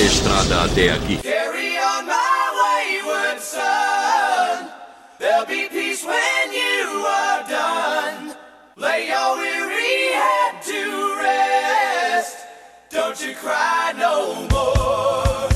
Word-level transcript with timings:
a 0.00 0.02
estrada 0.02 0.62
até 0.64 0.90
aqui. 0.90 1.18
Carry 1.18 1.76
on 1.76 2.06
my 2.06 3.02
wayward 3.04 3.40
son. 3.40 4.68
There'll 5.18 5.46
be 5.46 5.68
peace 5.68 6.02
when 6.04 6.52
you 6.52 7.04
are 7.06 7.44
done. 7.46 8.34
Lay 8.78 9.08
your 9.08 9.36
weary 9.36 10.14
head 10.14 10.62
to 10.64 11.16
rest. 11.20 12.38
Don't 12.90 13.20
you 13.20 13.34
cry 13.34 13.92
no 13.98 14.48
more. 14.48 15.48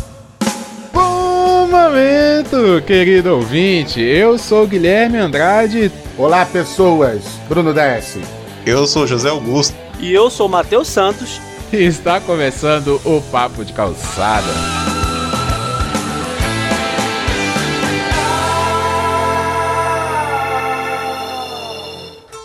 Bom 0.93 1.67
momento, 1.67 2.83
querido 2.87 3.37
ouvinte. 3.37 4.03
Eu 4.03 4.39
sou 4.39 4.67
Guilherme 4.67 5.17
Andrade. 5.17 5.91
Olá, 6.19 6.45
pessoas. 6.45 7.23
Bruno 7.49 7.73
Desce. 7.73 8.21
Eu 8.67 8.87
sou 8.87 9.07
José 9.07 9.31
Augusto. 9.31 9.75
E 9.99 10.13
eu 10.13 10.29
sou 10.29 10.51
Matheus 10.51 10.89
Santos. 10.89 11.41
E 11.75 11.83
está 11.83 12.21
começando 12.21 13.01
o 13.05 13.21
Papo 13.33 13.65
de 13.65 13.73
Calçada. 13.73 14.47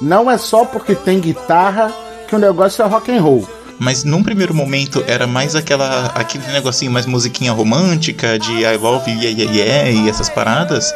Não 0.02 0.32
é 0.32 0.38
só 0.40 0.66
porque 0.66 0.96
tem 0.96 1.20
guitarra 1.20 1.94
que 2.28 2.36
o 2.36 2.40
negócio 2.40 2.84
é 2.84 2.88
rock 2.88 3.12
and 3.12 3.22
roll. 3.22 3.48
Mas 3.78 4.04
num 4.04 4.24
primeiro 4.24 4.54
momento 4.54 5.04
era 5.08 5.28
mais 5.28 5.56
aquela 5.56 6.08
aquele 6.08 6.46
negocinho 6.52 6.92
mais 6.92 7.06
musiquinha 7.06 7.52
romântica 7.52 8.40
de 8.40 8.64
I 8.64 8.78
love 8.78 9.10
you, 9.10 9.22
yeah, 9.22 9.42
yeah, 9.42 9.54
yeah, 9.54 9.90
e 9.92 10.10
essas 10.10 10.28
paradas. 10.28 10.92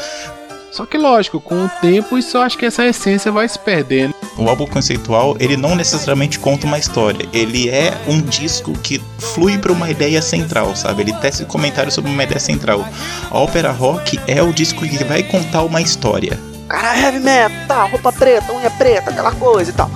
Só 0.74 0.88
que 0.88 0.98
lógico, 0.98 1.40
com 1.40 1.66
o 1.66 1.70
tempo 1.70 2.18
isso 2.18 2.36
eu 2.36 2.42
acho 2.42 2.58
que 2.58 2.66
essa 2.66 2.84
essência 2.84 3.32
vai 3.32 3.48
se 3.48 3.60
perdendo. 3.60 4.16
O 4.36 4.50
álbum 4.50 4.66
conceitual, 4.66 5.38
ele 5.40 5.56
não 5.56 5.76
necessariamente 5.76 6.40
conta 6.40 6.66
uma 6.66 6.80
história, 6.80 7.30
ele 7.32 7.70
é 7.70 7.94
um 8.08 8.20
disco 8.20 8.74
que 8.74 9.00
flui 9.20 9.60
para 9.60 9.72
uma 9.72 9.92
ideia 9.92 10.20
central, 10.20 10.76
sabe? 10.76 11.04
Ele 11.04 11.14
tece 11.14 11.46
comentários 11.46 11.94
sobre 11.94 12.10
uma 12.10 12.24
ideia 12.24 12.40
central. 12.40 12.84
A 13.30 13.38
ópera 13.38 13.72
rock 13.72 14.20
é 14.26 14.42
o 14.42 14.52
disco 14.52 14.82
que 14.82 15.04
vai 15.04 15.22
contar 15.22 15.62
uma 15.62 15.80
história. 15.80 16.40
Cara, 16.68 17.00
heavy 17.00 17.20
metal, 17.20 17.68
tá, 17.68 17.84
roupa 17.84 18.12
preta, 18.12 18.52
unha 18.52 18.72
preta, 18.72 19.12
aquela 19.12 19.32
coisa 19.32 19.70
e 19.70 19.74
tal. 19.74 19.92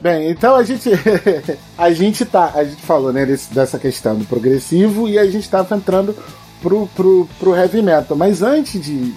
Bem, 0.00 0.30
então 0.30 0.56
a 0.56 0.62
gente 0.62 0.88
a 1.76 1.92
gente 1.92 2.24
tá, 2.24 2.52
a 2.54 2.64
gente 2.64 2.80
falou, 2.82 3.12
né, 3.12 3.26
desse- 3.26 3.52
dessa 3.52 3.78
questão 3.78 4.16
do 4.16 4.24
progressivo 4.24 5.08
e 5.08 5.18
a 5.18 5.30
gente 5.30 5.48
tava 5.48 5.76
entrando 5.76 6.16
pro, 6.62 6.86
pro, 6.96 7.28
pro 7.38 7.54
heavy 7.54 7.82
metal. 7.82 8.16
Mas 8.16 8.42
antes 8.42 8.80
de 8.82 9.12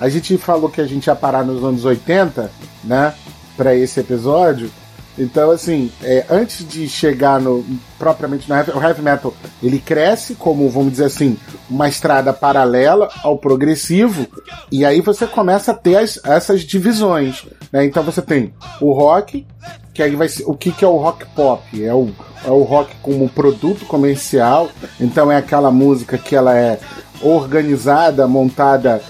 a 0.00 0.08
gente 0.08 0.36
falou 0.38 0.70
que 0.70 0.80
a 0.80 0.86
gente 0.86 1.06
ia 1.06 1.14
parar 1.14 1.44
nos 1.44 1.62
anos 1.62 1.84
80, 1.84 2.50
né, 2.84 3.14
Pra 3.56 3.74
esse 3.74 3.98
episódio. 4.00 4.70
Então, 5.18 5.50
assim, 5.50 5.90
é, 6.02 6.26
antes 6.28 6.66
de 6.68 6.88
chegar 6.88 7.40
no 7.40 7.64
propriamente 7.98 8.48
no 8.48 8.54
heavy, 8.54 8.70
o 8.72 8.82
heavy 8.82 9.00
metal, 9.02 9.32
ele 9.62 9.78
cresce 9.78 10.34
como, 10.34 10.68
vamos 10.68 10.92
dizer 10.92 11.06
assim, 11.06 11.38
uma 11.70 11.88
estrada 11.88 12.32
paralela 12.32 13.08
ao 13.22 13.38
progressivo, 13.38 14.26
e 14.70 14.84
aí 14.84 15.00
você 15.00 15.26
começa 15.26 15.70
a 15.72 15.74
ter 15.74 15.96
as- 15.96 16.20
essas 16.22 16.60
divisões. 16.62 17.44
Né? 17.72 17.84
Então 17.86 18.02
você 18.02 18.20
tem 18.20 18.52
o 18.80 18.92
rock, 18.92 19.46
que 19.94 20.02
aí 20.02 20.14
vai 20.14 20.28
ser. 20.28 20.44
O 20.46 20.52
que, 20.54 20.70
que 20.70 20.84
é 20.84 20.88
o 20.88 20.98
rock 20.98 21.24
pop? 21.34 21.62
É 21.82 21.94
o, 21.94 22.10
é 22.44 22.50
o 22.50 22.62
rock 22.62 22.94
como 23.00 23.26
produto 23.30 23.86
comercial, 23.86 24.68
então 25.00 25.32
é 25.32 25.36
aquela 25.38 25.70
música 25.70 26.18
que 26.18 26.36
ela 26.36 26.54
é 26.54 26.78
organizada, 27.22 28.26
montada 28.28 29.00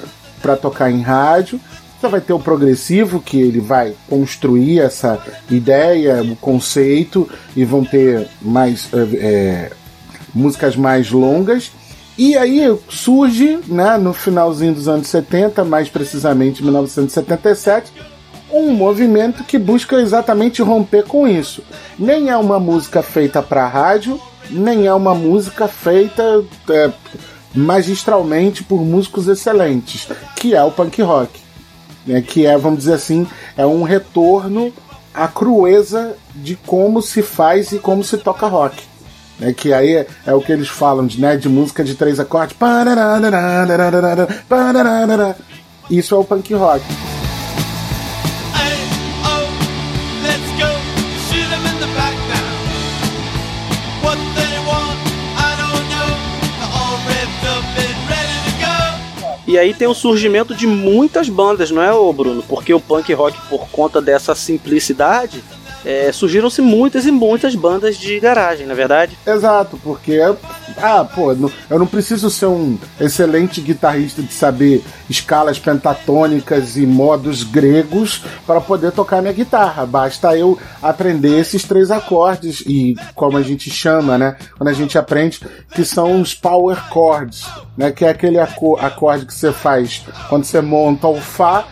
para 0.41 0.57
tocar 0.57 0.91
em 0.91 1.03
rádio. 1.03 1.61
Você 1.99 2.09
vai 2.09 2.21
ter 2.21 2.33
o 2.33 2.39
progressivo, 2.39 3.21
que 3.21 3.41
ele 3.41 3.61
vai 3.61 3.95
construir 4.09 4.81
essa 4.81 5.19
ideia, 5.51 6.23
o 6.23 6.37
conceito, 6.37 7.29
e 7.57 7.65
vão 7.65 7.85
ter 7.85 8.29
mais 8.43 8.89
eh, 8.93 9.71
músicas 10.35 10.77
mais 10.77 11.11
longas. 11.11 11.73
E 12.19 12.37
aí 12.37 12.63
surge, 12.89 13.59
né, 13.67 13.97
no 13.97 14.13
finalzinho 14.13 14.75
dos 14.75 14.89
anos 14.89 15.09
70, 15.09 15.65
mais 15.65 15.89
precisamente 15.89 16.61
em 16.61 16.65
1977, 16.65 17.93
um 18.51 18.73
movimento 18.73 19.45
que 19.45 19.59
busca 19.59 19.97
exatamente 19.97 20.63
romper 20.63 21.05
com 21.05 21.27
isso. 21.27 21.63
Nem 21.99 22.31
é 22.31 22.37
uma 22.37 22.61
música 22.61 23.03
feita 23.03 23.43
para 23.43 23.67
rádio, 23.67 24.21
nem 24.51 24.87
é 24.87 24.95
uma 24.95 25.15
música 25.15 25.67
feita 25.67 26.45
é, 26.71 26.91
magistralmente 27.55 28.63
por 28.63 28.81
músicos 28.83 29.29
excelentes, 29.29 30.09
que 30.37 30.55
é 30.55 30.63
o 30.63 30.71
punk 30.71 31.03
rock. 31.03 31.46
Né, 32.07 32.23
que 32.23 32.47
é, 32.47 32.57
vamos 32.57 32.81
dizer 32.81 32.95
assim, 32.95 33.27
é 33.57 33.67
um 33.67 33.83
retorno 33.83 34.73
à 35.13 35.27
crueza 35.27 36.17
de 36.35 36.55
como 36.55 37.03
se 37.03 37.23
faz 37.23 37.73
e 37.73 37.79
como 37.79 38.05
se 38.05 38.17
toca 38.19 38.47
rock. 38.47 38.83
Né, 39.39 39.53
que 39.53 39.73
aí 39.73 39.97
é, 39.97 40.07
é 40.27 40.35
o 40.35 40.41
que 40.41 40.53
eles 40.53 40.69
falam 40.69 41.07
de, 41.07 41.21
né, 41.21 41.37
de 41.37 41.49
música 41.49 41.83
de 41.83 41.95
três 41.95 42.21
acordes. 42.21 42.57
Isso 45.91 46.15
é 46.15 46.19
o 46.19 46.25
punk 46.25 46.55
rock. 46.55 46.85
E 59.47 59.57
aí 59.57 59.73
tem 59.73 59.87
o 59.87 59.95
surgimento 59.95 60.55
de 60.55 60.67
muitas 60.67 61.29
bandas, 61.29 61.71
não 61.71 61.81
é, 61.81 61.93
Bruno? 62.13 62.43
Porque 62.43 62.75
o 62.75 62.81
punk 62.81 63.13
rock, 63.13 63.39
por 63.49 63.69
conta 63.69 64.03
dessa 64.03 64.35
simplicidade, 64.35 65.43
é, 65.87 66.11
surgiram-se 66.11 66.61
muitas 66.61 67.07
e 67.07 67.13
muitas 67.13 67.55
bandas 67.55 67.97
de 67.97 68.19
garagem, 68.19 68.67
na 68.67 68.73
é 68.73 68.77
verdade. 68.77 69.17
Exato, 69.25 69.79
porque 69.85 70.19
ah, 70.83 71.05
pô, 71.05 71.33
eu 71.71 71.79
não 71.79 71.87
preciso 71.87 72.29
ser 72.29 72.47
um 72.47 72.77
excelente 73.01 73.61
guitarrista 73.61 74.21
de 74.21 74.33
saber 74.33 74.83
escalas 75.09 75.61
pentatônicas 75.61 76.77
e 76.77 76.85
modos 76.85 77.45
gregos 77.45 78.23
para 78.45 78.61
poder 78.61 78.91
tocar 78.91 79.23
minha 79.23 79.33
guitarra. 79.33 79.87
Basta 79.87 80.37
eu 80.37 80.59
aprender 80.83 81.39
esses 81.39 81.63
três 81.63 81.91
acordes 81.93 82.65
e 82.67 82.97
como 83.15 83.39
a 83.39 83.43
gente 83.43 83.71
chama, 83.71 84.19
né? 84.19 84.37
Quando 84.59 84.69
a 84.69 84.73
gente 84.73 84.99
aprende 84.99 85.41
que 85.73 85.85
são 85.85 86.21
os 86.21 86.35
power 86.35 86.77
chords, 86.93 87.47
né? 87.77 87.93
Que 87.93 88.05
é 88.05 88.09
aquele 88.11 88.41
aco- 88.41 88.77
acorde 88.81 89.25
que 89.25 89.35
você 89.35 89.53
faz 89.53 90.05
quando 90.29 90.45
você 90.45 90.61
monta 90.61 91.07
o 91.07 91.21
fá 91.21 91.65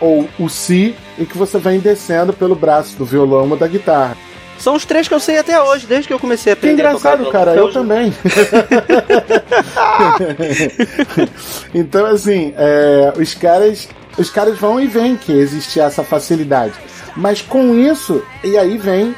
ou 0.00 0.28
o 0.38 0.48
si 0.48 0.94
e 1.18 1.24
que 1.24 1.36
você 1.38 1.58
vem 1.58 1.78
descendo 1.80 2.32
pelo 2.32 2.54
braço 2.54 2.96
do 2.96 3.04
violão 3.04 3.50
ou 3.50 3.56
da 3.56 3.66
guitarra. 3.68 4.16
São 4.58 4.76
os 4.76 4.84
três 4.84 5.08
que 5.08 5.14
eu 5.14 5.20
sei 5.20 5.38
até 5.38 5.60
hoje, 5.60 5.86
desde 5.86 6.06
que 6.06 6.14
eu 6.14 6.18
comecei 6.18 6.52
a 6.52 6.56
Que 6.56 6.66
aprender 6.66 6.86
a 6.86 6.92
tocar 6.92 7.18
engraçado, 7.18 7.18
violão. 7.18 7.32
cara, 7.32 7.54
eu 7.56 7.64
hoje. 7.64 7.74
também. 7.74 8.14
então, 11.74 12.06
assim, 12.06 12.54
é, 12.56 13.12
os 13.16 13.34
caras. 13.34 13.88
Os 14.16 14.30
caras 14.30 14.56
vão 14.56 14.80
e 14.80 14.86
vêm 14.86 15.16
que 15.16 15.32
existe 15.32 15.80
essa 15.80 16.04
facilidade. 16.04 16.74
Mas 17.16 17.42
com 17.42 17.74
isso, 17.74 18.22
e 18.44 18.56
aí 18.56 18.78
vem. 18.78 19.12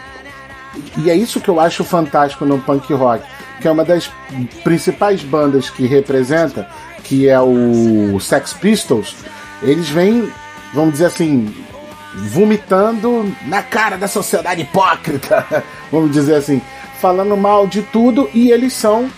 E 0.99 1.11
é 1.11 1.15
isso 1.15 1.41
que 1.41 1.49
eu 1.51 1.61
acho 1.61 1.85
fantástico 1.85 2.47
no 2.47 2.59
punk 2.59 2.93
rock. 2.95 3.23
Que 3.61 3.69
é 3.69 3.71
uma 3.71 3.85
das 3.85 4.11
principais 4.65 5.23
bandas 5.23 5.69
que 5.69 5.87
representa, 5.87 6.67
que 7.05 7.29
é 7.29 7.39
o 7.41 8.19
Sex 8.21 8.55
Pistols. 8.55 9.15
Eles 9.63 9.89
vêm, 9.89 10.31
vamos 10.75 10.93
dizer 10.93 11.07
assim, 11.07 11.55
vomitando 12.15 13.33
na 13.47 13.63
cara 13.63 13.97
da 13.97 14.09
sociedade 14.09 14.63
hipócrita, 14.63 15.45
vamos 15.93 16.13
dizer 16.13 16.37
assim, 16.37 16.61
falando 17.01 17.37
mal 17.37 17.67
de 17.67 17.83
tudo 17.83 18.29
e 18.33 18.51
eles 18.51 18.73
são 18.73 19.11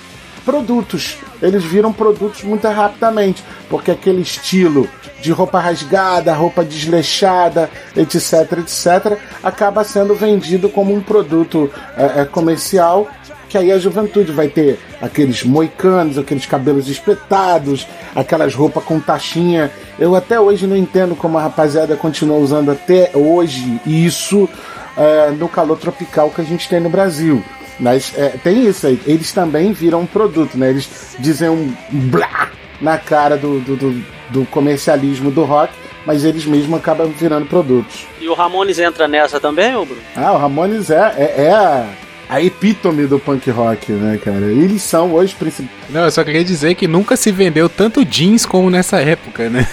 produtos. 0.44 1.19
Eles 1.42 1.62
viram 1.62 1.92
produtos 1.92 2.42
muito 2.42 2.66
rapidamente, 2.66 3.45
porque 3.68 3.91
aquele 3.91 4.22
estilo 4.22 4.89
de 5.21 5.30
roupa 5.30 5.60
rasgada, 5.60 6.33
roupa 6.33 6.65
desleixada, 6.65 7.71
etc, 7.97 8.59
etc, 8.59 9.18
acaba 9.42 9.84
sendo 9.84 10.15
vendido 10.15 10.68
como 10.68 10.95
um 10.95 11.00
produto 11.00 11.71
é, 11.97 12.24
comercial 12.24 13.09
que 13.48 13.56
aí 13.56 13.72
a 13.72 13.78
juventude 13.78 14.30
vai 14.30 14.48
ter 14.48 14.78
aqueles 15.00 15.42
moicanos, 15.42 16.18
aqueles 16.18 16.47
cabelos 16.47 16.89
espetados, 16.89 17.86
aquelas 18.15 18.54
roupas 18.54 18.84
com 18.84 19.00
taxinha. 19.00 19.71
Eu 19.98 20.15
até 20.15 20.39
hoje 20.39 20.66
não 20.66 20.77
entendo 20.77 21.16
como 21.16 21.39
a 21.39 21.42
rapaziada 21.42 21.97
continua 21.97 22.36
usando 22.36 22.71
até 22.71 23.10
hoje 23.15 23.80
isso 23.86 24.48
é, 24.97 25.30
no 25.30 25.48
calor 25.48 25.78
tropical 25.78 26.30
que 26.30 26.41
a 26.41 26.45
gente 26.45 26.68
tem 26.68 26.80
no 26.80 26.91
Brasil. 26.91 27.42
Mas 27.80 28.12
é, 28.16 28.30
tem 28.42 28.66
isso 28.66 28.86
aí, 28.86 29.00
eles 29.06 29.33
também 29.33 29.72
viram 29.72 30.00
um 30.00 30.06
produto, 30.06 30.59
né? 30.59 30.71
Eles 30.71 31.16
dizem 31.18 31.48
um 31.48 31.72
blá 31.91 32.50
na 32.80 32.98
cara 32.98 33.36
do, 33.36 33.60
do, 33.60 33.77
do, 33.77 34.04
do 34.30 34.45
comercialismo 34.47 35.30
do 35.30 35.45
rock, 35.45 35.72
mas 36.04 36.24
eles 36.24 36.45
mesmos 36.45 36.78
acabam 36.78 37.09
virando 37.10 37.47
produtos. 37.47 38.06
E 38.21 38.28
o 38.28 38.34
Ramones 38.34 38.78
entra 38.78 39.06
nessa 39.06 39.39
também, 39.39 39.77
ô 39.77 39.84
Bruno? 39.84 40.03
Ah, 40.16 40.33
o 40.33 40.39
Ramones 40.39 40.91
é, 40.91 41.15
é, 41.16 41.45
é 41.45 41.53
a, 41.53 41.86
a 42.28 42.42
epítome 42.42 43.07
do 43.07 43.19
punk 43.19 43.51
rock, 43.51 43.92
né, 43.92 44.19
cara? 44.22 44.47
Eles 44.47 44.83
são 44.83 45.13
hoje 45.13 45.34
principais. 45.34 45.71
Não, 45.89 46.04
eu 46.04 46.10
só 46.10 46.22
queria 46.22 46.45
dizer 46.45 46.75
que 46.75 46.86
nunca 46.86 47.16
se 47.16 47.33
vendeu 47.33 47.69
tanto 47.69 48.04
jeans 48.04 48.45
como 48.45 48.71
nessa 48.71 49.01
época, 49.01 49.48
né? 49.48 49.66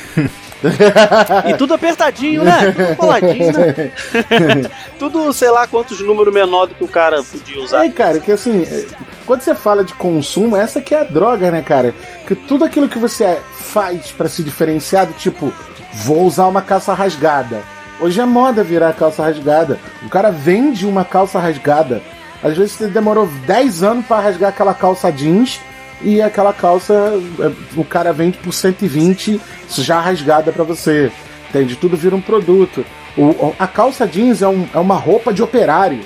E 1.47 1.53
tudo 1.57 1.73
apertadinho, 1.73 2.43
né? 2.43 2.71
Tudo 2.71 2.95
coladinho, 2.95 3.51
né? 3.53 3.91
tudo, 4.97 5.31
sei 5.33 5.49
lá, 5.49 5.67
quantos 5.67 5.99
números 5.99 6.33
menor 6.33 6.67
do 6.67 6.75
que 6.75 6.83
o 6.83 6.87
cara 6.87 7.21
podia 7.21 7.61
usar. 7.61 7.85
É, 7.85 7.89
cara, 7.89 8.19
que 8.19 8.31
assim, 8.31 8.63
é, 8.63 8.85
quando 9.25 9.41
você 9.41 9.53
fala 9.53 9.83
de 9.83 9.93
consumo, 9.93 10.55
essa 10.55 10.81
que 10.81 10.95
é 10.95 11.01
a 11.01 11.03
droga, 11.03 11.51
né, 11.51 11.61
cara? 11.61 11.93
Que 12.25 12.33
tudo 12.33 12.65
aquilo 12.65 12.89
que 12.89 12.97
você 12.97 13.37
faz 13.53 14.11
pra 14.11 14.29
se 14.29 14.43
diferenciar, 14.43 15.05
do 15.05 15.13
tipo, 15.13 15.53
vou 15.93 16.23
usar 16.23 16.47
uma 16.47 16.61
calça 16.61 16.93
rasgada. 16.93 17.61
Hoje 17.99 18.19
é 18.19 18.25
moda 18.25 18.63
virar 18.63 18.93
calça 18.93 19.23
rasgada. 19.23 19.79
O 20.03 20.09
cara 20.09 20.29
vende 20.29 20.85
uma 20.85 21.05
calça 21.05 21.39
rasgada. 21.39 22.01
Às 22.43 22.55
vezes 22.57 22.73
você 22.73 22.87
demorou 22.87 23.27
10 23.47 23.83
anos 23.83 24.05
pra 24.05 24.19
rasgar 24.19 24.49
aquela 24.49 24.73
calça 24.73 25.11
jeans 25.11 25.59
e 26.01 26.21
aquela 26.21 26.53
calça 26.53 26.93
é, 27.39 27.51
o 27.79 27.83
cara 27.83 28.11
vende 28.13 28.37
por 28.37 28.53
120 28.53 29.39
já 29.77 29.99
rasgada 29.99 30.51
pra 30.51 30.63
você. 30.63 31.11
Entende? 31.49 31.75
Tudo 31.75 31.95
vira 31.97 32.15
um 32.15 32.21
produto. 32.21 32.85
O- 33.17 33.53
a 33.57 33.65
calça 33.67 34.05
jeans 34.05 34.41
é, 34.41 34.47
um- 34.47 34.67
é 34.73 34.77
uma 34.79 34.95
roupa 34.95 35.33
de 35.33 35.41
operário. 35.41 35.99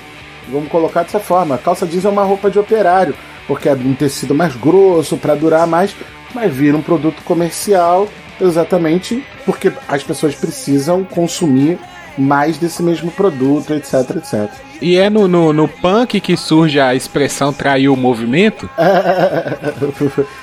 Vamos 0.48 0.68
colocar 0.70 1.02
dessa 1.02 1.18
forma. 1.20 1.56
A 1.56 1.58
calça 1.58 1.86
jeans 1.86 2.04
é 2.04 2.08
uma 2.08 2.22
roupa 2.24 2.50
de 2.50 2.58
operário, 2.58 3.14
porque 3.46 3.68
é 3.68 3.72
um 3.74 3.94
tecido 3.94 4.34
mais 4.34 4.54
grosso 4.56 5.16
para 5.16 5.34
durar 5.34 5.66
mais, 5.66 5.94
mas 6.34 6.52
vira 6.52 6.76
um 6.76 6.82
produto 6.82 7.22
comercial 7.24 8.08
exatamente 8.40 9.22
porque 9.44 9.70
as 9.88 10.02
pessoas 10.02 10.34
precisam 10.34 11.04
consumir 11.04 11.78
mais 12.16 12.56
desse 12.58 12.82
mesmo 12.82 13.10
produto, 13.10 13.74
etc, 13.74 14.16
etc. 14.16 14.48
E 14.80 14.96
é 14.96 15.10
no, 15.10 15.28
no, 15.28 15.52
no 15.52 15.68
punk 15.68 16.20
que 16.20 16.36
surge 16.36 16.80
a 16.80 16.94
expressão 16.94 17.52
traiu 17.52 17.92
o 17.92 17.96
movimento? 17.96 18.68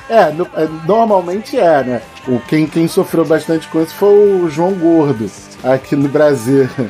É, 0.10 0.32
no- 0.32 0.48
é, 0.56 0.68
normalmente 0.86 1.58
é, 1.58 1.84
né? 1.84 2.02
O, 2.28 2.40
quem, 2.40 2.66
quem 2.68 2.88
sofreu 2.88 3.26
bastante 3.26 3.68
com 3.68 3.82
isso 3.82 3.94
foi 3.96 4.10
o 4.10 4.50
João 4.50 4.72
Gordo, 4.74 5.30
aqui 5.64 5.96
no 5.96 6.08
Brasil. 6.10 6.70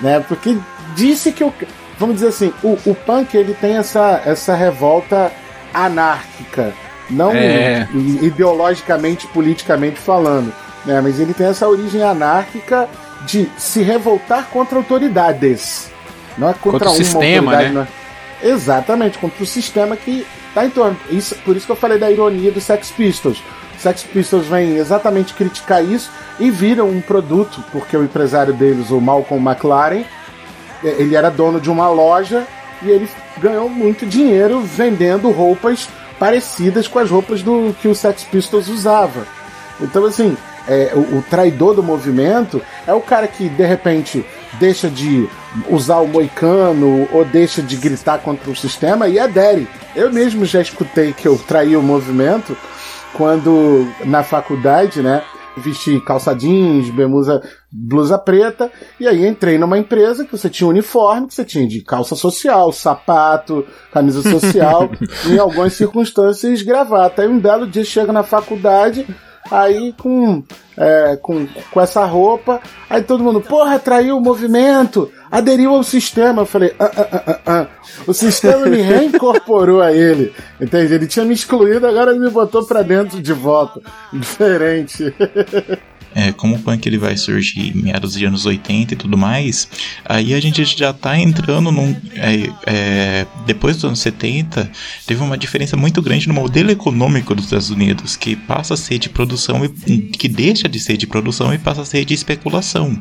Né? 0.00 0.24
Porque 0.28 0.56
disse 0.94 1.32
que 1.32 1.42
o. 1.42 1.52
Vamos 1.98 2.14
dizer 2.16 2.28
assim, 2.28 2.52
o, 2.62 2.78
o 2.86 2.94
punk 2.94 3.36
ele 3.36 3.52
tem 3.52 3.76
essa, 3.76 4.22
essa 4.24 4.54
revolta 4.54 5.32
anárquica. 5.74 6.72
Não 7.10 7.32
É. 7.32 7.88
ideologicamente, 8.22 9.26
politicamente 9.26 9.98
falando. 9.98 10.52
Né? 10.86 11.00
Mas 11.00 11.18
ele 11.18 11.34
tem 11.34 11.48
essa 11.48 11.66
origem 11.68 12.00
anárquica 12.00 12.88
de 13.26 13.48
se 13.58 13.82
revoltar 13.82 14.46
contra 14.52 14.78
autoridades. 14.78 15.90
Não 16.38 16.48
é 16.48 16.52
contra, 16.54 16.70
Contra 16.70 16.88
o 16.88 16.92
uma 16.92 16.96
sistema, 16.96 17.52
autoridade, 17.52 17.74
né? 17.74 17.74
não 17.74 17.82
é- 17.82 18.48
Exatamente, 18.52 19.18
contra 19.18 19.42
o 19.42 19.46
sistema 19.46 19.96
que 19.96 20.24
tá 20.54 20.64
em 20.64 20.70
torno. 20.70 20.96
Isso, 21.10 21.34
por 21.44 21.56
isso 21.56 21.66
que 21.66 21.72
eu 21.72 21.76
falei 21.76 21.98
da 21.98 22.10
ironia 22.10 22.52
do 22.52 22.60
Sex 22.60 22.90
Pistols. 22.92 23.42
Sex 23.78 24.04
Pistols 24.04 24.46
vem 24.46 24.76
exatamente 24.76 25.34
criticar 25.34 25.84
isso 25.84 26.10
e 26.38 26.50
viram 26.50 26.88
um 26.88 27.00
produto, 27.00 27.62
porque 27.72 27.96
o 27.96 28.04
empresário 28.04 28.52
deles, 28.54 28.90
o 28.90 29.00
Malcolm 29.00 29.44
McLaren, 29.50 30.04
eh, 30.84 30.96
ele 30.98 31.16
era 31.16 31.30
dono 31.30 31.60
de 31.60 31.68
uma 31.70 31.88
loja 31.88 32.46
e 32.82 32.90
ele 32.90 33.08
ganhou 33.38 33.68
muito 33.68 34.06
dinheiro 34.06 34.60
vendendo 34.60 35.30
roupas 35.30 35.88
parecidas 36.18 36.86
com 36.88 36.98
as 37.00 37.10
roupas 37.10 37.42
do 37.42 37.74
que 37.80 37.88
o 37.88 37.94
Sex 37.94 38.22
Pistols 38.24 38.68
usava. 38.68 39.26
Então, 39.80 40.04
assim, 40.04 40.36
é, 40.68 40.92
o, 40.94 41.18
o 41.18 41.24
traidor 41.28 41.74
do 41.74 41.82
movimento 41.82 42.60
é 42.86 42.92
o 42.92 43.00
cara 43.00 43.26
que, 43.28 43.48
de 43.48 43.64
repente, 43.64 44.24
deixa 44.54 44.88
de 44.88 45.28
usar 45.68 45.98
o 45.98 46.08
moicano 46.08 47.08
ou 47.12 47.24
deixa 47.24 47.62
de 47.62 47.76
gritar 47.76 48.18
contra 48.18 48.50
o 48.50 48.56
sistema 48.56 49.08
e 49.08 49.18
adere. 49.18 49.68
Eu 49.94 50.12
mesmo 50.12 50.44
já 50.44 50.60
escutei 50.60 51.12
que 51.12 51.26
eu 51.26 51.38
traí 51.38 51.76
o 51.76 51.82
movimento 51.82 52.56
quando, 53.14 53.86
na 54.04 54.22
faculdade, 54.22 55.02
né, 55.02 55.22
vesti 55.58 56.00
calça 56.00 56.34
jeans, 56.34 56.88
bermuda, 56.90 57.42
blusa 57.70 58.18
preta, 58.18 58.70
e 58.98 59.06
aí 59.06 59.26
entrei 59.26 59.58
numa 59.58 59.78
empresa 59.78 60.24
que 60.24 60.32
você 60.32 60.48
tinha 60.48 60.68
uniforme, 60.68 61.26
que 61.26 61.34
você 61.34 61.44
tinha 61.44 61.66
de 61.66 61.80
calça 61.80 62.14
social, 62.14 62.72
sapato, 62.72 63.66
camisa 63.92 64.22
social, 64.22 64.90
e 65.26 65.32
em 65.34 65.38
algumas 65.38 65.72
circunstâncias 65.72 66.62
gravata. 66.62 67.22
Aí 67.22 67.28
um 67.28 67.40
belo 67.40 67.66
dia 67.66 67.84
chega 67.84 68.12
na 68.12 68.22
faculdade, 68.22 69.06
aí 69.50 69.92
com, 69.92 70.42
é, 70.76 71.16
com, 71.20 71.46
com 71.70 71.80
essa 71.80 72.04
roupa, 72.04 72.60
aí 72.88 73.02
todo 73.02 73.22
mundo, 73.22 73.40
porra, 73.40 73.78
traiu 73.78 74.16
o 74.16 74.20
movimento, 74.20 75.10
aderiu 75.30 75.74
ao 75.74 75.82
sistema. 75.82 76.42
Eu 76.42 76.46
falei, 76.46 76.74
ah, 76.78 76.90
ah, 76.96 77.08
ah, 77.12 77.22
ah, 77.26 77.40
ah. 77.46 77.66
o 78.06 78.12
sistema 78.12 78.66
me 78.66 78.80
reincorporou 78.80 79.82
a 79.82 79.92
ele, 79.92 80.32
entende? 80.60 80.94
Ele 80.94 81.06
tinha 81.06 81.24
me 81.24 81.34
excluído, 81.34 81.86
agora 81.86 82.10
ele 82.10 82.20
me 82.20 82.30
botou 82.30 82.64
pra 82.64 82.82
dentro 82.82 83.20
de 83.20 83.32
volta. 83.32 83.80
Diferente. 84.12 85.14
É, 86.18 86.32
como 86.32 86.56
o 86.56 86.58
punk 86.58 86.84
ele 86.84 86.98
vai 86.98 87.16
surgir 87.16 87.70
em 87.70 87.80
meados 87.80 88.14
de 88.14 88.24
anos 88.24 88.44
80 88.44 88.92
e 88.92 88.96
tudo 88.96 89.16
mais, 89.16 89.68
aí 90.04 90.34
a 90.34 90.40
gente 90.40 90.64
já 90.64 90.92
tá 90.92 91.16
entrando 91.16 91.70
num. 91.70 91.94
é, 92.16 92.50
é, 92.66 93.26
depois 93.46 93.76
dos 93.76 93.84
anos 93.84 94.00
70, 94.00 94.68
teve 95.06 95.22
uma 95.22 95.38
diferença 95.38 95.76
muito 95.76 96.02
grande 96.02 96.26
no 96.26 96.34
modelo 96.34 96.72
econômico 96.72 97.36
dos 97.36 97.44
Estados 97.44 97.70
Unidos, 97.70 98.16
que 98.16 98.34
passa 98.34 98.74
a 98.74 98.76
ser 98.76 98.98
de 98.98 99.08
produção 99.08 99.64
e 99.86 99.98
que 99.98 100.28
deixa 100.28 100.68
de 100.68 100.80
ser 100.80 100.96
de 100.96 101.06
produção 101.06 101.54
e 101.54 101.58
passa 101.58 101.82
a 101.82 101.84
ser 101.84 102.04
de 102.04 102.14
especulação. 102.14 102.98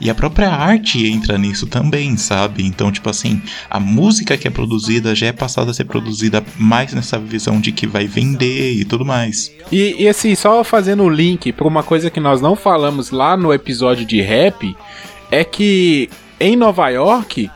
E 0.00 0.08
a 0.08 0.14
própria 0.14 0.48
arte 0.48 1.06
entra 1.06 1.36
nisso 1.36 1.66
também, 1.66 2.16
sabe? 2.16 2.64
Então, 2.64 2.90
tipo 2.90 3.10
assim, 3.10 3.42
a 3.68 3.78
música 3.78 4.36
que 4.38 4.48
é 4.48 4.50
produzida 4.50 5.14
já 5.14 5.26
é 5.26 5.32
passada 5.32 5.72
a 5.72 5.74
ser 5.74 5.84
produzida 5.84 6.42
mais 6.56 6.94
nessa 6.94 7.18
visão 7.18 7.60
de 7.60 7.72
que 7.72 7.86
vai 7.86 8.06
vender 8.06 8.74
e 8.74 8.84
tudo 8.84 9.04
mais. 9.04 9.52
E, 9.70 9.96
e 9.98 10.08
assim, 10.08 10.34
só 10.34 10.64
fazendo 10.64 11.02
o 11.02 11.08
link 11.10 11.52
pra 11.52 11.68
uma 11.68 11.82
coisa 11.82 12.10
que 12.10 12.20
nós 12.20 12.40
não 12.40 12.56
falamos 12.60 13.10
lá 13.10 13.36
no 13.36 13.52
episódio 13.52 14.04
de 14.06 14.20
rap, 14.20 14.76
é 15.30 15.42
que 15.42 16.08
em 16.38 16.56
Nova 16.56 16.88
York, 16.88 17.50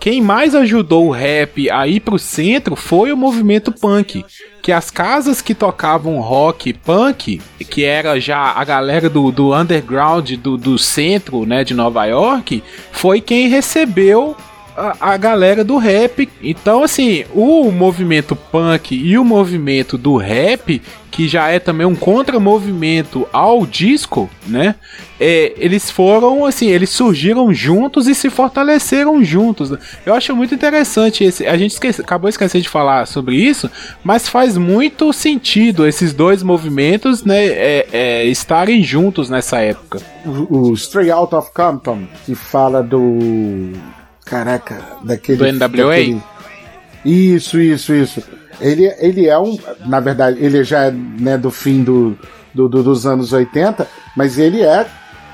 quem 0.00 0.20
mais 0.20 0.54
ajudou 0.54 1.06
o 1.06 1.10
rap 1.10 1.70
a 1.70 1.86
ir 1.86 2.00
pro 2.00 2.18
centro 2.18 2.76
foi 2.76 3.12
o 3.12 3.16
movimento 3.16 3.72
punk. 3.72 4.24
Que 4.62 4.72
as 4.72 4.90
casas 4.90 5.40
que 5.40 5.54
tocavam 5.54 6.20
rock 6.20 6.72
punk, 6.72 7.40
que 7.70 7.84
era 7.84 8.20
já 8.20 8.52
a 8.52 8.64
galera 8.64 9.08
do, 9.08 9.30
do 9.30 9.54
underground 9.54 10.32
do, 10.32 10.56
do 10.56 10.78
centro 10.78 11.46
né, 11.46 11.62
de 11.62 11.72
Nova 11.72 12.04
York, 12.04 12.62
foi 12.90 13.20
quem 13.20 13.48
recebeu 13.48 14.36
a, 14.76 15.12
a 15.12 15.16
galera 15.16 15.64
do 15.64 15.76
rap. 15.76 16.28
Então, 16.42 16.82
assim, 16.82 17.24
o 17.34 17.70
movimento 17.70 18.36
punk 18.36 18.94
e 18.94 19.18
o 19.18 19.24
movimento 19.24 19.96
do 19.96 20.16
rap, 20.16 20.82
que 21.10 21.26
já 21.26 21.48
é 21.48 21.58
também 21.58 21.86
um 21.86 21.94
contramovimento 21.94 23.26
ao 23.32 23.64
disco, 23.64 24.28
né? 24.46 24.74
É, 25.18 25.54
eles 25.56 25.90
foram, 25.90 26.44
assim, 26.44 26.66
eles 26.68 26.90
surgiram 26.90 27.54
juntos 27.54 28.06
e 28.06 28.14
se 28.14 28.28
fortaleceram 28.28 29.24
juntos. 29.24 29.70
né? 29.70 29.78
Eu 30.04 30.12
acho 30.12 30.36
muito 30.36 30.54
interessante 30.54 31.24
esse. 31.24 31.46
A 31.46 31.56
gente 31.56 31.72
esquece, 31.72 32.02
acabou 32.02 32.28
esquecendo 32.28 32.62
de 32.62 32.68
falar 32.68 33.06
sobre 33.06 33.36
isso, 33.36 33.70
mas 34.04 34.28
faz 34.28 34.58
muito 34.58 35.10
sentido 35.12 35.86
esses 35.86 36.12
dois 36.12 36.42
movimentos, 36.42 37.24
né? 37.24 37.46
é, 37.46 37.86
é, 37.92 38.24
estarem 38.26 38.82
juntos 38.82 39.30
nessa 39.30 39.58
época. 39.58 40.00
o, 40.24 40.70
o 40.70 40.74
Stray 40.74 41.10
Out 41.10 41.34
of 41.34 41.50
Compton, 41.52 42.06
que 42.24 42.34
fala 42.34 42.82
do. 42.82 43.72
Caraca, 44.26 44.82
daquele. 45.04 45.38
Do 45.38 45.46
NWA? 45.46 45.86
daquele- 45.88 46.22
Isso, 47.04 47.58
isso, 47.60 47.94
isso. 47.94 48.22
Ele, 48.60 48.92
ele 48.98 49.26
é 49.28 49.38
um. 49.38 49.56
Na 49.86 50.00
verdade, 50.00 50.38
ele 50.44 50.62
já 50.64 50.84
é 50.86 50.90
né, 50.90 51.38
do 51.38 51.50
fim 51.50 51.82
do, 51.82 52.18
do- 52.52 52.68
do- 52.68 52.82
dos 52.82 53.06
anos 53.06 53.32
80, 53.32 53.86
mas 54.16 54.38
ele 54.38 54.60
é 54.62 54.86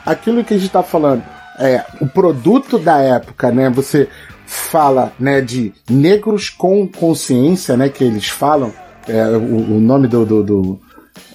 aquilo 0.06 0.44
que 0.44 0.54
a 0.54 0.58
gente 0.58 0.70
tá 0.70 0.82
falando. 0.82 1.22
É 1.58 1.84
o 2.00 2.06
produto 2.06 2.78
da 2.78 2.98
época, 2.98 3.50
né? 3.50 3.70
Você 3.70 4.08
fala 4.46 5.12
né, 5.18 5.40
de 5.40 5.72
negros 5.88 6.50
com 6.50 6.86
consciência, 6.86 7.76
né? 7.76 7.88
Que 7.88 8.04
eles 8.04 8.28
falam. 8.28 8.72
É, 9.08 9.24
o, 9.28 9.76
o 9.76 9.80
nome 9.80 10.06
do, 10.06 10.24
do, 10.26 10.42
do- 10.44 10.80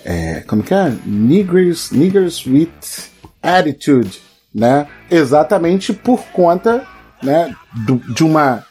é, 0.06 0.42
como 0.48 0.62
que 0.64 0.74
é? 0.74 0.94
Niggers, 1.06 1.92
niggers 1.92 2.46
with 2.46 2.70
attitude, 3.42 4.22
né? 4.54 4.88
Exatamente 5.10 5.92
por 5.94 6.22
conta, 6.34 6.86
né, 7.22 7.54
do- 7.86 8.02
de 8.14 8.24
uma, 8.24 8.64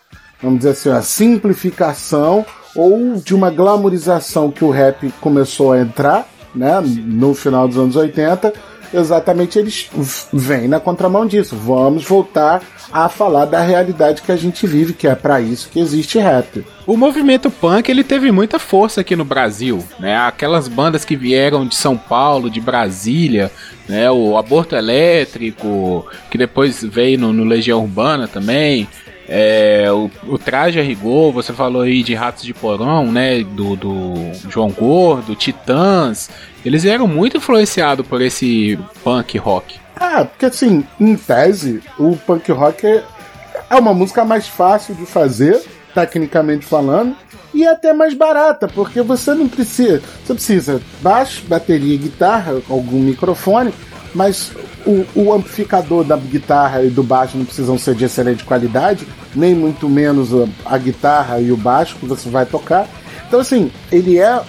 vamos 0.43 0.59
dizer 0.59 0.71
assim, 0.71 0.88
uma 0.91 1.03
simplificação 1.03 2.45
ou 2.75 3.15
de 3.17 3.35
uma 3.35 3.50
glamorização 3.50 4.50
que 4.50 4.65
o 4.65 4.71
rap 4.71 5.11
começou 5.21 5.73
a 5.73 5.81
entrar, 5.81 6.26
né, 6.55 6.81
no 6.83 7.35
final 7.35 7.67
dos 7.67 7.79
anos 7.79 7.97
80. 7.97 8.53
Exatamente, 8.93 9.59
eles 9.59 9.88
vêm 10.33 10.69
na 10.69 10.81
contramão 10.81 11.26
disso. 11.26 11.57
Vamos 11.57 12.05
voltar 12.05 12.62
a 12.93 13.09
falar 13.09 13.45
da 13.47 13.61
realidade 13.61 14.23
que 14.23 14.33
a 14.33 14.37
gente 14.37 14.66
vive, 14.66 14.93
que 14.93 15.09
é 15.09 15.14
para 15.14 15.40
isso 15.40 15.69
que 15.71 15.81
existe 15.81 16.19
rap. 16.19 16.64
O 16.87 16.97
movimento 16.97 17.50
punk 17.50 17.88
ele 17.88 18.05
teve 18.05 18.31
muita 18.31 18.59
força 18.59 19.00
aqui 19.00 19.16
no 19.16 19.25
Brasil, 19.25 19.83
né? 19.99 20.16
Aquelas 20.16 20.69
bandas 20.69 21.05
que 21.05 21.16
vieram 21.16 21.66
de 21.66 21.75
São 21.75 21.97
Paulo, 21.97 22.49
de 22.49 22.61
Brasília, 22.61 23.50
né? 23.88 24.11
O 24.11 24.37
Aborto 24.37 24.76
Elétrico, 24.76 26.07
que 26.31 26.38
depois 26.38 26.83
veio 26.83 27.19
no, 27.19 27.33
no 27.33 27.45
Legião 27.45 27.83
Urbana 27.83 28.28
também. 28.28 28.88
É, 29.28 29.90
o, 29.90 30.11
o 30.28 30.38
traje 30.38 30.78
a 30.78 30.83
rigor, 30.83 31.33
você 31.33 31.52
falou 31.52 31.83
aí 31.83 32.02
de 32.02 32.14
Ratos 32.14 32.45
de 32.45 32.54
Porão, 32.54 33.11
né? 33.11 33.42
Do, 33.42 33.76
do 33.76 34.14
João 34.49 34.71
Gordo, 34.71 35.35
Titãs. 35.35 36.30
Eles 36.64 36.85
eram 36.85 37.09
muito 37.09 37.37
influenciados 37.37 38.06
por 38.06 38.21
esse 38.21 38.78
punk 39.02 39.37
rock. 39.38 39.78
Ah, 39.97 40.25
porque 40.25 40.47
assim, 40.47 40.85
em 41.00 41.16
tese, 41.16 41.83
o 41.99 42.16
punk 42.16 42.50
rock 42.52 42.87
é, 42.87 43.02
é 43.71 43.75
uma 43.76 43.95
música 43.95 44.25
mais 44.25 44.47
fácil 44.47 44.95
de 44.95 45.06
fazer, 45.06 45.61
tecnicamente 45.95 46.66
falando, 46.66 47.16
e 47.54 47.64
é 47.64 47.71
até 47.71 47.92
mais 47.95 48.12
barata, 48.12 48.68
porque 48.68 49.00
você 49.00 49.33
não 49.33 49.49
precisa. 49.49 50.02
Você 50.25 50.35
precisa 50.35 50.83
baixo, 51.00 51.42
bateria, 51.49 51.97
guitarra, 51.97 52.61
algum 52.68 52.99
microfone, 52.99 53.73
mas 54.16 54.50
o, 54.87 55.04
o 55.14 55.32
amplificador 55.32 56.02
da 56.02 56.16
guitarra 56.16 56.82
e 56.82 56.88
do 56.88 57.02
baixo 57.02 57.37
não 57.37 57.44
precisam 57.44 57.78
ser 57.78 57.94
de 57.94 58.06
excelente 58.06 58.42
qualidade, 58.44 59.06
nem 59.35 59.54
muito 59.54 59.88
menos 59.88 60.35
a, 60.35 60.49
a 60.64 60.78
guitarra 60.78 61.38
e 61.38 61.52
o 61.52 61.56
baixo 61.56 61.96
que 61.96 62.06
você 62.06 62.28
vai 62.30 62.46
tocar. 62.46 62.88
Então, 63.28 63.40
assim, 63.40 63.70
ele 63.92 64.18
é 64.18 64.40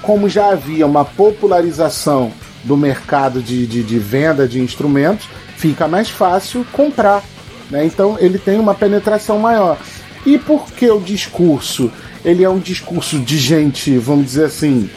como 0.00 0.28
já 0.28 0.50
havia 0.50 0.86
uma 0.86 1.04
popularização 1.04 2.32
do 2.62 2.76
mercado 2.76 3.42
de, 3.42 3.66
de, 3.66 3.82
de 3.82 3.98
venda 3.98 4.46
de 4.46 4.60
instrumentos, 4.60 5.28
fica 5.56 5.88
mais 5.88 6.08
fácil 6.08 6.64
comprar. 6.72 7.24
Né? 7.68 7.84
Então 7.84 8.16
ele 8.20 8.38
tem 8.38 8.58
uma 8.58 8.74
penetração 8.74 9.40
maior. 9.40 9.76
E 10.24 10.38
por 10.38 10.70
que 10.72 10.88
o 10.88 11.00
discurso? 11.00 11.90
Ele 12.24 12.44
é 12.44 12.48
um 12.48 12.58
discurso 12.58 13.18
de 13.18 13.36
gente, 13.36 13.98
vamos 13.98 14.26
dizer 14.26 14.44
assim, 14.44 14.88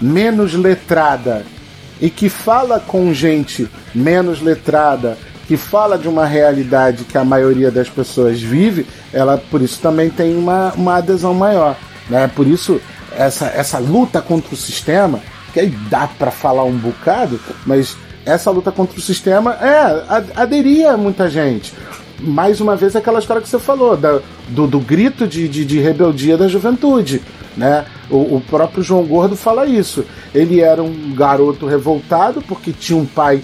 menos 0.00 0.54
letrada 0.54 1.44
e 2.00 2.10
que 2.10 2.28
fala 2.28 2.80
com 2.80 3.12
gente 3.14 3.68
menos 3.94 4.40
letrada, 4.42 5.16
que 5.46 5.56
fala 5.56 5.98
de 5.98 6.08
uma 6.08 6.24
realidade 6.24 7.04
que 7.04 7.18
a 7.18 7.24
maioria 7.24 7.70
das 7.70 7.88
pessoas 7.88 8.40
vive, 8.40 8.86
ela 9.12 9.36
por 9.36 9.60
isso 9.62 9.78
também 9.80 10.10
tem 10.10 10.36
uma, 10.36 10.72
uma 10.74 10.96
adesão 10.96 11.34
maior. 11.34 11.76
Né? 12.08 12.30
Por 12.34 12.46
isso 12.46 12.80
essa, 13.16 13.46
essa 13.46 13.78
luta 13.78 14.20
contra 14.20 14.54
o 14.54 14.56
sistema, 14.56 15.20
que 15.52 15.60
aí 15.60 15.70
dá 15.88 16.06
para 16.06 16.30
falar 16.30 16.64
um 16.64 16.76
bocado, 16.76 17.38
mas 17.64 17.96
essa 18.26 18.50
luta 18.50 18.72
contra 18.72 18.98
o 18.98 19.02
sistema 19.02 19.52
é 19.54 20.04
aderia 20.34 20.96
muita 20.96 21.28
gente. 21.28 21.72
Mais 22.18 22.60
uma 22.60 22.74
vez 22.74 22.96
aquela 22.96 23.18
história 23.18 23.42
que 23.42 23.48
você 23.48 23.58
falou, 23.58 23.96
da- 23.96 24.20
do, 24.48 24.66
do 24.66 24.80
grito 24.80 25.26
de, 25.26 25.46
de, 25.48 25.64
de 25.64 25.78
rebeldia 25.78 26.36
da 26.38 26.48
juventude. 26.48 27.20
Né? 27.56 27.84
O, 28.10 28.36
o 28.36 28.42
próprio 28.48 28.82
João 28.82 29.04
Gordo 29.04 29.36
fala 29.36 29.66
isso. 29.66 30.04
Ele 30.34 30.60
era 30.60 30.82
um 30.82 31.14
garoto 31.14 31.66
revoltado 31.66 32.42
porque 32.42 32.72
tinha 32.72 32.98
um 32.98 33.06
pai 33.06 33.42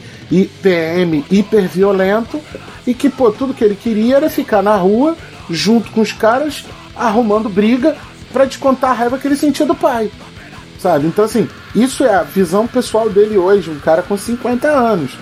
PM 0.62 1.25
hiper 1.31 1.69
violento 1.69 2.40
e 2.87 2.95
que 2.95 3.09
pô, 3.09 3.31
tudo 3.31 3.55
que 3.55 3.62
ele 3.64 3.76
queria 3.76 4.17
era 4.17 4.31
ficar 4.31 4.62
na 4.62 4.76
rua 4.76 5.17
junto 5.49 5.90
com 5.93 6.00
os 6.00 6.12
caras 6.12 6.64
arrumando 6.97 7.49
briga 7.49 7.97
pra 8.33 8.45
descontar 8.45 8.90
a 8.90 8.95
raiva 8.95 9.19
que 9.19 9.26
ele 9.29 9.37
sentia 9.37 9.67
do 9.67 9.75
pai. 9.75 10.11
Sabe? 10.79 11.07
Então, 11.07 11.25
assim, 11.25 11.49
isso 11.75 12.05
é 12.05 12.14
a 12.14 12.23
visão 12.23 12.67
pessoal 12.67 13.09
dele 13.11 13.37
hoje, 13.37 13.71
um 13.71 13.79
cara 13.79 14.02
com 14.02 14.17
50 14.17 14.67
anos. 14.69 15.12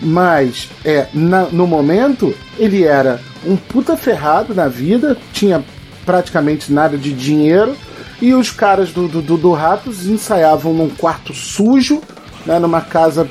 Mas, 0.00 0.68
é, 0.84 1.06
na- 1.14 1.46
no 1.50 1.66
momento, 1.66 2.34
ele 2.58 2.84
era 2.84 3.20
um 3.46 3.56
puta 3.56 3.96
ferrado 3.96 4.54
na 4.54 4.68
vida, 4.68 5.16
tinha 5.32 5.64
praticamente 6.04 6.72
nada 6.72 6.96
de 6.96 7.12
dinheiro, 7.12 7.74
e 8.20 8.34
os 8.34 8.50
caras 8.50 8.90
do, 8.90 9.08
do, 9.08 9.36
do, 9.36 9.52
Ratos 9.52 10.06
ensaiavam 10.06 10.72
num 10.72 10.88
quarto 10.88 11.32
sujo, 11.32 12.00
né, 12.44 12.58
numa 12.58 12.80
casa 12.80 13.28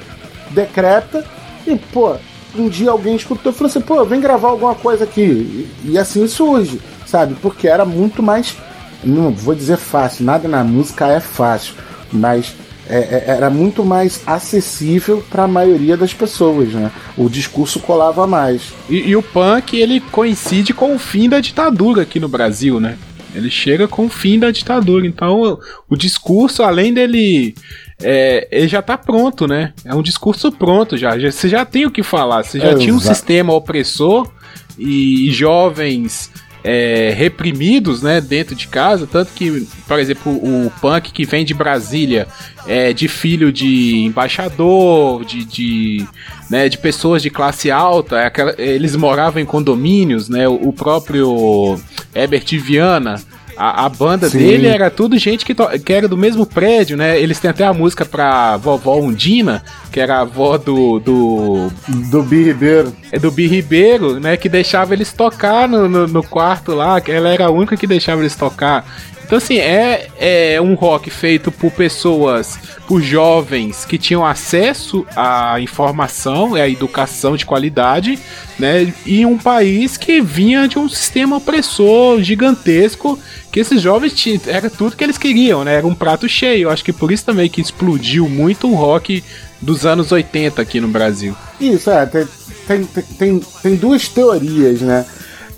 decrépita, 0.51 1.25
e, 1.65 1.75
pô, 1.75 2.15
um 2.56 2.70
dia 2.70 2.91
alguém 2.91 3.15
escutou 3.15 3.51
e 3.51 3.56
falou 3.56 3.70
assim, 3.70 3.82
pô, 3.82 4.03
vem 4.06 4.22
gravar 4.22 4.50
alguma 4.50 4.75
coisa 4.75 5.03
aqui. 5.03 5.22
E, 5.22 5.91
e 5.91 5.98
assim 5.98 6.27
surge, 6.27 6.79
sabe? 7.06 7.36
Porque 7.41 7.67
era 7.67 7.84
muito 7.84 8.24
mais 8.24 8.56
não 9.03 9.32
vou 9.32 9.53
dizer 9.56 9.77
fácil, 9.77 10.25
nada 10.25 10.48
na 10.48 10.63
música 10.63 11.08
é 11.08 11.20
fácil, 11.20 11.75
mas 12.12 12.56
é, 12.89 12.98
é, 12.98 13.24
era 13.27 13.50
muito 13.50 13.84
mais 13.84 14.22
acessível 14.25 15.24
para 15.29 15.44
a 15.44 15.48
maioria 15.48 15.98
das 15.98 16.13
pessoas, 16.13 16.70
né? 16.70 16.91
O 17.17 17.29
discurso 17.29 17.79
colava 17.79 18.25
mais. 18.25 18.74
E, 18.89 19.10
e 19.10 19.15
o 19.15 19.22
punk, 19.22 19.77
ele 19.77 20.00
coincide 20.00 20.74
com 20.74 20.96
o 20.96 21.00
fim 21.00 21.27
da 21.27 21.39
ditadura 21.39 22.03
aqui 22.03 22.20
no 22.20 22.29
Brasil, 22.29 22.79
né? 22.79 22.98
Ele 23.38 23.50
chega 23.50 23.88
com 23.88 24.06
o 24.06 24.10
fim 24.10 24.39
da 24.39 24.51
ditadura. 24.51 25.06
Então, 25.06 25.60
o, 25.89 25.96
discurso, 25.96 26.63
além 26.63 26.94
dele. 26.94 27.53
é, 28.01 28.48
ele 28.51 28.67
já 28.67 28.82
tá 28.82 28.98
pronto, 28.98 29.48
né? 29.48 29.74
É 29.86 29.94
um 29.96 30.01
discurso 30.01 30.51
pronto 30.51 30.98
já. 30.98 31.17
já- 31.17 31.32
você 31.32 31.48
já 31.50 31.63
tem 31.65 31.86
o 31.86 31.91
que 31.91 32.03
falar. 32.03 32.44
Você 32.44 32.60
já 32.60 32.75
tinha 32.75 32.94
um 32.94 32.98
Exato. 32.98 33.15
sistema 33.15 33.53
opressor 33.53 34.29
e, 34.77 35.29
jovens 35.32 36.32
é, 36.63 37.13
reprimidos, 37.15 38.01
né, 38.01 38.20
dentro 38.20 38.53
de 38.53 38.67
casa, 38.67 39.08
tanto 39.08 39.32
que, 39.34 39.65
por 39.88 40.00
exemplo, 40.00 40.34
o 40.34 40.70
punk 40.82 41.13
que 41.13 41.24
vem 41.24 41.46
de 41.46 41.53
Brasília 41.53 42.27
é 42.67 42.91
de 42.91 43.08
filho 43.08 43.53
de 43.53 44.00
embaixador, 44.03 45.24
de, 45.24 45.46
de, 45.46 46.06
né, 46.50 46.70
de 46.70 46.77
pessoas 46.77 47.22
de 47.22 47.30
classe 47.30 47.70
alta, 47.72 48.20
é 48.20 48.25
aquela- 48.25 48.56
eles 48.58 48.96
moravam 48.96 49.42
em 49.42 49.46
condomínios, 49.46 50.30
né, 50.30 50.48
o, 50.48 50.70
o 50.70 50.74
próprio 50.74 51.80
Herbert 52.16 52.46
Viana, 52.62 53.22
a, 53.58 53.86
a 53.86 53.89
banda 53.89 54.30
Sim. 54.30 54.38
dele 54.38 54.68
era 54.68 54.89
tudo 54.92 55.18
gente 55.18 55.44
que, 55.44 55.56
que 55.84 55.92
era 55.92 56.08
do 56.08 56.16
mesmo 56.16 56.46
prédio, 56.46 56.96
né? 56.96 57.20
Eles 57.20 57.39
têm 57.39 57.50
até 57.50 57.66
a 57.66 57.74
música 57.74 58.06
pra 58.06 58.56
vovó 58.56 58.98
Undina, 59.00 59.63
que 59.92 60.00
era 60.00 60.18
a 60.18 60.22
avó 60.22 60.60
do, 60.60 61.00
do 61.00 61.72
Do 62.12 62.22
Bi 62.22 62.44
Ribeiro. 62.44 62.94
é 63.12 63.18
do 63.18 63.32
Bi 63.32 63.48
Ribeiro, 63.48 64.20
né? 64.20 64.38
Que 64.38 64.48
deixava 64.48 64.94
eles 64.94 65.12
tocar 65.12 65.68
no, 65.68 65.89
no, 65.89 66.06
no 66.08 66.22
quarto 66.22 66.75
lá, 66.75 67.01
que 67.01 67.12
ela 67.12 67.30
era 67.30 67.48
a 67.48 67.50
única 67.50 67.75
que 67.75 67.88
deixava 67.88 68.22
eles 68.22 68.36
tocar. 68.36 68.86
Então, 69.27 69.38
assim, 69.38 69.57
é, 69.57 70.07
é 70.17 70.62
um 70.62 70.74
rock 70.74 71.10
feito 71.10 71.51
por 71.51 71.69
pessoas, 71.69 72.57
por 72.88 73.01
jovens 73.01 73.84
que 73.84 73.98
tinham 73.98 74.25
acesso 74.25 75.05
à 75.13 75.60
informação 75.60 76.57
e 76.57 76.62
à 76.62 76.69
educação 76.69 77.36
de 77.36 77.46
qualidade, 77.46 78.17
né? 78.57 78.93
E 79.05 79.25
um 79.25 79.38
país 79.38 79.98
que 79.98 80.22
vinha 80.22 80.65
de 80.65 80.79
um 80.79 80.88
sistema 80.88 81.36
opressor 81.36 82.24
gigantesco, 82.24 83.19
que 83.51 83.60
esses 83.60 83.81
jovens 83.81 84.13
tinham, 84.13 84.39
era 84.48 84.69
tudo 84.69 84.96
que 84.96 85.03
eles 85.03 85.17
queriam, 85.17 85.62
né? 85.65 85.75
Era 85.75 85.88
um 85.88 85.93
prato 85.93 86.29
cheio. 86.29 86.69
Acho 86.69 86.86
que 86.86 86.93
por 86.93 87.12
isso 87.12 87.25
também 87.25 87.50
que 87.50 87.60
explodiu 87.60 88.29
muito 88.29 88.72
o 88.72 88.75
rock 88.75 89.22
dos 89.62 89.86
anos 89.86 90.10
80 90.10 90.62
aqui 90.62 90.79
no 90.79 90.88
Brasil. 90.88 91.36
Isso, 91.60 91.91
é, 91.91 92.05
tem, 92.05 92.25
tem, 92.65 92.86
tem, 92.86 93.39
tem, 93.62 93.75
duas 93.75 94.07
teorias, 94.07 94.79
né? 94.79 95.05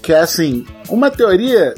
Que 0.01 0.11
é 0.11 0.21
assim, 0.21 0.65
uma 0.89 1.11
teoria 1.11 1.75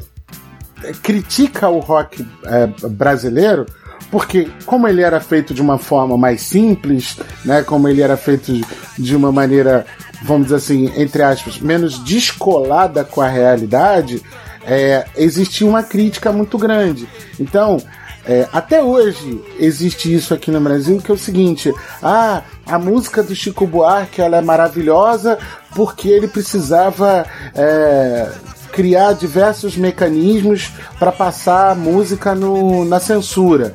critica 1.02 1.68
o 1.68 1.78
rock 1.78 2.26
é, 2.44 2.66
brasileiro 2.88 3.66
porque 4.10 4.50
como 4.66 4.86
ele 4.86 5.00
era 5.00 5.20
feito 5.20 5.54
de 5.54 5.62
uma 5.62 5.78
forma 5.78 6.18
mais 6.18 6.42
simples, 6.42 7.16
né, 7.46 7.62
como 7.62 7.88
ele 7.88 8.02
era 8.02 8.14
feito 8.16 8.52
de- 8.98 9.16
uma 9.16 9.32
maneira, 9.32 9.86
vamos 10.22 10.44
dizer 10.48 10.56
assim, 10.56 10.92
entre 11.00 11.22
aspas, 11.22 11.58
menos 11.60 11.98
descolada 12.00 13.04
com 13.04 13.22
a 13.22 13.28
realidade, 13.28 14.22
é, 14.66 15.06
existia 15.16 15.66
uma 15.66 15.82
crítica 15.82 16.30
muito 16.30 16.58
grande. 16.58 17.08
Então, 17.40 17.78
é, 18.26 18.46
até 18.52 18.82
hoje 18.82 19.40
existe 19.58 20.14
isso 20.14 20.34
aqui 20.34 20.50
no 20.50 20.60
Brasil, 20.60 21.00
que 21.00 21.10
é 21.10 21.14
o 21.14 21.18
seguinte: 21.18 21.72
ah, 22.02 22.42
a 22.66 22.78
música 22.78 23.22
do 23.22 23.34
Chico 23.34 23.66
Buarque 23.66 24.20
ela 24.20 24.36
é 24.36 24.42
maravilhosa 24.42 25.38
porque 25.74 26.08
ele 26.08 26.28
precisava 26.28 27.24
é, 27.54 28.28
criar 28.72 29.12
diversos 29.12 29.76
mecanismos 29.76 30.72
para 30.98 31.12
passar 31.12 31.76
música 31.76 32.34
no, 32.34 32.84
na 32.84 32.98
censura. 32.98 33.74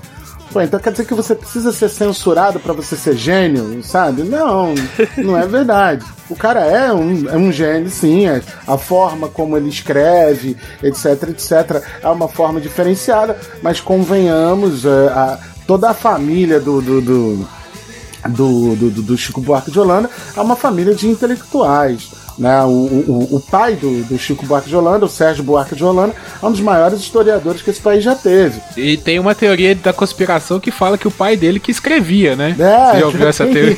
Pô, 0.51 0.61
então 0.61 0.79
quer 0.79 0.91
dizer 0.91 1.05
que 1.05 1.13
você 1.13 1.35
precisa 1.35 1.73
ser 1.73 1.89
censurado 1.89 2.57
para 2.59 2.71
você 2.73 2.95
ser 2.95 3.15
gênio, 3.17 3.83
sabe? 3.83 4.23
Não, 4.23 4.73
não 5.17 5.37
é 5.37 5.45
verdade. 5.45 6.05
O 6.29 6.35
cara 6.35 6.61
é 6.61 6.91
um, 6.91 7.29
é 7.29 7.35
um 7.37 7.51
gênio, 7.51 7.89
sim. 7.89 8.27
é- 8.27 8.41
a 8.65 8.77
forma 8.77 9.27
como 9.27 9.57
ele 9.57 9.67
escreve, 9.69 10.55
etc, 10.81 11.23
etc, 11.29 11.83
é 12.01 12.07
uma 12.07 12.27
forma 12.29 12.61
diferenciada, 12.61 13.37
mas 13.61 13.81
convenhamos, 13.81 14.85
é, 14.85 15.07
a- 15.09 15.37
toda 15.67 15.89
a 15.89 15.93
família 15.93 16.61
do, 16.61 16.81
do, 16.81 17.01
do, 17.01 17.47
do, 18.29 18.75
do- 18.75 19.01
do 19.01 19.17
Chico 19.17 19.41
Buarque 19.41 19.69
de 19.69 19.79
Holanda 19.79 20.09
é 20.35 20.39
uma 20.41 20.55
família 20.55 20.95
de 20.95 21.07
intelectuais. 21.09 22.09
Né? 22.37 22.61
O, 22.63 22.67
o, 22.67 23.27
o 23.37 23.39
pai 23.39 23.75
do, 23.75 24.03
do 24.03 24.17
Chico 24.19 24.45
Buarque 24.45 24.69
de 24.69 24.75
Holanda, 24.75 25.05
o 25.05 25.09
Sérgio 25.09 25.43
Buarque 25.43 25.75
de 25.75 25.83
Holanda, 25.83 26.13
é 26.41 26.45
um 26.45 26.51
dos 26.51 26.61
maiores 26.61 26.99
historiadores 26.99 27.61
que 27.63 27.69
esse 27.71 27.81
país 27.81 28.03
já 28.03 28.13
teve. 28.15 28.61
E 28.77 28.95
tem 28.97 29.17
uma 29.17 29.33
teoria 29.33 29.73
da 29.73 29.91
conspiração 29.91 30.59
que 30.59 30.69
fala 30.69 30.97
que 30.97 31.07
o 31.07 31.11
pai 31.11 31.35
dele 31.35 31.59
que 31.59 31.71
escrevia, 31.71 32.35
né? 32.35 32.55
É, 32.59 32.91
Você 32.93 32.99
já 32.99 33.05
ouviu 33.07 33.27
essa 33.27 33.45
tem- 33.45 33.53
teoria? 33.75 33.77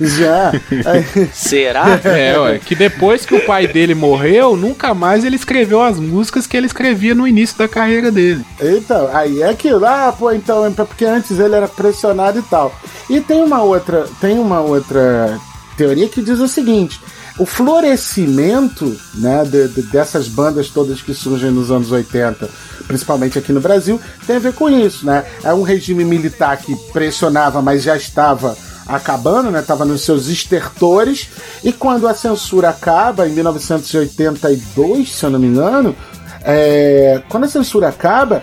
Já. 0.00 0.52
É, 0.86 1.26
Será? 1.32 2.00
É, 2.04 2.38
ué. 2.38 2.58
Que 2.58 2.74
depois 2.74 3.24
que 3.24 3.34
o 3.34 3.44
pai 3.46 3.66
dele 3.66 3.94
morreu, 3.94 4.56
nunca 4.56 4.92
mais 4.94 5.24
ele 5.24 5.36
escreveu 5.36 5.80
as 5.82 5.98
músicas 5.98 6.46
que 6.46 6.56
ele 6.56 6.66
escrevia 6.66 7.14
no 7.14 7.26
início 7.26 7.56
da 7.58 7.68
carreira 7.68 8.10
dele. 8.10 8.44
Então, 8.60 9.08
aí 9.12 9.42
é 9.42 9.48
aquilo. 9.48 9.84
Ah, 9.86 10.12
pô, 10.16 10.32
então, 10.32 10.64
é 10.66 10.70
porque 10.70 11.04
antes 11.04 11.38
ele 11.38 11.54
era 11.54 11.68
pressionado 11.68 12.38
e 12.38 12.42
tal. 12.42 12.72
E 13.08 13.20
tem 13.20 13.42
uma 13.42 13.62
outra, 13.62 14.06
tem 14.20 14.38
uma 14.38 14.60
outra 14.60 15.38
teoria 15.76 16.08
que 16.08 16.22
diz 16.22 16.38
o 16.40 16.48
seguinte: 16.48 17.00
o 17.38 17.44
florescimento 17.46 18.96
né, 19.14 19.44
de- 19.44 19.68
de- 19.68 19.82
dessas 19.82 20.28
bandas 20.28 20.68
todas 20.68 21.02
que 21.02 21.12
surgem 21.14 21.50
nos 21.50 21.70
anos 21.70 21.90
80, 21.92 22.48
principalmente 22.86 23.38
aqui 23.38 23.52
no 23.52 23.60
Brasil, 23.60 24.00
tem 24.26 24.36
a 24.36 24.40
ver 24.40 24.52
com 24.54 24.68
isso, 24.70 25.04
né? 25.04 25.24
É 25.44 25.52
um 25.52 25.62
regime 25.62 26.04
militar 26.04 26.56
que 26.56 26.74
pressionava, 26.92 27.60
mas 27.60 27.82
já 27.82 27.96
estava 27.96 28.56
acabando, 28.86 29.50
né? 29.50 29.64
Nos 29.86 30.02
seus 30.02 30.28
estertores. 30.28 31.28
E 31.64 31.72
quando 31.72 32.06
a 32.06 32.14
censura 32.14 32.68
acaba, 32.70 33.28
em 33.28 33.32
1982, 33.32 35.12
se 35.12 35.24
eu 35.24 35.30
não 35.30 35.38
me 35.38 35.46
engano, 35.48 35.94
é, 36.42 37.22
quando 37.28 37.44
a 37.44 37.48
censura 37.48 37.88
acaba, 37.88 38.42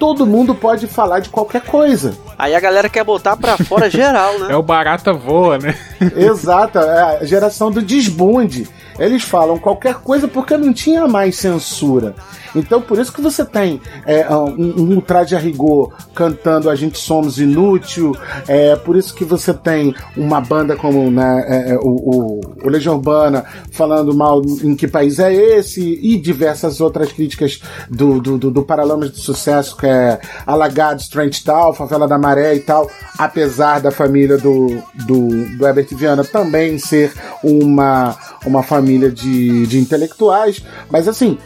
todo 0.00 0.26
mundo 0.26 0.54
pode 0.54 0.86
falar 0.86 1.20
de 1.20 1.28
qualquer 1.28 1.60
coisa. 1.60 2.16
Aí 2.38 2.54
a 2.54 2.58
galera 2.58 2.88
quer 2.88 3.04
botar 3.04 3.36
pra 3.36 3.58
fora 3.58 3.90
geral, 3.90 4.38
né? 4.38 4.46
É 4.50 4.56
o 4.56 4.62
barata 4.62 5.12
voa, 5.12 5.58
né? 5.58 5.76
Exato, 6.16 6.78
é 6.78 7.18
a 7.18 7.24
geração 7.24 7.70
do 7.70 7.82
desbunde. 7.82 8.66
Eles 9.00 9.22
falam 9.22 9.58
qualquer 9.58 9.94
coisa 9.94 10.28
porque 10.28 10.56
não 10.56 10.72
tinha 10.72 11.08
mais 11.08 11.36
censura. 11.36 12.14
Então, 12.54 12.80
por 12.82 12.98
isso 12.98 13.12
que 13.12 13.20
você 13.20 13.44
tem 13.44 13.80
é, 14.04 14.28
um, 14.34 14.82
um 14.82 14.94
ultraje 14.94 15.34
a 15.34 15.38
rigor 15.38 15.92
cantando 16.14 16.68
A 16.68 16.74
Gente 16.74 16.98
Somos 16.98 17.38
Inútil. 17.38 18.14
É 18.46 18.76
por 18.76 18.96
isso 18.96 19.14
que 19.14 19.24
você 19.24 19.54
tem 19.54 19.94
uma 20.16 20.40
banda 20.40 20.76
como 20.76 21.10
né, 21.10 21.44
é, 21.46 21.72
é, 21.72 21.78
o, 21.78 21.80
o, 21.88 22.40
o 22.64 22.68
Legião 22.68 22.96
Urbana 22.96 23.44
falando 23.70 24.14
mal 24.14 24.42
em 24.62 24.74
que 24.74 24.86
país 24.86 25.18
é 25.18 25.32
esse 25.32 25.80
e 25.80 26.18
diversas 26.18 26.80
outras 26.80 27.12
críticas 27.12 27.60
do, 27.88 28.20
do, 28.20 28.36
do, 28.36 28.50
do 28.50 28.62
Paralamas 28.62 29.12
de 29.12 29.20
Sucesso, 29.20 29.76
que 29.76 29.86
é 29.86 30.20
Alagados, 30.46 31.08
Trent 31.08 31.42
Tal, 31.42 31.72
Favela 31.72 32.06
da 32.06 32.18
Maré 32.18 32.54
e 32.54 32.60
tal. 32.60 32.90
Apesar 33.16 33.80
da 33.80 33.90
família 33.90 34.36
do, 34.36 34.82
do, 35.06 35.56
do 35.56 35.66
Herbert 35.66 35.88
Viana 35.92 36.24
também 36.24 36.78
ser 36.78 37.12
uma, 37.42 38.16
uma 38.44 38.62
família 38.62 38.89
de, 38.98 39.66
de 39.66 39.78
intelectuais. 39.78 40.62
Mas 40.90 41.06
assim, 41.06 41.38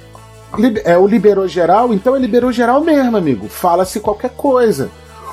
é 0.85 0.97
o 0.97 1.07
liberou 1.07 1.49
geral, 1.49 1.93
então 1.93 2.15
é 2.15 2.19
liberou 2.19 2.53
geral 2.53 2.81
mesmo, 2.83 3.17
amigo. 3.17 3.49
Fala-se 3.49 4.01
qualquer 4.01 4.31
coisa. 4.31 4.91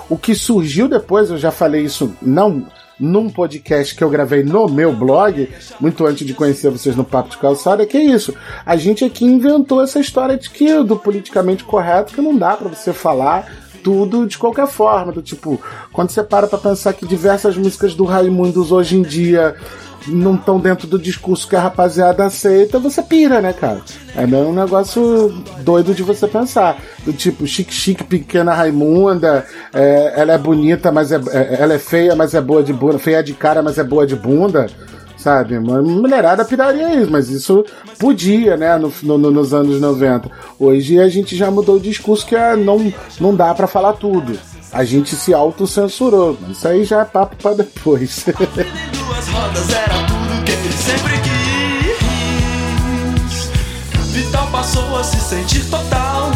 O 0.09 0.17
que 0.17 0.35
surgiu 0.35 0.87
depois, 0.87 1.29
eu 1.29 1.37
já 1.37 1.51
falei 1.51 1.83
isso 1.83 2.13
não 2.21 2.65
num 2.99 3.29
podcast 3.29 3.95
que 3.95 4.03
eu 4.03 4.09
gravei 4.09 4.43
no 4.43 4.69
meu 4.69 4.93
blog, 4.93 5.49
muito 5.79 6.05
antes 6.05 6.25
de 6.25 6.35
conhecer 6.35 6.69
vocês 6.69 6.95
no 6.95 7.03
Papo 7.03 7.29
de 7.29 7.37
Calçada, 7.37 7.85
que 7.85 7.97
é 7.97 8.03
isso. 8.03 8.33
A 8.63 8.75
gente 8.75 9.03
aqui 9.03 9.25
inventou 9.25 9.81
essa 9.81 9.99
história 9.99 10.37
de 10.37 10.47
que 10.49 10.83
do 10.83 10.95
politicamente 10.95 11.63
correto 11.63 12.13
que 12.13 12.21
não 12.21 12.37
dá 12.37 12.55
pra 12.55 12.69
você 12.69 12.93
falar 12.93 13.51
tudo 13.83 14.27
de 14.27 14.37
qualquer 14.37 14.67
forma, 14.67 15.11
do 15.11 15.23
tipo, 15.23 15.59
quando 15.91 16.11
você 16.11 16.21
para 16.21 16.45
pra 16.45 16.59
pensar 16.59 16.93
que 16.93 17.07
diversas 17.07 17.57
músicas 17.57 17.95
do 17.95 18.03
Raimundos 18.03 18.71
hoje 18.71 18.95
em 18.95 19.01
dia 19.01 19.55
não 20.07 20.35
estão 20.35 20.59
dentro 20.59 20.87
do 20.87 20.97
discurso 20.97 21.47
que 21.47 21.55
a 21.55 21.61
rapaziada 21.61 22.25
aceita, 22.25 22.79
você 22.79 23.01
pira, 23.01 23.41
né, 23.41 23.53
cara? 23.53 23.81
É 24.15 24.25
um 24.25 24.53
negócio 24.53 25.29
doido 25.61 25.93
de 25.93 26.03
você 26.03 26.27
pensar. 26.27 26.77
Do 27.05 27.13
tipo, 27.13 27.45
chique, 27.45 27.73
chique, 27.73 28.03
pequena 28.03 28.53
Raimunda, 28.53 29.45
é, 29.73 30.13
ela 30.15 30.33
é 30.33 30.37
bonita, 30.37 30.91
mas 30.91 31.11
é, 31.11 31.19
é- 31.31 31.57
ela 31.61 31.73
é 31.73 31.79
feia, 31.79 32.15
mas 32.15 32.33
é 32.33 32.41
boa 32.41 32.63
de 32.63 32.73
bunda, 32.73 32.97
feia 32.99 33.23
de 33.23 33.33
cara, 33.33 33.61
mas 33.61 33.77
é 33.77 33.83
boa 33.83 34.05
de 34.05 34.15
bunda. 34.15 34.67
Sabe, 35.17 35.55
uma 35.55 35.83
mulherada 35.83 36.43
piraria 36.43 36.95
isso, 36.95 37.11
mas 37.11 37.29
isso 37.29 37.63
podia, 37.99 38.57
né, 38.57 38.75
no, 38.77 38.91
no- 39.03 39.19
no- 39.19 39.29
nos 39.29 39.53
anos 39.53 39.79
90. 39.79 40.27
Hoje 40.59 40.99
a 40.99 41.07
gente 41.07 41.35
já 41.35 41.51
mudou 41.51 41.75
o 41.75 41.79
discurso 41.79 42.25
que 42.25 42.35
é, 42.35 42.55
não, 42.55 42.91
não 43.19 43.35
dá 43.35 43.53
pra 43.53 43.67
falar 43.67 43.93
tudo. 43.93 44.35
A 44.73 44.83
gente 44.83 45.15
se 45.15 45.31
autocensurou, 45.31 46.35
isso 46.49 46.67
aí 46.67 46.83
já 46.83 47.01
é 47.01 47.05
papo 47.05 47.35
pra 47.35 47.53
depois. 47.53 48.25
Duas 49.11 49.27
rodas 49.27 49.69
era 49.73 50.05
tudo 50.05 50.41
que 50.45 50.51
ele 50.53 50.71
sempre 50.71 51.19
quis. 51.19 51.99
Vital 54.13 54.47
passou 54.47 54.97
a 54.97 55.03
se 55.03 55.19
sentir 55.19 55.65
total 55.65 56.31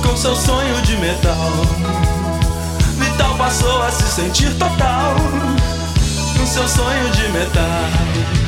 com 0.00 0.16
seu 0.16 0.36
sonho 0.36 0.80
de 0.82 0.96
metal. 0.98 1.50
Vital 2.96 3.34
passou 3.36 3.82
a 3.82 3.90
se 3.90 4.04
sentir 4.04 4.54
total 4.54 5.16
com 6.38 6.46
seu 6.46 6.68
sonho 6.68 7.10
de 7.10 7.28
metal. 7.30 8.45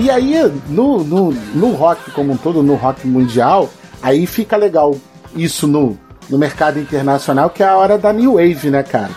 E 0.00 0.10
aí, 0.10 0.34
no, 0.68 1.04
no, 1.04 1.30
no 1.30 1.72
rock 1.72 2.10
como 2.12 2.32
um 2.32 2.36
todo, 2.36 2.62
no 2.62 2.74
rock 2.74 3.06
mundial, 3.06 3.68
aí 4.00 4.26
fica 4.26 4.56
legal 4.56 4.96
isso 5.36 5.66
no, 5.66 5.98
no 6.30 6.38
mercado 6.38 6.80
internacional, 6.80 7.50
que 7.50 7.62
é 7.62 7.66
a 7.66 7.76
hora 7.76 7.98
da 7.98 8.10
New 8.10 8.36
Wave, 8.36 8.70
né, 8.70 8.82
cara? 8.82 9.10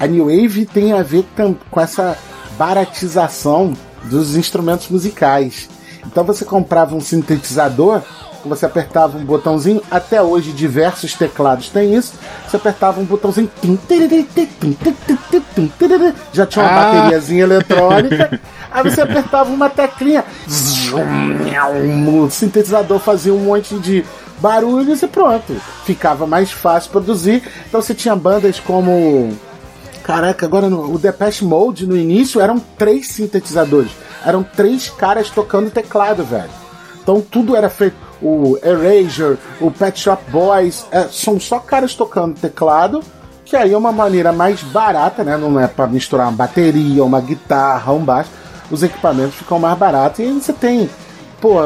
A 0.00 0.06
New 0.06 0.24
Wave 0.24 0.64
tem 0.64 0.94
a 0.94 1.02
ver 1.02 1.26
com 1.70 1.78
essa 1.78 2.16
baratização 2.56 3.74
dos 4.04 4.34
instrumentos 4.34 4.88
musicais. 4.88 5.68
Então 6.06 6.24
você 6.24 6.46
comprava 6.46 6.94
um 6.94 7.00
sintetizador, 7.00 8.00
você 8.44 8.66
apertava 8.66 9.16
um 9.18 9.24
botãozinho, 9.24 9.82
até 9.90 10.20
hoje 10.22 10.52
diversos 10.52 11.14
teclados 11.14 11.68
têm 11.68 11.94
isso, 11.94 12.14
você 12.46 12.56
apertava 12.56 13.00
um 13.00 13.04
botãozinho, 13.04 13.50
já 16.32 16.46
tinha 16.46 16.64
uma 16.64 16.70
Ah. 16.72 16.92
bateriazinha 16.92 17.44
eletrônica, 17.44 18.40
aí 18.70 18.82
você 18.82 19.00
apertava 19.00 19.50
uma 19.50 19.68
teclinha, 19.70 20.24
o 22.08 22.30
sintetizador 22.30 22.98
fazia 22.98 23.32
um 23.32 23.40
monte 23.40 23.74
de 23.78 24.04
barulhos 24.38 25.02
e 25.02 25.06
pronto, 25.06 25.54
ficava 25.84 26.26
mais 26.26 26.50
fácil 26.50 26.90
produzir. 26.90 27.42
Então 27.68 27.80
você 27.80 27.94
tinha 27.94 28.16
bandas 28.16 28.58
como 28.58 29.36
Caraca, 30.02 30.44
agora 30.44 30.68
no, 30.68 30.92
o 30.92 30.98
Depeche 30.98 31.44
Mode 31.44 31.86
no 31.86 31.96
início 31.96 32.40
eram 32.40 32.58
três 32.58 33.08
sintetizadores. 33.08 33.92
Eram 34.26 34.42
três 34.42 34.90
caras 34.90 35.30
tocando 35.30 35.70
teclado, 35.70 36.24
velho. 36.24 36.50
Então 37.00 37.20
tudo 37.20 37.54
era 37.56 37.70
feito. 37.70 37.96
O 38.22 38.56
Erasure, 38.62 39.38
o 39.60 39.70
Pet 39.70 39.98
Shop 39.98 40.22
Boys, 40.30 40.86
é, 40.92 41.08
são 41.10 41.40
só 41.40 41.58
caras 41.58 41.94
tocando 41.94 42.38
teclado, 42.38 43.02
que 43.44 43.56
aí 43.56 43.72
é 43.72 43.76
uma 43.76 43.92
maneira 43.92 44.32
mais 44.32 44.62
barata, 44.62 45.24
né? 45.24 45.36
Não 45.36 45.58
é 45.58 45.66
pra 45.66 45.86
misturar 45.86 46.28
uma 46.28 46.36
bateria, 46.36 47.04
uma 47.04 47.20
guitarra, 47.20 47.92
um 47.92 48.04
baixo. 48.04 48.30
Os 48.70 48.82
equipamentos 48.82 49.34
ficam 49.34 49.58
mais 49.58 49.76
baratos 49.76 50.20
e 50.20 50.22
aí 50.22 50.32
você 50.32 50.52
tem, 50.52 50.88
pô, 51.40 51.56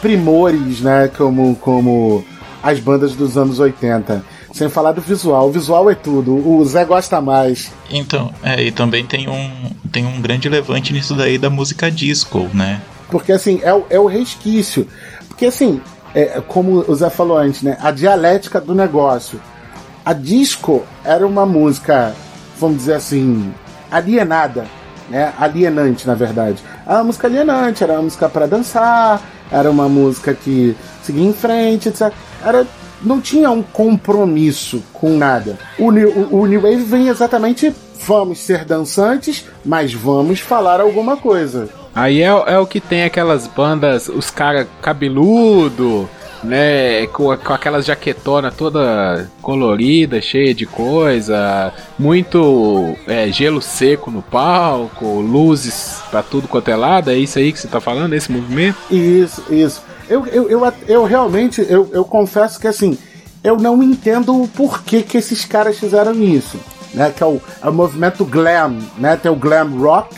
primores, 0.00 0.80
né? 0.80 1.10
Como, 1.16 1.56
como 1.56 2.24
as 2.62 2.80
bandas 2.80 3.14
dos 3.14 3.36
anos 3.36 3.58
80. 3.58 4.24
Sem 4.54 4.68
falar 4.70 4.92
do 4.92 5.00
visual. 5.02 5.48
O 5.48 5.52
visual 5.52 5.90
é 5.90 5.94
tudo. 5.94 6.34
O 6.48 6.64
Zé 6.64 6.84
gosta 6.84 7.20
mais. 7.20 7.70
Então, 7.90 8.32
é, 8.42 8.62
e 8.62 8.70
também 8.70 9.04
tem 9.04 9.28
um, 9.28 9.50
tem 9.92 10.06
um 10.06 10.20
grande 10.22 10.48
levante 10.48 10.92
nisso 10.92 11.14
daí 11.14 11.36
da 11.36 11.50
música 11.50 11.90
disco, 11.90 12.48
né? 12.54 12.80
Porque 13.10 13.32
assim, 13.32 13.60
é 13.62 13.74
o, 13.74 13.84
é 13.90 13.98
o 13.98 14.06
resquício. 14.06 14.88
Porque 15.28 15.46
assim, 15.46 15.80
é, 16.14 16.40
como 16.46 16.84
o 16.88 16.94
Zé 16.94 17.10
falou 17.10 17.36
antes, 17.36 17.62
né? 17.62 17.76
A 17.80 17.90
dialética 17.90 18.60
do 18.60 18.74
negócio. 18.74 19.40
A 20.04 20.12
disco 20.12 20.84
era 21.04 21.26
uma 21.26 21.44
música, 21.46 22.14
vamos 22.58 22.78
dizer 22.78 22.94
assim, 22.94 23.52
alienada, 23.90 24.66
né? 25.08 25.32
Alienante, 25.38 26.06
na 26.06 26.14
verdade. 26.14 26.62
Era 26.86 26.96
uma 26.98 27.04
música 27.04 27.26
alienante, 27.26 27.82
era 27.82 27.94
uma 27.94 28.02
música 28.02 28.28
para 28.28 28.46
dançar, 28.46 29.22
era 29.50 29.70
uma 29.70 29.88
música 29.88 30.34
que 30.34 30.76
seguia 31.02 31.24
em 31.26 31.32
frente, 31.32 31.88
etc. 31.88 32.12
Era, 32.44 32.66
não 33.02 33.20
tinha 33.20 33.50
um 33.50 33.62
compromisso 33.62 34.82
com 34.92 35.16
nada. 35.16 35.58
O, 35.78 35.90
New- 35.90 36.10
o, 36.30 36.40
o 36.40 36.46
New 36.46 36.60
Wave 36.60 36.84
vem 36.84 37.08
exatamente, 37.08 37.74
vamos 38.06 38.38
ser 38.40 38.64
dançantes, 38.64 39.46
mas 39.64 39.92
vamos 39.94 40.40
falar 40.40 40.80
alguma 40.80 41.16
coisa. 41.16 41.68
Aí 41.94 42.22
é, 42.22 42.26
é 42.26 42.58
o 42.58 42.66
que 42.66 42.80
tem 42.80 43.04
aquelas 43.04 43.46
bandas, 43.46 44.08
os 44.08 44.30
caras 44.30 44.66
cabeludo, 44.82 46.08
né? 46.42 47.06
Com, 47.08 47.36
com 47.36 47.52
aquelas 47.52 47.86
jaquetona 47.86 48.50
toda 48.50 49.30
colorida, 49.40 50.20
cheia 50.20 50.54
de 50.54 50.66
coisa, 50.66 51.72
muito 51.98 52.96
é, 53.06 53.30
gelo 53.30 53.62
seco 53.62 54.10
no 54.10 54.22
palco, 54.22 55.20
luzes 55.20 56.02
pra 56.10 56.22
tudo 56.22 56.48
quanto 56.48 56.68
é 56.68 56.76
lado. 56.76 57.10
É 57.10 57.16
isso 57.16 57.38
aí 57.38 57.52
que 57.52 57.58
você 57.58 57.68
tá 57.68 57.80
falando, 57.80 58.12
esse 58.12 58.30
movimento? 58.30 58.78
Isso, 58.90 59.42
isso. 59.50 59.82
Eu, 60.08 60.26
eu, 60.26 60.50
eu, 60.50 60.72
eu 60.86 61.04
realmente, 61.04 61.64
eu, 61.68 61.88
eu 61.92 62.04
confesso 62.04 62.60
que 62.60 62.66
assim, 62.66 62.98
eu 63.42 63.56
não 63.56 63.82
entendo 63.82 64.42
o 64.42 64.48
porquê 64.48 65.02
que 65.02 65.16
esses 65.16 65.44
caras 65.44 65.78
fizeram 65.78 66.12
isso. 66.22 66.58
Né? 66.92 67.12
Que 67.14 67.22
é 67.22 67.26
o, 67.26 67.40
é 67.62 67.68
o 67.68 67.72
movimento 67.72 68.24
glam, 68.24 68.78
né? 68.98 69.16
Tem 69.16 69.30
o 69.30 69.36
glam 69.36 69.68
rock, 69.78 70.14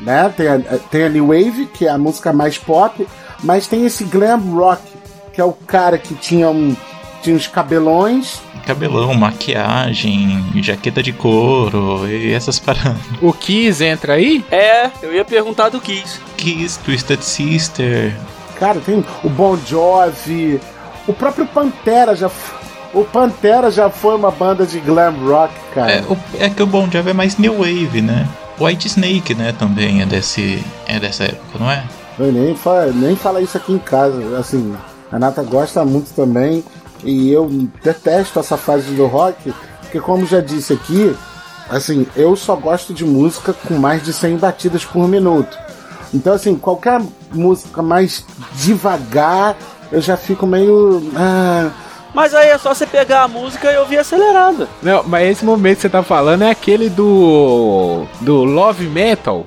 né? 0.00 0.32
Tem 0.36 0.48
a, 0.48 0.58
tem 0.90 1.04
a 1.04 1.08
New 1.08 1.28
Wave, 1.28 1.66
que 1.66 1.86
é 1.86 1.90
a 1.90 1.98
música 1.98 2.32
mais 2.32 2.58
pop, 2.58 3.06
mas 3.42 3.66
tem 3.66 3.84
esse 3.86 4.04
glam 4.04 4.38
rock, 4.54 4.82
que 5.32 5.40
é 5.40 5.44
o 5.44 5.52
cara 5.52 5.98
que 5.98 6.14
tinha 6.14 6.48
um 6.50 6.74
tinha 7.22 7.34
os 7.36 7.46
cabelões. 7.48 8.40
Cabelão, 8.64 9.12
maquiagem, 9.14 10.44
jaqueta 10.56 11.02
de 11.02 11.12
couro 11.12 12.06
e 12.08 12.32
essas 12.32 12.58
paradas. 12.58 12.96
O 13.20 13.32
Kiss 13.32 13.82
entra 13.84 14.14
aí? 14.14 14.44
É, 14.50 14.90
eu 15.02 15.12
ia 15.14 15.24
perguntar 15.24 15.68
do 15.70 15.80
Kiss. 15.80 16.20
Kiss, 16.36 16.78
Twisted 16.80 17.20
Sister. 17.22 18.14
Cara, 18.58 18.80
tem 18.80 19.04
o 19.24 19.28
Bon 19.28 19.56
Jovi, 19.66 20.60
o 21.06 21.12
próprio 21.12 21.46
Pantera 21.46 22.14
já. 22.14 22.30
O 22.94 23.04
Pantera 23.04 23.70
já 23.70 23.90
foi 23.90 24.14
uma 24.16 24.30
banda 24.30 24.64
de 24.64 24.78
glam 24.80 25.14
rock, 25.26 25.52
cara. 25.74 25.92
É, 25.92 26.00
o- 26.02 26.16
é 26.38 26.48
que 26.48 26.62
o 26.62 26.66
Bon 26.66 26.88
Jovi 26.90 27.10
é 27.10 27.12
mais 27.12 27.36
new 27.36 27.58
wave, 27.58 28.00
né? 28.00 28.26
White 28.58 28.86
Snake, 28.88 29.34
né, 29.34 29.52
também 29.52 30.02
é 30.02 30.06
desse 30.06 30.64
é 30.86 30.98
dessa 30.98 31.24
época, 31.24 31.58
não 31.58 31.70
é? 31.70 31.84
Eu 32.18 32.32
nem 32.32 32.54
fala, 32.54 32.86
nem 32.86 33.14
fala 33.14 33.42
isso 33.42 33.56
aqui 33.56 33.72
em 33.72 33.78
casa. 33.78 34.38
Assim, 34.38 34.74
a 35.12 35.18
Nata 35.18 35.42
gosta 35.42 35.84
muito 35.84 36.14
também. 36.14 36.64
E 37.04 37.30
eu 37.30 37.48
detesto 37.82 38.38
essa 38.40 38.56
fase 38.56 38.94
do 38.94 39.06
rock. 39.06 39.52
Porque, 39.82 40.00
como 40.00 40.26
já 40.26 40.40
disse 40.40 40.72
aqui, 40.72 41.14
assim, 41.68 42.06
eu 42.16 42.34
só 42.34 42.56
gosto 42.56 42.94
de 42.94 43.04
música 43.04 43.52
com 43.52 43.74
mais 43.74 44.02
de 44.02 44.12
100 44.12 44.38
batidas 44.38 44.84
por 44.84 45.06
minuto. 45.06 45.56
Então, 46.14 46.32
assim, 46.32 46.56
qualquer 46.56 47.02
música 47.32 47.82
mais 47.82 48.24
devagar, 48.54 49.56
eu 49.92 50.00
já 50.00 50.16
fico 50.16 50.46
meio. 50.46 51.02
Ah, 51.14 51.70
Mas 52.16 52.34
aí 52.34 52.48
é 52.48 52.56
só 52.56 52.72
você 52.74 52.86
pegar 52.86 53.24
a 53.24 53.28
música 53.28 53.70
e 53.70 53.76
ouvir 53.76 53.98
acelerada. 53.98 54.66
Não, 54.82 55.04
mas 55.06 55.28
esse 55.30 55.44
momento 55.44 55.76
que 55.76 55.82
você 55.82 55.88
tá 55.90 56.02
falando 56.02 56.42
é 56.44 56.50
aquele 56.50 56.88
do. 56.88 58.06
do 58.22 58.42
Love 58.42 58.86
Metal. 58.86 59.46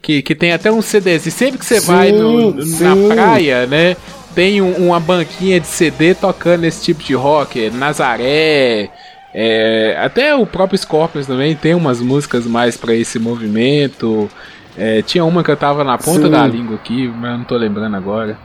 Que, 0.00 0.22
que 0.22 0.34
tem 0.34 0.52
até 0.52 0.72
um 0.72 0.80
CDs. 0.80 1.26
E 1.26 1.30
sempre 1.30 1.58
que 1.58 1.66
você 1.66 1.78
Sim, 1.80 1.86
vai 1.86 2.12
no- 2.12 2.52
na 2.54 3.14
praia, 3.14 3.66
né? 3.66 3.96
Tem 4.34 4.62
um- 4.62 4.86
uma 4.88 4.98
banquinha 4.98 5.60
de 5.60 5.66
CD 5.66 6.14
tocando 6.14 6.64
esse 6.64 6.82
tipo 6.82 7.02
de 7.02 7.14
rock. 7.14 7.68
Nazaré. 7.70 8.88
é, 9.38 9.94
até 10.00 10.34
o 10.34 10.46
próprio 10.46 10.78
Scorpions 10.78 11.26
também 11.26 11.54
tem 11.54 11.74
umas 11.74 12.00
músicas 12.00 12.46
mais 12.46 12.74
pra 12.78 12.94
esse 12.94 13.18
movimento. 13.18 14.30
É, 14.78 15.02
tinha 15.02 15.22
uma 15.26 15.44
que 15.44 15.50
eu 15.50 15.56
tava 15.58 15.84
na 15.84 15.98
ponta 15.98 16.22
Sim. 16.22 16.30
da 16.30 16.46
língua 16.46 16.76
aqui, 16.76 17.06
mas 17.08 17.32
eu 17.32 17.38
não 17.38 17.44
tô 17.44 17.56
lembrando 17.58 17.94
agora. 17.96 18.38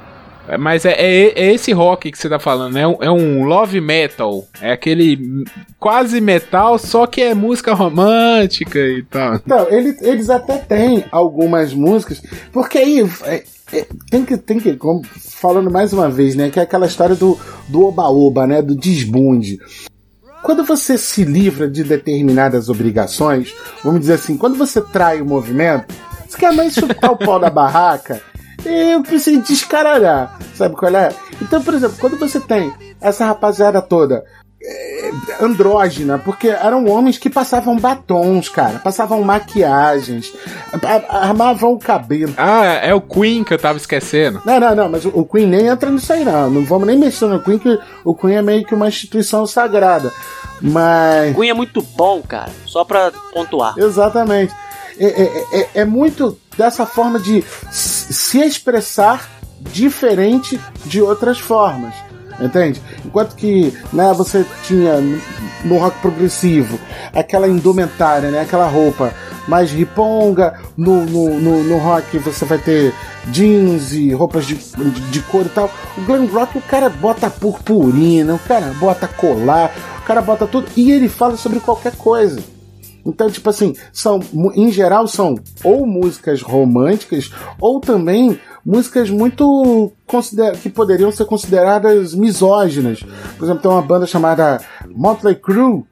Mas 0.60 0.86
é, 0.86 0.92
é- 0.94 1.34
é 1.40 1.54
esse 1.54 1.72
rock 1.72 2.12
que 2.12 2.18
você 2.18 2.28
tá 2.28 2.40
falando, 2.40 2.74
né? 2.74 2.82
É 2.82 2.88
um- 2.88 2.98
É 3.02 3.12
um 3.12 3.44
love 3.44 3.80
metal. 3.80 4.46
É 4.62 4.72
aquele 4.72 5.46
quase 5.80 6.20
metal, 6.20 6.78
só 6.78 7.06
que 7.08 7.22
é 7.22 7.34
música 7.34 7.74
romântica 7.74 8.80
e 8.80 9.04
tal. 9.04 9.36
Então, 9.36 9.68
ele- 9.70 9.98
eles 10.02 10.30
até 10.30 10.58
têm 10.58 11.06
algumas 11.12 11.74
músicas, 11.74 12.22
porque 12.52 12.78
aí 12.78 13.08
é, 13.26 13.44
é, 13.74 13.86
tem 14.10 14.26
que, 14.26 14.38
tem 14.38 14.60
que, 14.60 14.74
como- 14.76 15.04
falando 15.20 15.72
mais 15.72 15.94
uma 15.94 16.10
vez, 16.10 16.36
né, 16.36 16.50
que 16.50 16.60
é 16.60 16.64
aquela 16.64 16.86
história 16.86 17.16
do 17.16 17.38
do 17.70 17.86
oba-oba, 17.86 18.46
né, 18.46 18.62
do 18.62 18.76
desbunde. 18.76 19.58
Quando 20.44 20.64
você 20.66 20.98
se 20.98 21.24
livra 21.24 21.70
de 21.70 21.84
determinadas 21.84 22.68
obrigações, 22.68 23.54
vamos 23.84 24.02
dizer 24.02 24.14
assim, 24.14 24.36
quando 24.36 24.58
você 24.58 24.82
trai 24.82 25.22
o 25.22 25.26
movimento, 25.26 25.94
você 26.28 26.38
quer 26.38 26.52
mais 26.52 26.74
chutar 26.74 27.12
o 27.12 27.18
pau 27.18 27.40
da 27.40 27.50
barraca, 27.50 28.20
eu 28.65 29.02
preciso 29.04 29.41
descaralhar, 29.41 30.38
sabe 30.56 30.76
qual 30.76 30.93
é? 30.95 31.10
Então, 31.41 31.62
por 31.62 31.74
exemplo, 31.74 31.97
quando 32.00 32.17
você 32.17 32.39
tem 32.39 32.71
essa 33.00 33.26
rapaziada 33.26 33.82
toda 33.82 34.24
andrógina, 35.39 36.19
porque 36.19 36.47
eram 36.47 36.86
homens 36.88 37.17
que 37.17 37.30
passavam 37.30 37.78
batons, 37.78 38.50
cara, 38.50 38.80
passavam 38.80 39.21
maquiagens, 39.24 40.32
armavam 41.10 41.74
o 41.74 41.80
cabelo. 41.80 42.34
Ah, 42.38 42.65
é 42.65 42.93
o 42.93 43.02
Queen 43.02 43.43
que 43.43 43.54
eu 43.54 43.58
tava 43.58 43.78
esquecendo. 43.78 44.41
Não, 44.45 44.60
não, 44.60 44.76
não, 44.76 44.89
mas 44.89 45.06
o, 45.06 45.10
o 45.10 45.26
Queen 45.26 45.47
nem 45.47 45.67
entra 45.67 45.89
nisso 45.89 46.12
aí, 46.13 46.24
não. 46.24 46.50
Não 46.50 46.65
vamos 46.65 46.88
nem 46.88 46.97
mexer 46.97 47.26
no 47.26 47.41
Queen, 47.41 47.58
que 47.60 47.80
o 48.04 48.13
Queen 48.15 48.36
é 48.36 48.41
meio 48.41 48.65
que 48.65 48.76
uma 48.76 48.88
instituição 48.88 49.45
sagrada. 49.47 50.12
Mas. 50.62 51.36
Queen 51.36 51.50
é 51.50 51.54
muito 51.54 51.82
bom, 51.82 52.21
cara. 52.21 52.52
Só 52.65 52.84
pra 52.84 53.12
pontuar. 53.34 53.74
Exatamente. 53.78 54.54
É, 55.00 55.06
é- 55.06 55.60
é- 55.62 55.69
é 55.82 55.86
muito 55.86 56.38
dessa 56.58 56.86
forma 56.86 57.17
de 57.19 57.43
se 58.12 58.39
expressar 58.39 59.30
diferente 59.60 60.60
de 60.86 61.02
outras 61.02 61.39
formas. 61.39 61.93
Entende? 62.39 62.82
Enquanto 63.06 63.36
que 63.36 63.71
né, 63.93 64.12
você 64.13 64.43
tinha 64.63 65.00
no- 65.63 65.78
rock 65.78 66.00
progressivo 66.00 66.80
aquela 67.13 67.47
indumentária, 67.47 68.32
né, 68.32 68.41
aquela 68.41 68.67
roupa 68.67 69.13
mais 69.47 69.69
riponga, 69.71 70.60
no, 70.76 71.06
no, 71.06 71.39
no, 71.39 71.63
no 71.63 71.78
rock 71.78 72.17
você 72.17 72.43
vai 72.45 72.58
ter 72.58 72.93
jeans 73.28 73.91
e 73.91 74.12
roupas 74.12 74.45
de, 74.47 74.56
de, 74.56 75.02
de 75.12 75.19
couro 75.21 75.47
e 75.47 75.50
tal. 75.50 75.69
O 75.97 76.02
glam 76.02 76.26
rock 76.26 76.58
o 76.58 76.62
cara 76.62 76.89
bota 76.89 77.30
purpurina, 77.30 78.34
o 78.34 78.39
cara 78.39 78.74
bota 78.80 79.08
colar, 79.08 79.71
o 80.00 80.06
cara 80.06 80.21
bota 80.21 80.47
tudo 80.47 80.67
e 80.76 80.91
ele 80.91 81.08
fala 81.10 81.38
sobre 81.38 81.60
qualquer 81.60 81.95
coisa. 81.95 82.41
Então, 83.06 83.30
tipo 83.30 83.50
assim, 83.50 83.76
são, 83.92 84.20
em 84.56 84.72
geral, 84.72 85.08
são 85.08 85.36
ou 85.64 85.86
músicas 85.86 86.42
românticas 86.42 87.32
ou 87.60 87.80
também 87.80 88.40
músicas 88.66 89.10
muito 89.10 89.92
que 90.62 90.70
poderiam 90.70 91.12
ser 91.12 91.26
consideradas 91.26 92.14
misóginas. 92.14 93.02
Por 93.38 93.46
exemplo, 93.46 93.62
tem 93.62 93.72
uma 93.72 93.82
banda 93.82 94.06
chamada 94.06 94.62
Motley 94.88 95.36
Crue 95.36 95.84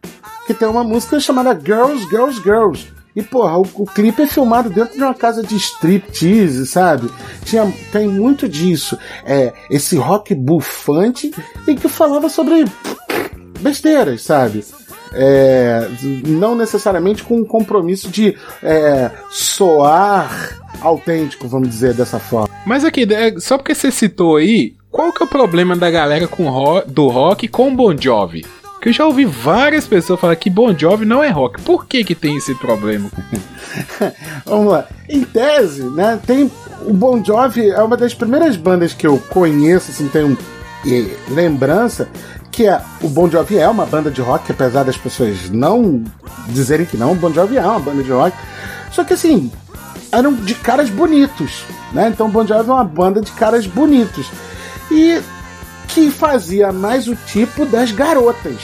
que 0.45 0.54
tem 0.54 0.67
uma 0.67 0.84
música 0.84 1.19
chamada 1.19 1.54
Girls, 1.54 2.08
Girls, 2.10 2.41
Girls. 2.41 3.00
E, 3.15 3.24
porra, 3.24 3.58
o, 3.58 3.67
o 3.76 3.86
clipe 3.86 4.22
é 4.22 4.28
filmado 4.28 4.69
dentro 4.69 4.95
de 4.95 5.04
uma 5.04 5.13
casa 5.13 5.43
de 5.43 5.56
striptease, 5.56 6.65
sabe? 6.65 7.10
Tinha, 7.43 7.72
tem 7.91 8.08
muito 8.08 8.48
disso. 8.48 8.98
É, 9.26 9.54
esse 9.69 9.95
rock 9.98 10.34
bufante 10.34 11.34
e 11.67 11.76
que 11.76 11.88
falava 11.88 12.30
sobre 12.30 12.65
besteiras, 13.60 14.22
sabe? 14.22 14.63
É, 15.13 15.89
não 16.28 16.56
necessariamente 16.56 17.24
com 17.24 17.38
um 17.38 17.45
compromisso 17.45 18.10
de 18.10 18.36
é, 18.62 19.10
soar 19.30 20.60
autêntico, 20.82 21.48
vamos 21.48 21.69
dizer 21.69 21.93
dessa 21.93 22.19
forma. 22.19 22.50
Mas 22.65 22.86
aqui, 22.86 23.08
é, 23.12 23.39
só 23.39 23.58
porque 23.58 23.74
você 23.74 23.91
citou 23.91 24.38
aí, 24.38 24.76
qual 24.91 25.12
que 25.12 25.22
é 25.22 25.26
o 25.26 25.30
problema 25.30 25.76
da 25.76 25.89
galera 25.89 26.28
com 26.28 26.50
ro 26.50 26.82
do 26.86 27.08
rock 27.08 27.48
com 27.48 27.76
Bon 27.76 27.95
Jovi? 27.98 28.45
Que 28.82 28.89
eu 28.89 28.93
já 28.93 29.06
ouvi 29.06 29.26
várias 29.26 29.86
pessoas 29.86 30.19
falar 30.19 30.36
que 30.38 30.50
Bon 30.50 30.74
Jovi 30.78 31.06
não 31.06 31.22
é 31.22 31.30
rock. 31.30 31.62
Por 31.62 31.86
que 31.86 32.04
que 32.04 32.15
tem 32.15 32.38
esse 32.38 32.56
problema? 32.56 33.10
Vamos 34.45 34.72
lá. 34.72 34.88
Em 35.08 35.24
tese, 35.24 35.84
né, 35.84 36.17
tem 36.26 36.50
o 36.86 36.93
Bon 36.93 37.24
Jovi 37.24 37.69
é 37.69 37.82
uma 37.82 37.98
das 37.98 38.13
primeiras 38.13 38.56
bandas 38.56 38.93
que 38.93 39.06
eu 39.06 39.17
conheço, 39.30 39.91
assim, 39.91 40.08
tenho 40.08 40.38
eh, 40.88 41.15
lembrança 41.30 42.08
que 42.60 42.67
é, 42.67 42.82
o 43.02 43.08
Bon 43.08 43.30
Jovi 43.30 43.58
é 43.58 43.69
uma 43.69 43.86
banda 43.86 44.12
de 44.12 44.19
rock, 44.19 44.52
apesar 44.52 44.84
das 44.84 44.98
pessoas 44.98 45.50
não 45.50 46.04
dizerem 46.50 46.86
que 46.86 46.98
não, 46.98 47.13
o 47.13 47.15
Bon 47.15 47.32
Jovi 47.34 47.56
é 47.56 47.62
uma 47.65 47.80
banda 47.80 48.04
de 48.04 48.12
rock. 48.12 48.36
Só 48.91 49.02
que 49.06 49.13
assim, 49.13 49.50
eram 50.12 50.34
de 50.34 50.54
caras 50.56 50.89
bonitos, 50.89 51.63
né? 51.93 52.10
Então 52.10 52.28
o 52.28 52.30
Bon 52.30 52.45
Jovi 52.45 52.69
é 52.69 52.74
uma 52.74 52.84
banda 52.84 53.22
de 53.22 53.32
caras 53.32 53.65
bonitos. 53.65 54.28
E 54.91 55.22
que 55.88 56.12
fazia 56.12 56.74
mais 56.74 57.08
o 57.08 57.15
tipo 57.15 57.65
das 57.65 57.93
garotas. 57.93 58.58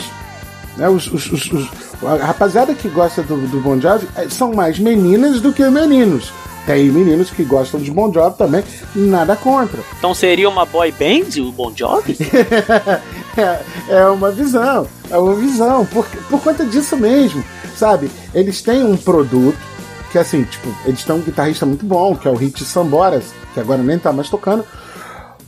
Né? 0.75 0.89
Os, 0.89 1.07
os- 1.07 1.31
os- 1.31 1.51
os- 1.53 1.69
a 2.03 2.25
rapaziada 2.25 2.73
que 2.73 2.89
gosta 2.89 3.23
do, 3.23 3.37
do 3.47 3.61
Bon 3.61 3.79
Jovi 3.79 4.09
eh, 4.17 4.27
são 4.29 4.51
mais 4.53 4.77
meninas 4.77 5.39
do 5.39 5.53
que 5.53 5.63
meninos. 5.69 6.33
Tem 6.65 6.89
meninos 6.91 7.29
que 7.29 7.43
gostam 7.45 7.79
de 7.79 7.91
Bon 7.91 8.11
Jovi 8.11 8.35
também, 8.37 8.61
nada 8.93 9.37
contra. 9.37 9.79
Então 9.97 10.13
seria 10.13 10.49
uma 10.49 10.65
boy 10.65 10.91
band, 10.91 11.39
o 11.41 11.51
Bon 11.53 11.71
Jovi? 11.73 12.17
é, 13.89 13.97
é 13.97 14.05
uma 14.07 14.31
visão, 14.31 14.87
é 15.09 15.17
uma 15.17 15.35
visão, 15.35 15.85
por, 15.85 16.05
por 16.29 16.41
conta 16.41 16.65
disso 16.65 16.95
mesmo, 16.97 17.43
sabe? 17.75 18.09
Eles 18.33 18.61
têm 18.61 18.83
um 18.83 18.97
produto 18.97 19.57
que, 20.11 20.17
assim, 20.17 20.43
tipo, 20.43 20.73
eles 20.85 21.03
têm 21.03 21.15
um 21.15 21.21
guitarrista 21.21 21.65
muito 21.65 21.85
bom, 21.85 22.15
que 22.15 22.27
é 22.27 22.31
o 22.31 22.35
Hit 22.35 22.63
Samboras, 22.63 23.33
que 23.53 23.59
agora 23.59 23.83
nem 23.83 23.99
tá 23.99 24.13
mais 24.13 24.29
tocando. 24.29 24.65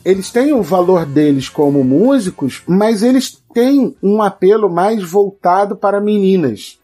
Eles 0.03 0.29
têm 0.29 0.53
o 0.53 0.61
valor 0.61 1.05
deles 1.05 1.49
como 1.49 1.83
músicos, 1.83 2.63
mas 2.67 3.01
eles 3.03 3.41
têm 3.53 3.95
um 4.01 4.21
apelo 4.21 4.69
mais 4.69 5.03
voltado 5.03 5.75
para 5.75 6.01
meninas. 6.01 6.79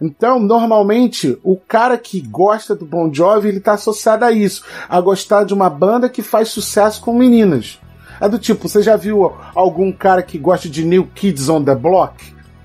Então, 0.00 0.38
normalmente, 0.38 1.38
o 1.42 1.56
cara 1.56 1.98
que 1.98 2.20
gosta 2.20 2.74
do 2.74 2.84
Bon 2.84 3.12
Jovi, 3.12 3.48
ele 3.48 3.60
tá 3.60 3.72
associado 3.72 4.24
a 4.24 4.32
isso, 4.32 4.64
a 4.88 5.00
gostar 5.00 5.44
de 5.44 5.52
uma 5.52 5.68
banda 5.68 6.08
que 6.08 6.22
faz 6.22 6.48
sucesso 6.48 7.00
com 7.00 7.12
meninas. 7.12 7.80
É 8.20 8.28
do 8.28 8.38
tipo, 8.38 8.68
você 8.68 8.82
já 8.82 8.96
viu 8.96 9.32
algum 9.54 9.92
cara 9.92 10.22
que 10.22 10.38
gosta 10.38 10.68
de 10.68 10.84
New 10.84 11.08
Kids 11.14 11.48
on 11.48 11.62
the 11.62 11.74
Block? 11.74 12.14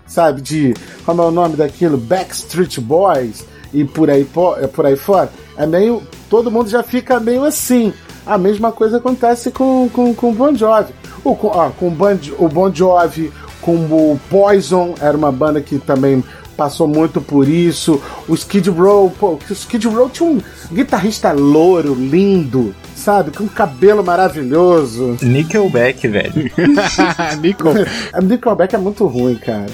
Sabe, 0.05 0.41
de, 0.41 0.73
como 1.05 1.21
é 1.21 1.25
o 1.25 1.31
nome 1.31 1.55
daquilo? 1.55 1.97
Backstreet 1.97 2.79
Boys 2.79 3.45
e 3.73 3.83
por 3.83 4.09
aí, 4.09 4.27
é 4.61 4.67
por 4.67 4.85
aí 4.85 4.95
fora? 4.95 5.31
É 5.57 5.65
meio, 5.65 6.03
todo 6.29 6.51
mundo 6.51 6.69
já 6.69 6.83
fica 6.83 7.19
meio 7.19 7.43
assim. 7.43 7.93
A 8.25 8.37
mesma 8.37 8.71
coisa 8.71 8.97
acontece 8.97 9.51
com, 9.51 9.89
com, 9.89 10.13
com 10.13 10.33
Bon 10.33 10.53
Jovi. 10.55 10.93
O, 11.23 11.35
com, 11.35 11.47
ó, 11.47 11.69
com 11.69 11.89
Bon, 11.89 12.17
o 12.37 12.47
Bon 12.47 12.73
Jovi, 12.73 13.31
com 13.61 13.75
o 13.75 14.19
Poison, 14.29 14.93
era 14.99 15.15
uma 15.15 15.31
banda 15.31 15.61
que 15.61 15.79
também 15.79 16.23
passou 16.55 16.87
muito 16.87 17.21
por 17.21 17.47
isso. 17.47 18.01
O 18.27 18.33
Skid 18.33 18.69
Row, 18.69 19.11
pô, 19.11 19.39
o 19.49 19.53
Skid 19.53 19.87
Row 19.87 20.09
tinha 20.09 20.29
um 20.29 20.41
guitarrista 20.71 21.31
louro, 21.31 21.93
lindo, 21.93 22.75
sabe? 22.95 23.31
Com 23.31 23.43
um 23.43 23.47
cabelo 23.47 24.03
maravilhoso. 24.03 25.17
Nickelback, 25.21 26.07
velho. 26.07 26.33
Nico, 27.41 27.69
A 28.13 28.21
Nickelback 28.21 28.75
é 28.75 28.77
muito 28.77 29.05
ruim, 29.05 29.35
cara. 29.35 29.67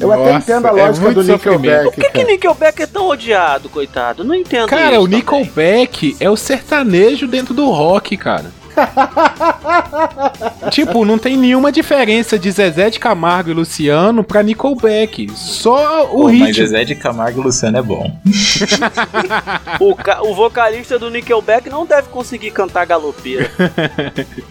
Eu 0.00 0.12
até 0.12 0.32
Nossa, 0.32 0.52
entendo 0.52 0.66
a 0.66 0.68
é 0.68 0.72
lógica 0.72 1.04
muito 1.04 1.22
do 1.22 1.32
Nickelback. 1.32 1.84
Por 1.84 1.94
que, 1.94 2.10
que. 2.10 2.24
Nickelback 2.24 2.82
é 2.82 2.86
tão 2.86 3.08
odiado, 3.08 3.68
coitado? 3.68 4.24
Não 4.24 4.34
entendo 4.34 4.68
cara, 4.68 4.92
isso 4.92 5.00
o 5.00 5.04
também. 5.04 5.18
Nickelback 5.18 6.16
é 6.18 6.28
o 6.28 6.36
sertanejo 6.36 7.26
dentro 7.26 7.54
do 7.54 7.70
rock, 7.70 8.16
cara. 8.16 8.50
tipo, 10.70 11.04
não 11.04 11.18
tem 11.18 11.36
nenhuma 11.36 11.72
diferença 11.72 12.38
de 12.38 12.50
Zezé 12.50 12.90
de 12.90 12.98
Camargo 12.98 13.50
e 13.50 13.54
Luciano 13.54 14.22
pra 14.22 14.42
Nickelback. 14.42 15.30
Só 15.34 16.04
o 16.04 16.08
Pô, 16.08 16.22
mas 16.24 16.32
ritmo. 16.32 16.54
Zezé 16.54 16.84
de 16.84 16.94
Camargo 16.94 17.40
e 17.40 17.44
Luciano 17.44 17.78
é 17.78 17.82
bom. 17.82 18.10
O, 19.80 20.30
o 20.30 20.34
vocalista 20.34 20.98
do 20.98 21.10
Nickelback 21.10 21.68
não 21.68 21.84
deve 21.84 22.08
conseguir 22.08 22.50
cantar 22.50 22.86
galopeira. 22.86 23.50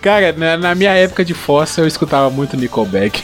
Cara, 0.01 0.33
na, 0.33 0.57
na 0.57 0.75
minha 0.75 0.91
época 0.91 1.25
de 1.25 1.33
fossa 1.33 1.81
eu 1.81 1.87
escutava 1.87 2.29
muito 2.29 2.55
Nickelback. 2.55 3.23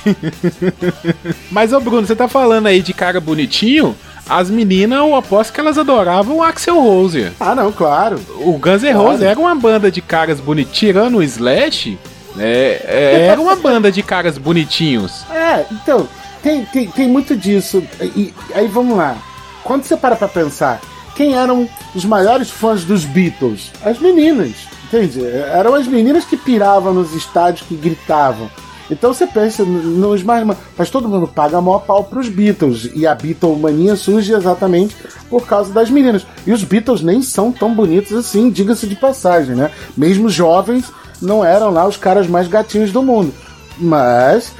Mas, 1.51 1.73
ô 1.73 1.79
Bruno, 1.79 2.07
você 2.07 2.15
tá 2.15 2.27
falando 2.27 2.67
aí 2.67 2.81
de 2.81 2.93
cara 2.93 3.19
bonitinho? 3.19 3.95
As 4.31 4.49
meninas, 4.49 4.97
eu 4.99 5.13
aposto 5.13 5.51
que 5.51 5.59
elas 5.59 5.77
adoravam 5.77 6.37
o 6.37 6.41
Axel 6.43 6.79
Rose. 6.79 7.31
Ah, 7.37 7.53
não, 7.53 7.69
claro. 7.69 8.17
O 8.37 8.53
Guns 8.53 8.81
N' 8.81 8.93
Claro. 8.93 9.07
Roses 9.07 9.21
era 9.23 9.37
uma 9.37 9.53
banda 9.53 9.91
de 9.91 10.01
caras 10.01 10.39
bonitinhos, 10.39 10.77
tirando 10.77 11.17
o 11.17 11.23
Slash, 11.23 11.99
é, 12.39 12.81
é, 12.85 13.27
era 13.27 13.41
uma 13.41 13.57
banda 13.57 13.91
de 13.91 14.01
caras 14.01 14.37
bonitinhos. 14.37 15.25
É, 15.29 15.65
então, 15.69 16.07
tem, 16.41 16.63
tem, 16.65 16.87
tem 16.87 17.07
muito 17.09 17.35
disso. 17.35 17.83
E 17.99 18.33
aí 18.53 18.67
vamos 18.67 18.97
lá. 18.97 19.17
Quando 19.65 19.83
você 19.83 19.97
para 19.97 20.15
pra 20.15 20.29
pensar, 20.29 20.79
quem 21.15 21.35
eram 21.35 21.67
os 21.93 22.05
maiores 22.05 22.49
fãs 22.49 22.85
dos 22.85 23.03
Beatles? 23.03 23.69
As 23.83 23.99
meninas, 23.99 24.53
entende? 24.85 25.25
Eram 25.25 25.75
as 25.75 25.87
meninas 25.87 26.23
que 26.23 26.37
piravam 26.37 26.93
nos 26.93 27.13
estádios, 27.13 27.67
que 27.67 27.75
gritavam. 27.75 28.49
Então 28.91 29.13
você 29.13 29.25
pensa 29.25 29.63
nos 29.63 30.21
mais. 30.21 30.45
Mas 30.77 30.89
todo 30.89 31.07
mundo 31.07 31.27
paga 31.27 31.61
maior 31.61 31.79
pau 31.79 32.03
pros 32.03 32.27
Beatles. 32.27 32.89
E 32.93 33.07
a 33.07 33.15
Beatlemania 33.15 33.95
surge 33.95 34.33
exatamente 34.33 34.95
por 35.29 35.47
causa 35.47 35.71
das 35.71 35.89
meninas. 35.89 36.25
E 36.45 36.51
os 36.51 36.63
Beatles 36.63 37.01
nem 37.01 37.21
são 37.21 37.51
tão 37.51 37.73
bonitos 37.73 38.11
assim, 38.13 38.49
diga-se 38.49 38.85
de 38.87 38.95
passagem, 38.95 39.55
né? 39.55 39.71
Mesmo 39.95 40.29
jovens, 40.29 40.91
não 41.21 41.43
eram 41.43 41.71
lá 41.71 41.87
os 41.87 41.95
caras 41.95 42.27
mais 42.27 42.47
gatinhos 42.47 42.91
do 42.91 43.01
mundo. 43.01 43.33
Mas 43.77 44.51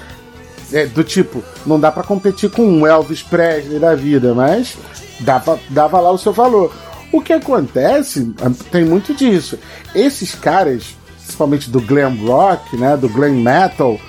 é, 0.72 0.86
do 0.86 1.04
tipo, 1.04 1.44
não 1.66 1.80
dá 1.80 1.92
pra 1.92 2.04
competir 2.04 2.50
com 2.50 2.64
um 2.64 2.88
Elvis 2.88 3.22
Presley 3.22 3.80
da 3.80 3.94
vida, 3.96 4.34
mas 4.34 4.78
dava, 5.20 5.60
dava 5.70 6.00
lá 6.00 6.12
o 6.12 6.18
seu 6.18 6.32
valor. 6.32 6.74
O 7.12 7.22
que 7.22 7.34
acontece, 7.34 8.34
ah, 8.42 8.50
tem 8.72 8.86
muito 8.86 9.14
disso. 9.14 9.60
Esses 9.94 10.34
caras, 10.34 10.96
principalmente 11.18 11.70
do 11.70 11.82
glam 11.82 12.16
rock, 12.26 12.78
né, 12.78 12.96
do 12.96 13.10
glam 13.10 13.34
metal, 13.34 14.00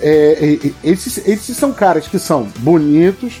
é, 0.00 0.58
esses, 0.82 1.18
esses 1.26 1.56
são 1.56 1.72
caras 1.72 2.06
que 2.06 2.18
são 2.18 2.48
bonitos, 2.58 3.34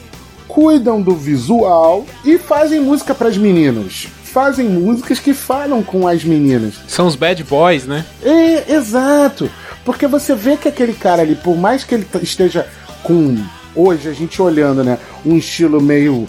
cuidam 0.48 1.00
do 1.02 1.14
visual 1.14 2.04
e 2.24 2.38
fazem 2.38 2.80
música 2.80 3.14
pras 3.14 3.36
meninas. 3.36 4.08
Fazem 4.22 4.68
músicas 4.68 5.20
que 5.20 5.32
falam 5.32 5.82
com 5.82 6.08
as 6.08 6.24
meninas. 6.24 6.74
São 6.88 7.06
os 7.06 7.14
bad 7.14 7.42
boys, 7.44 7.86
né? 7.86 8.04
É, 8.22 8.72
exato. 8.74 9.48
Porque 9.84 10.06
você 10.06 10.34
vê 10.34 10.56
que 10.56 10.66
aquele 10.68 10.92
cara 10.94 11.22
ali, 11.22 11.36
por 11.36 11.56
mais 11.56 11.84
que 11.84 11.94
ele 11.94 12.06
esteja 12.22 12.66
com, 13.02 13.36
hoje 13.76 14.08
a 14.08 14.12
gente 14.12 14.40
olhando, 14.42 14.82
né, 14.82 14.98
um 15.24 15.36
estilo 15.36 15.80
meio 15.80 16.26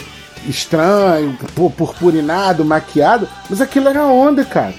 estranho, 0.47 1.35
pu- 1.55 1.71
purpurinado, 1.71 2.63
maquiado, 2.63 3.27
mas 3.49 3.59
aquilo 3.61 3.87
era 3.89 4.05
onda, 4.05 4.45
cara. 4.45 4.73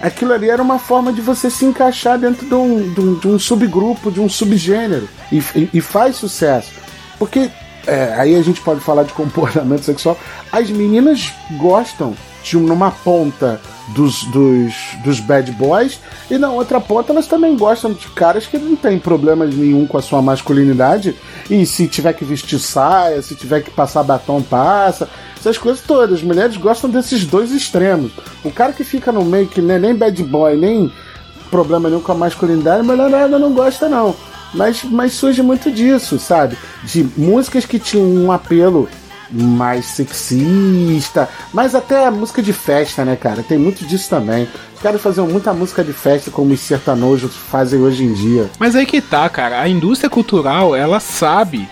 Aquilo 0.00 0.32
ali 0.32 0.48
era 0.50 0.62
uma 0.62 0.78
forma 0.78 1.12
de 1.12 1.20
você 1.20 1.48
se 1.50 1.64
encaixar 1.64 2.18
dentro 2.18 2.46
de 2.46 2.54
um, 2.54 2.92
de 2.92 3.00
um- 3.00 3.14
de 3.18 3.28
um 3.28 3.38
subgrupo, 3.38 4.10
de 4.10 4.20
um 4.20 4.28
subgênero. 4.28 5.08
E, 5.32 5.38
e- 5.54 5.70
e 5.74 5.80
faz 5.80 6.16
sucesso. 6.16 6.70
Porque 7.18 7.50
é, 7.86 8.14
aí 8.18 8.34
a 8.34 8.42
gente 8.42 8.60
pode 8.60 8.80
falar 8.80 9.04
de 9.04 9.12
comportamento 9.12 9.84
sexual. 9.84 10.18
As 10.52 10.68
meninas 10.70 11.32
gostam 11.56 12.14
um- 12.54 12.60
numa 12.60 12.90
ponta 12.90 13.58
dos, 13.88 14.24
dos, 14.24 14.74
dos 15.02 15.20
bad 15.20 15.50
boys 15.52 15.98
e 16.30 16.36
na 16.36 16.50
outra 16.50 16.78
ponta 16.80 17.12
elas 17.12 17.26
também 17.26 17.56
gostam 17.56 17.92
de 17.92 18.06
caras 18.08 18.46
que 18.46 18.58
não 18.58 18.76
tem 18.76 18.98
problemas 18.98 19.54
nenhum 19.54 19.86
com 19.86 19.96
a 19.96 20.02
sua 20.02 20.20
masculinidade 20.20 21.16
e 21.48 21.64
se 21.64 21.86
tiver 21.88 22.12
que 22.12 22.24
vestir 22.24 22.58
saia, 22.58 23.22
se 23.22 23.34
tiver 23.34 23.62
que 23.62 23.70
passar 23.70 24.02
batom, 24.02 24.42
passa. 24.42 25.08
Essas 25.38 25.56
coisas 25.56 25.82
todas. 25.82 26.16
As 26.18 26.22
mulheres 26.22 26.56
gostam 26.56 26.90
desses 26.90 27.24
dois 27.24 27.52
extremos. 27.52 28.10
O 28.44 28.50
cara 28.50 28.72
que 28.72 28.82
fica 28.82 29.12
no 29.12 29.24
meio, 29.24 29.46
que 29.46 29.60
é 29.60 29.78
nem 29.78 29.94
bad 29.94 30.20
boy, 30.24 30.56
nem 30.56 30.92
problema 31.50 31.88
nenhum 31.88 32.00
com 32.00 32.10
a 32.12 32.16
masculinidade, 32.16 32.80
a 32.80 32.82
mulherada 32.82 33.38
não 33.38 33.52
gosta, 33.52 33.88
não. 33.88 34.14
Mas, 34.52 34.82
mas 34.84 35.12
surge 35.12 35.42
muito 35.42 35.70
disso, 35.70 36.18
sabe? 36.18 36.56
De 36.82 37.06
músicas 37.16 37.64
que 37.64 37.78
tinham 37.78 38.06
um 38.06 38.32
apelo 38.32 38.88
mais 39.30 39.86
sexista, 39.86 41.28
mas 41.52 41.74
até 41.74 42.06
a 42.06 42.10
música 42.10 42.42
de 42.42 42.52
festa, 42.52 43.04
né, 43.04 43.16
cara? 43.16 43.42
Tem 43.42 43.58
muito 43.58 43.84
disso 43.84 44.08
também. 44.08 44.48
Os 44.74 44.80
caras 44.82 45.00
faziam 45.00 45.26
muita 45.26 45.52
música 45.52 45.82
de 45.82 45.92
festa, 45.92 46.30
como 46.30 46.52
os 46.54 46.60
sertanojos 46.60 47.32
fazem 47.34 47.80
hoje 47.80 48.04
em 48.04 48.12
dia. 48.12 48.50
Mas 48.58 48.74
aí 48.76 48.86
que 48.86 49.00
tá, 49.00 49.28
cara. 49.28 49.60
A 49.60 49.68
indústria 49.68 50.08
cultural, 50.10 50.76
ela 50.76 51.00
sabe 51.00 51.68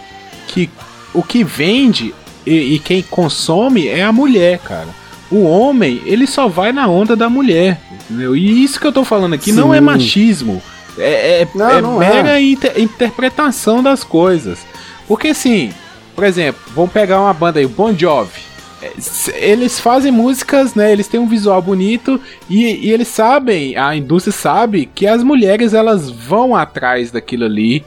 que 0.48 0.68
o 1.12 1.22
que 1.22 1.44
vende 1.44 2.14
e, 2.46 2.74
e 2.74 2.78
quem 2.78 3.02
consome 3.02 3.86
é 3.88 4.02
a 4.02 4.12
mulher, 4.12 4.58
cara. 4.58 4.88
O 5.30 5.42
homem, 5.44 6.00
ele 6.04 6.26
só 6.26 6.48
vai 6.48 6.72
na 6.72 6.86
onda 6.86 7.16
da 7.16 7.28
mulher, 7.28 7.80
entendeu? 7.92 8.36
E 8.36 8.62
isso 8.62 8.78
que 8.78 8.86
eu 8.86 8.92
tô 8.92 9.04
falando 9.04 9.34
aqui 9.34 9.52
não 9.52 9.70
Sim. 9.70 9.76
é 9.76 9.80
machismo. 9.80 10.62
É, 10.96 11.42
é, 11.42 11.48
Não, 11.54 11.70
é 11.70 11.82
não 11.82 12.02
é. 12.02 12.08
mera 12.22 12.40
inter- 12.40 12.78
interpretação 12.80 13.82
das 13.82 14.04
coisas. 14.04 14.60
Porque 15.08 15.28
assim, 15.28 15.72
por 16.14 16.24
exemplo, 16.24 16.60
vamos 16.74 16.92
pegar 16.92 17.20
uma 17.20 17.32
banda 17.32 17.58
aí, 17.58 17.66
o 17.66 17.68
Bon 17.68 17.92
Jovi. 17.92 18.40
É, 18.82 18.92
Eles 19.36 19.80
fazem 19.80 20.12
músicas, 20.12 20.74
né? 20.74 20.92
Eles 20.92 21.08
têm 21.08 21.20
um 21.20 21.28
visual 21.28 21.60
bonito 21.62 22.20
e, 22.48 22.86
e 22.86 22.92
eles 22.92 23.08
sabem, 23.08 23.76
a 23.76 23.94
indústria 23.96 24.32
sabe 24.32 24.86
que 24.94 25.06
as 25.06 25.22
mulheres 25.22 25.72
elas 25.74 26.10
vão 26.10 26.54
atrás 26.54 27.10
daquilo 27.10 27.44
ali. 27.44 27.84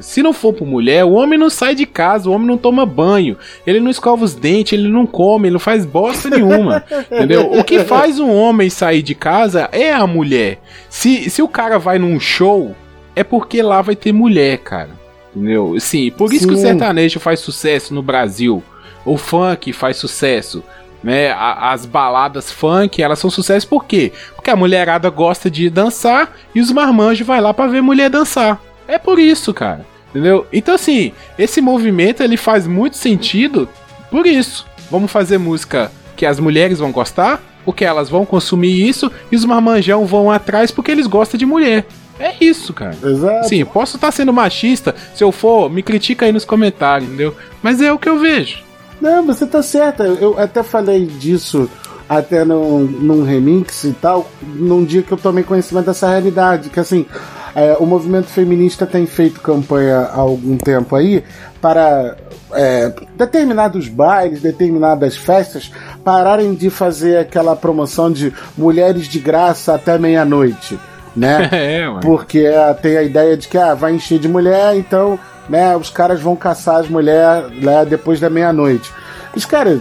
Se 0.00 0.22
não 0.22 0.32
for 0.32 0.52
por 0.52 0.64
mulher, 0.64 1.04
o 1.04 1.12
homem 1.14 1.36
não 1.36 1.50
sai 1.50 1.74
de 1.74 1.84
casa, 1.84 2.30
o 2.30 2.32
homem 2.32 2.46
não 2.46 2.56
toma 2.56 2.86
banho, 2.86 3.36
ele 3.66 3.80
não 3.80 3.90
escova 3.90 4.24
os 4.24 4.32
dentes, 4.32 4.74
ele 4.74 4.88
não 4.88 5.04
come, 5.04 5.48
ele 5.48 5.54
não 5.54 5.60
faz 5.60 5.84
bosta 5.84 6.30
nenhuma. 6.30 6.84
entendeu? 7.10 7.50
O 7.52 7.64
que 7.64 7.80
faz 7.80 8.20
um 8.20 8.32
homem 8.32 8.70
sair 8.70 9.02
de 9.02 9.14
casa 9.14 9.68
é 9.72 9.92
a 9.92 10.06
mulher. 10.06 10.60
Se, 10.88 11.28
se 11.28 11.42
o 11.42 11.48
cara 11.48 11.78
vai 11.80 11.98
num 11.98 12.20
show, 12.20 12.76
é 13.16 13.24
porque 13.24 13.60
lá 13.60 13.82
vai 13.82 13.96
ter 13.96 14.12
mulher, 14.12 14.58
cara. 14.58 14.90
Entendeu? 15.38 15.76
Sim, 15.78 16.10
por 16.10 16.32
isso 16.32 16.46
que 16.48 16.54
o 16.54 16.56
Sim. 16.56 16.62
sertanejo 16.62 17.20
faz 17.20 17.38
sucesso 17.40 17.94
no 17.94 18.02
Brasil. 18.02 18.62
O 19.04 19.16
funk 19.16 19.72
faz 19.72 19.96
sucesso. 19.96 20.62
Né? 21.02 21.30
A- 21.30 21.70
As 21.72 21.86
baladas 21.86 22.50
funk, 22.50 23.00
elas 23.00 23.20
são 23.20 23.30
sucesso 23.30 23.68
por 23.68 23.84
quê? 23.84 24.12
Porque 24.34 24.50
a 24.50 24.56
mulherada 24.56 25.08
gosta 25.10 25.48
de 25.48 25.70
dançar 25.70 26.36
e 26.54 26.60
os 26.60 26.72
marmanjos 26.72 27.24
vai 27.26 27.40
lá 27.40 27.54
pra 27.54 27.68
ver 27.68 27.80
mulher 27.80 28.10
dançar. 28.10 28.60
É 28.88 28.98
por 28.98 29.18
isso, 29.18 29.54
cara. 29.54 29.86
Entendeu? 30.10 30.44
Então 30.52 30.74
assim, 30.74 31.12
esse 31.38 31.60
movimento 31.60 32.22
ele 32.22 32.36
faz 32.36 32.66
muito 32.66 32.96
sentido 32.96 33.68
por 34.10 34.26
isso. 34.26 34.66
Vamos 34.90 35.12
fazer 35.12 35.38
música 35.38 35.92
que 36.16 36.26
as 36.26 36.40
mulheres 36.40 36.78
vão 36.80 36.90
gostar, 36.90 37.40
porque 37.64 37.84
elas 37.84 38.08
vão 38.08 38.24
consumir 38.26 38.88
isso 38.88 39.12
e 39.30 39.36
os 39.36 39.44
marmanjão 39.44 40.04
vão 40.04 40.30
atrás 40.30 40.70
porque 40.72 40.90
eles 40.90 41.06
gostam 41.06 41.38
de 41.38 41.46
mulher. 41.46 41.86
É 42.18 42.34
isso, 42.40 42.72
cara. 42.72 42.96
Exato. 43.02 43.48
Sim, 43.48 43.64
posso 43.64 43.96
estar 43.96 44.10
sendo 44.10 44.32
machista, 44.32 44.94
se 45.14 45.22
eu 45.22 45.30
for, 45.30 45.70
me 45.70 45.82
critica 45.82 46.26
aí 46.26 46.32
nos 46.32 46.44
comentários, 46.44 47.08
entendeu? 47.08 47.34
Mas 47.62 47.80
é 47.80 47.92
o 47.92 47.98
que 47.98 48.08
eu 48.08 48.18
vejo. 48.18 48.58
Não, 49.00 49.24
você 49.24 49.46
tá 49.46 49.62
certa. 49.62 50.04
Eu 50.04 50.38
até 50.38 50.62
falei 50.62 51.06
disso 51.06 51.70
até 52.08 52.44
num, 52.44 52.80
num 52.80 53.22
remix 53.22 53.84
e 53.84 53.92
tal, 53.92 54.30
num 54.42 54.84
dia 54.84 55.02
que 55.02 55.12
eu 55.12 55.18
tomei 55.18 55.44
conhecimento 55.44 55.86
dessa 55.86 56.08
realidade. 56.08 56.70
Que 56.70 56.80
assim, 56.80 57.06
é, 57.54 57.76
o 57.78 57.86
movimento 57.86 58.26
feminista 58.26 58.86
tem 58.86 59.06
feito 59.06 59.40
campanha 59.40 59.98
há 59.98 60.16
algum 60.16 60.56
tempo 60.56 60.96
aí 60.96 61.22
para 61.60 62.16
é, 62.52 62.92
determinados 63.16 63.88
bailes, 63.88 64.40
determinadas 64.40 65.16
festas 65.16 65.70
pararem 66.02 66.54
de 66.54 66.70
fazer 66.70 67.18
aquela 67.18 67.54
promoção 67.54 68.10
de 68.10 68.32
mulheres 68.56 69.06
de 69.06 69.18
graça 69.18 69.74
até 69.74 69.98
meia-noite. 69.98 70.78
Né? 71.18 71.48
É, 71.58 71.88
ué. 71.88 72.00
Porque 72.00 72.40
é, 72.40 72.72
tem 72.74 72.96
a 72.96 73.02
ideia 73.02 73.36
de 73.36 73.48
que 73.48 73.58
ah, 73.58 73.74
vai 73.74 73.92
encher 73.92 74.18
de 74.18 74.28
mulher, 74.28 74.76
então 74.76 75.18
né, 75.48 75.76
os 75.76 75.90
caras 75.90 76.20
vão 76.20 76.36
caçar 76.36 76.76
as 76.76 76.88
mulheres 76.88 77.50
né, 77.62 77.84
depois 77.84 78.20
da 78.20 78.30
meia-noite. 78.30 78.92
Mas, 79.34 79.44
cara, 79.44 79.80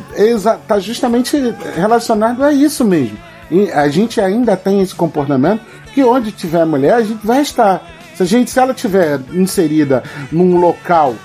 tá 0.67 0.79
justamente 0.79 1.37
relacionado 1.75 2.43
a 2.43 2.51
isso 2.51 2.83
mesmo. 2.83 3.17
E 3.49 3.71
a 3.71 3.87
gente 3.87 4.19
ainda 4.19 4.57
tem 4.57 4.81
esse 4.81 4.93
comportamento 4.93 5.61
que 5.93 6.03
onde 6.03 6.31
tiver 6.31 6.65
mulher, 6.65 6.93
a 6.93 7.01
gente 7.01 7.25
vai 7.25 7.41
estar. 7.41 7.81
Se, 8.15 8.23
a 8.23 8.25
gente, 8.25 8.51
se 8.51 8.59
ela 8.59 8.73
tiver 8.73 9.19
inserida 9.33 10.03
num 10.31 10.59
local 10.59 11.15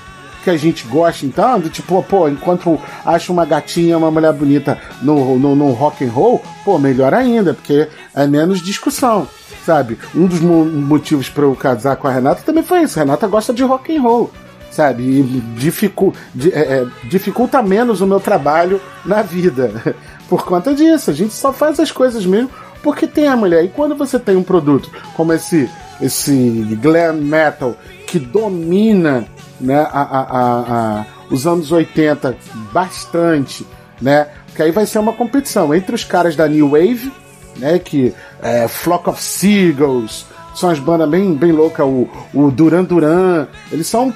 que 0.45 0.51
a 0.51 0.57
gente 0.57 0.87
gosta, 0.87 1.25
então, 1.25 1.61
do 1.61 1.69
tipo, 1.69 2.03
pô, 2.03 2.29
enquanto 2.29 2.81
acha 3.05 3.33
uma 3.33 3.45
gatinha, 3.45 3.97
uma 3.97 4.11
mulher 4.11 4.33
bonita 4.33 4.79
no, 5.01 5.39
no, 5.39 5.55
no 5.55 5.73
rock 5.73 6.05
and 6.05 6.11
roll, 6.11 6.43
pô, 6.65 6.79
melhor 6.79 7.15
ainda, 7.15 7.55
porque 7.55 7.89
é 8.15 8.27
menos 8.27 8.61
discussão. 8.61 9.29
Sabe? 9.65 9.99
Um 10.15 10.27
dos 10.27 10.41
mo- 10.41 10.65
motivos 10.65 11.29
para 11.29 11.45
eu 11.45 11.55
casar 11.55 11.97
com 11.97 12.07
a 12.09 12.13
Renata 12.13 12.43
também 12.45 12.63
foi 12.63 12.83
isso. 12.83 12.99
A 12.99 13.03
Renata 13.03 13.27
gosta 13.27 13.53
de 13.53 13.63
rock 13.63 13.97
and 13.97 14.03
roll, 14.03 14.31
sabe? 14.71 15.03
E 15.03 15.23
dificu 15.57 16.13
di- 16.35 16.53
é, 16.53 16.61
é, 16.61 16.87
dificulta 17.05 17.63
menos 17.63 18.01
o 18.01 18.07
meu 18.07 18.21
trabalho 18.21 18.81
na 19.05 19.23
vida. 19.23 19.71
Por 20.29 20.45
conta 20.45 20.75
disso, 20.75 21.11
a 21.11 21.15
gente 21.15 21.35
só 21.35 21.53
faz 21.53 21.79
as 21.79 21.93
coisas 21.93 22.25
mesmo 22.25 22.51
porque 22.83 23.07
tem 23.07 23.29
a 23.29 23.37
mulher. 23.37 23.65
E 23.65 23.69
quando 23.69 23.95
você 23.95 24.19
tem 24.19 24.35
um 24.37 24.43
produto 24.43 24.91
como 25.15 25.33
esse, 25.33 25.69
esse 26.01 26.77
glam 26.81 27.13
metal 27.15 27.77
que 28.07 28.19
domina 28.19 29.25
né, 29.61 29.79
a, 29.93 30.01
a- 30.01 30.27
a- 30.31 30.65
a- 31.01 31.07
os 31.31 31.47
anos 31.47 31.71
80 31.71 32.37
bastante, 32.73 33.67
né? 34.01 34.27
Que 34.57 34.63
aí 34.63 34.71
vai 34.71 34.85
ser 34.85 34.99
uma 34.99 35.13
competição 35.13 35.75
entre 35.75 35.95
os 35.95 36.05
caras 36.05 36.35
da 36.37 36.47
New 36.49 36.71
Wave, 36.71 37.13
né? 37.57 37.79
Que 37.79 38.15
é 38.43 38.69
Flock 38.69 39.09
of 39.09 39.23
Seagulls, 39.23 40.27
são 40.55 40.71
as 40.71 40.79
bandas 40.79 41.09
bem, 41.09 41.35
bem 41.35 41.53
loucas, 41.53 41.87
o, 41.87 42.09
o 42.35 42.51
Duran 42.51 42.85
Duran, 42.85 43.47
eles 43.71 43.87
são 43.87 44.13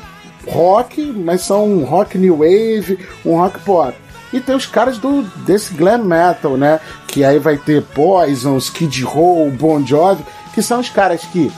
rock, 0.46 1.00
mas 1.12 1.42
são 1.42 1.66
um 1.66 1.84
rock 1.84 2.16
new 2.18 2.38
wave, 2.38 2.98
um 3.24 3.36
rock 3.36 3.58
pop. 3.60 3.94
E 4.32 4.40
tem 4.40 4.54
os 4.54 4.66
caras 4.66 4.98
do 4.98 5.22
desse 5.44 5.72
glam 5.74 6.04
metal, 6.04 6.56
né? 6.56 6.80
Que 7.06 7.24
aí 7.24 7.38
vai 7.38 7.56
ter 7.56 7.82
Poison, 7.82 8.56
Skid 8.58 9.02
Row, 9.02 9.50
Bon 9.50 9.84
Jovi, 9.84 10.22
que 10.52 10.62
são 10.62 10.80
os 10.80 10.90
caras 10.90 11.22
que 11.22 11.50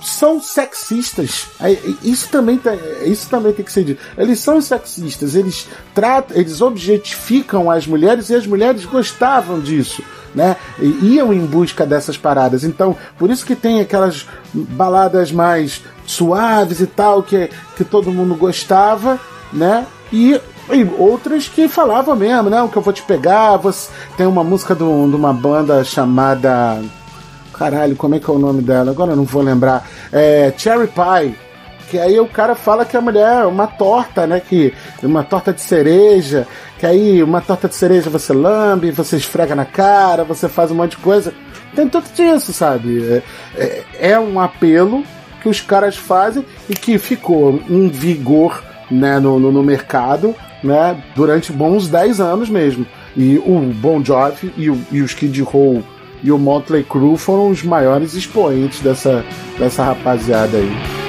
são 0.00 0.40
sexistas. 0.40 1.46
Aí, 1.58 1.96
Isso 2.02 2.28
também, 2.28 2.56
tem, 2.56 2.78
isso 3.04 3.28
também 3.28 3.52
tem 3.52 3.64
que 3.64 3.72
ser 3.72 3.84
dito. 3.84 4.02
Eles 4.16 4.38
são 4.40 4.60
sexistas, 4.60 5.34
eles 5.34 5.66
tratam, 5.94 6.36
eles 6.36 6.60
objetificam 6.60 7.70
as 7.70 7.86
mulheres 7.86 8.30
e 8.30 8.34
as 8.34 8.46
mulheres 8.46 8.84
gostavam 8.84 9.60
disso. 9.60 10.02
Né? 10.34 10.56
E 10.78 11.14
iam 11.14 11.32
em 11.32 11.44
busca 11.44 11.86
dessas 11.86 12.16
paradas. 12.16 12.62
Então, 12.62 12.96
por 13.16 13.30
isso 13.30 13.44
que 13.44 13.56
tem 13.56 13.80
aquelas 13.80 14.26
baladas 14.52 15.32
mais 15.32 15.82
suaves 16.06 16.80
e 16.80 16.86
tal, 16.86 17.22
que, 17.22 17.50
que 17.76 17.84
todo 17.84 18.12
mundo 18.12 18.34
gostava, 18.34 19.18
né? 19.52 19.86
E, 20.12 20.40
e 20.70 20.84
outras 20.98 21.48
que 21.48 21.66
falavam 21.66 22.14
mesmo, 22.14 22.50
não, 22.50 22.68
que 22.68 22.76
eu 22.76 22.82
vou 22.82 22.92
te 22.92 23.02
pegar. 23.02 23.56
Você... 23.56 23.90
Tem 24.16 24.26
uma 24.26 24.44
música 24.44 24.74
de 24.74 24.82
uma 24.82 25.32
banda 25.32 25.82
chamada 25.82 26.78
Caralho, 27.58 27.96
como 27.96 28.14
é 28.14 28.20
que 28.20 28.30
é 28.30 28.32
o 28.32 28.38
nome 28.38 28.62
dela? 28.62 28.90
Agora 28.90 29.12
eu 29.12 29.16
não 29.16 29.24
vou 29.24 29.42
lembrar. 29.42 29.86
É 30.12 30.52
Cherry 30.56 30.88
Pie. 30.88 31.34
Que 31.90 31.98
aí 31.98 32.20
o 32.20 32.26
cara 32.26 32.54
fala 32.54 32.84
que 32.84 32.96
a 32.96 33.00
mulher 33.00 33.42
é 33.42 33.46
uma 33.46 33.66
torta, 33.66 34.26
né? 34.26 34.40
Que 34.46 34.74
uma 35.02 35.24
torta 35.24 35.52
de 35.54 35.60
cereja. 35.62 36.46
Que 36.78 36.86
aí 36.86 37.22
uma 37.22 37.40
torta 37.40 37.66
de 37.66 37.74
cereja 37.74 38.10
você 38.10 38.32
lambe, 38.32 38.90
você 38.90 39.16
esfrega 39.16 39.54
na 39.54 39.64
cara, 39.64 40.22
você 40.22 40.48
faz 40.48 40.70
um 40.70 40.74
monte 40.74 40.92
de 40.92 40.98
coisa. 40.98 41.32
Tem 41.74 41.88
tudo 41.88 42.04
disso, 42.14 42.52
sabe? 42.52 43.02
É, 43.10 43.22
é- 43.56 43.84
é 44.12 44.20
um 44.20 44.38
apelo 44.38 45.02
que 45.42 45.48
os 45.48 45.60
caras 45.60 45.96
fazem 45.96 46.44
e 46.68 46.74
que 46.74 46.98
ficou 46.98 47.60
em 47.68 47.88
vigor 47.88 48.62
né, 48.90 49.18
no, 49.18 49.38
no, 49.38 49.50
no 49.50 49.62
mercado 49.62 50.34
né, 50.62 50.96
durante 51.16 51.52
bons 51.52 51.88
10 51.88 52.20
anos 52.20 52.50
mesmo. 52.50 52.86
E 53.16 53.38
o 53.38 53.60
Bon 53.74 54.04
Jovi 54.04 54.52
e, 54.56 54.68
o, 54.70 54.78
e 54.92 55.00
os 55.00 55.14
Kid 55.14 55.40
Roll 55.42 55.82
e 56.22 56.32
o 56.32 56.38
Motley 56.38 56.84
Crue 56.84 57.16
foram 57.16 57.50
os 57.50 57.62
maiores 57.62 58.14
expoentes 58.14 58.80
dessa, 58.80 59.24
dessa 59.58 59.84
rapaziada 59.84 60.56
aí. 60.56 61.07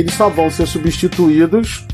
Eles 0.00 0.14
só 0.14 0.28
vão 0.28 0.50
ser 0.50 0.66
substituídos 0.66 1.86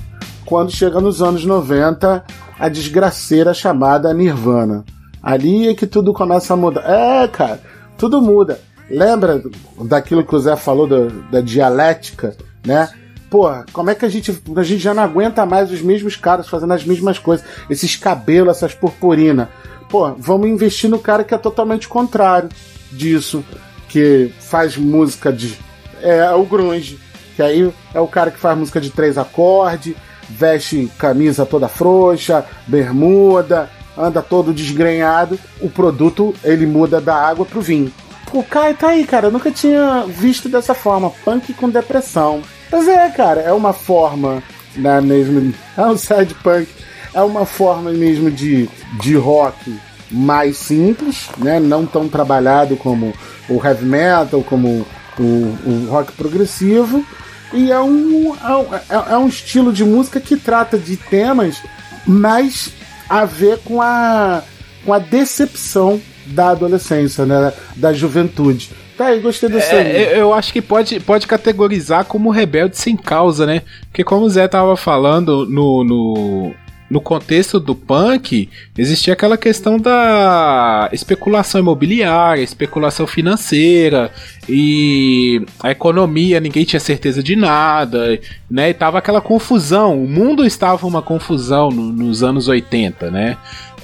quando 0.44 0.70
chega 0.70 1.00
nos 1.00 1.20
anos 1.20 1.44
90 1.44 2.24
a 2.58 2.68
desgraceira 2.68 3.52
chamada 3.52 4.14
Nirvana. 4.14 4.84
Ali 5.22 5.68
é 5.68 5.74
que 5.74 5.86
tudo 5.86 6.12
começa 6.12 6.54
a 6.54 6.56
mudar. 6.56 6.82
É, 6.88 7.26
cara, 7.28 7.60
tudo 7.98 8.22
muda. 8.22 8.60
Lembra 8.88 9.42
daquilo 9.84 10.24
que 10.24 10.34
o 10.34 10.38
Zé 10.38 10.54
falou 10.54 10.86
da, 10.86 11.08
da 11.32 11.40
dialética, 11.40 12.36
né? 12.64 12.88
Porra, 13.28 13.66
como 13.72 13.90
é 13.90 13.94
que 13.94 14.04
a 14.04 14.08
gente. 14.08 14.40
A 14.54 14.62
gente 14.62 14.78
já 14.78 14.94
não 14.94 15.02
aguenta 15.02 15.44
mais 15.44 15.72
os 15.72 15.82
mesmos 15.82 16.14
caras 16.14 16.48
fazendo 16.48 16.72
as 16.72 16.84
mesmas 16.84 17.18
coisas. 17.18 17.44
Esses 17.68 17.96
cabelos, 17.96 18.56
essas 18.56 18.72
purpurinas. 18.72 19.48
Pô, 19.88 20.14
vamos 20.14 20.48
investir 20.48 20.88
no 20.88 20.98
cara 20.98 21.24
que 21.24 21.34
é 21.34 21.38
totalmente 21.38 21.88
contrário 21.88 22.48
disso. 22.92 23.44
Que 23.88 24.32
faz 24.38 24.76
música 24.76 25.32
de. 25.32 25.58
É, 26.00 26.30
o 26.30 26.44
grunge. 26.44 27.00
Que 27.37 27.42
aí 27.42 27.70
é 27.94 28.01
o 28.01 28.09
cara 28.09 28.31
que 28.31 28.38
faz 28.38 28.59
música 28.59 28.81
de 28.81 28.90
três 28.90 29.18
acordes, 29.18 29.94
veste 30.29 30.90
camisa 30.99 31.46
toda 31.46 31.68
frouxa, 31.68 32.44
bermuda, 32.66 33.70
anda 33.96 34.22
todo 34.22 34.55
desgrenhado. 34.55 35.38
O 35.61 35.68
produto 35.68 36.35
ele 36.42 36.66
muda 36.66 37.01
da 37.01 37.14
água 37.14 37.44
pro 37.44 37.61
vinho. 37.61 37.92
Pô, 38.31 38.42
Kai, 38.42 38.75
tá 38.75 38.88
aí, 38.88 39.05
cara. 39.05 39.29
Eu 39.29 39.31
nunca 39.31 39.51
tinha 39.51 40.05
visto 40.09 40.49
dessa 40.49 40.75
forma. 40.75 41.11
Punk 41.25 41.55
com 41.55 41.70
depressão. 41.70 42.42
Mas 42.70 42.88
é, 42.88 43.09
cara, 43.11 43.40
é 43.40 43.53
uma 43.53 43.72
forma, 43.72 44.42
né, 44.75 45.01
mesmo. 45.01 45.55
É 45.77 45.87
um 45.87 45.96
sad 45.96 46.35
punk. 46.42 46.68
É 47.14 47.20
uma 47.20 47.46
forma 47.46 47.90
mesmo 47.92 48.31
de, 48.31 48.68
de 49.01 49.14
rock 49.14 49.79
mais 50.11 50.57
simples, 50.57 51.29
né? 51.38 51.61
Não 51.61 51.87
tão 51.87 52.09
trabalhado 52.09 52.77
como 52.77 53.12
o 53.49 53.64
heavy 53.64 53.85
metal, 53.85 54.42
como 54.42 54.87
o, 55.18 55.22
o 55.22 55.87
rock 55.90 56.12
progressivo. 56.12 57.05
E 57.52 57.70
é 57.70 57.80
um, 57.80 58.35
é, 58.37 58.56
um- 58.56 58.74
é- 58.74 59.12
é 59.12 59.18
um 59.18 59.28
estilo 59.28 59.72
de 59.72 59.85
música 59.85 60.20
que 60.20 60.37
trata 60.37 60.76
de 60.78 60.96
temas 60.96 61.62
mais 62.06 62.72
a 63.09 63.24
ver 63.24 63.59
com 63.64 63.80
a, 63.80 64.42
com 64.85 64.92
a 64.92 64.98
decepção 64.98 66.00
da 66.26 66.50
adolescência, 66.50 67.24
né? 67.24 67.52
Da 67.76 67.92
juventude. 67.92 68.70
Tá 68.98 69.06
aí, 69.06 69.20
gostei 69.20 69.48
aí. 69.76 69.87
É, 69.96 70.12
eu- 70.14 70.18
eu 70.18 70.35
acho 70.35 70.52
que 70.52 70.61
pode, 70.62 70.98
pode 71.00 71.26
categorizar 71.26 72.04
como 72.06 72.30
rebelde 72.30 72.76
sem 72.78 72.96
causa, 72.96 73.44
né? 73.46 73.62
Porque 73.88 74.02
como 74.02 74.24
o 74.24 74.30
Zé 74.30 74.48
tava 74.48 74.76
falando 74.76 75.46
no, 75.46 75.85
no, 75.85 76.54
no 76.88 77.01
contexto 77.01 77.59
do 77.59 77.75
punk, 77.75 78.49
existia 78.79 79.12
aquela 79.12 79.37
questão 79.37 79.79
da 79.79 80.88
especulação 80.92 81.61
imobiliária, 81.61 82.42
especulação 82.42 83.07
financeira 83.07 84.11
e 84.49 85.42
a 85.61 85.70
economia, 85.70 86.38
ninguém 86.40 86.64
tinha 86.64 86.79
certeza 86.81 87.22
de 87.22 87.35
nada, 87.35 88.18
né? 88.51 88.70
E 88.70 88.75
tava 88.75 88.99
aquela 88.99 89.20
confusão, 89.20 90.03
o 90.03 90.09
mundo 90.09 90.44
estava 90.44 90.87
uma 90.87 91.03
confusão 91.03 91.70
no- 91.70 91.92
nos 91.92 92.22
anos 92.22 92.46
80, 92.49 93.11
né? 93.11 93.37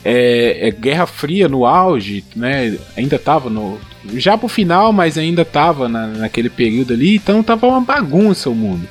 é, 0.05 0.69
é 0.69 0.71
Guerra 0.71 1.07
Fria 1.07 1.49
no 1.49 1.65
auge, 1.65 2.25
né? 2.35 2.77
Ainda 2.97 3.19
tava 3.19 3.49
no. 3.49 3.79
Já 4.15 4.37
pro 4.37 4.49
final, 4.49 4.93
mas 4.93 5.17
ainda 5.17 5.45
tava 5.45 5.88
na, 5.88 6.09
naquele 6.09 6.51
período 6.51 6.93
ali, 6.93 7.15
então 7.17 7.41
tava 7.43 7.69
uma 7.69 7.81
bagunça 7.81 8.51
o 8.51 8.55
mundo. 8.55 8.88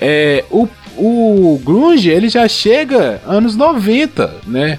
É, 0.00 0.44
o, 0.50 0.68
o 0.96 1.60
Grunge, 1.64 2.08
ele 2.10 2.28
já 2.28 2.46
chega 2.48 3.20
anos 3.26 3.56
90, 3.56 4.34
né? 4.46 4.78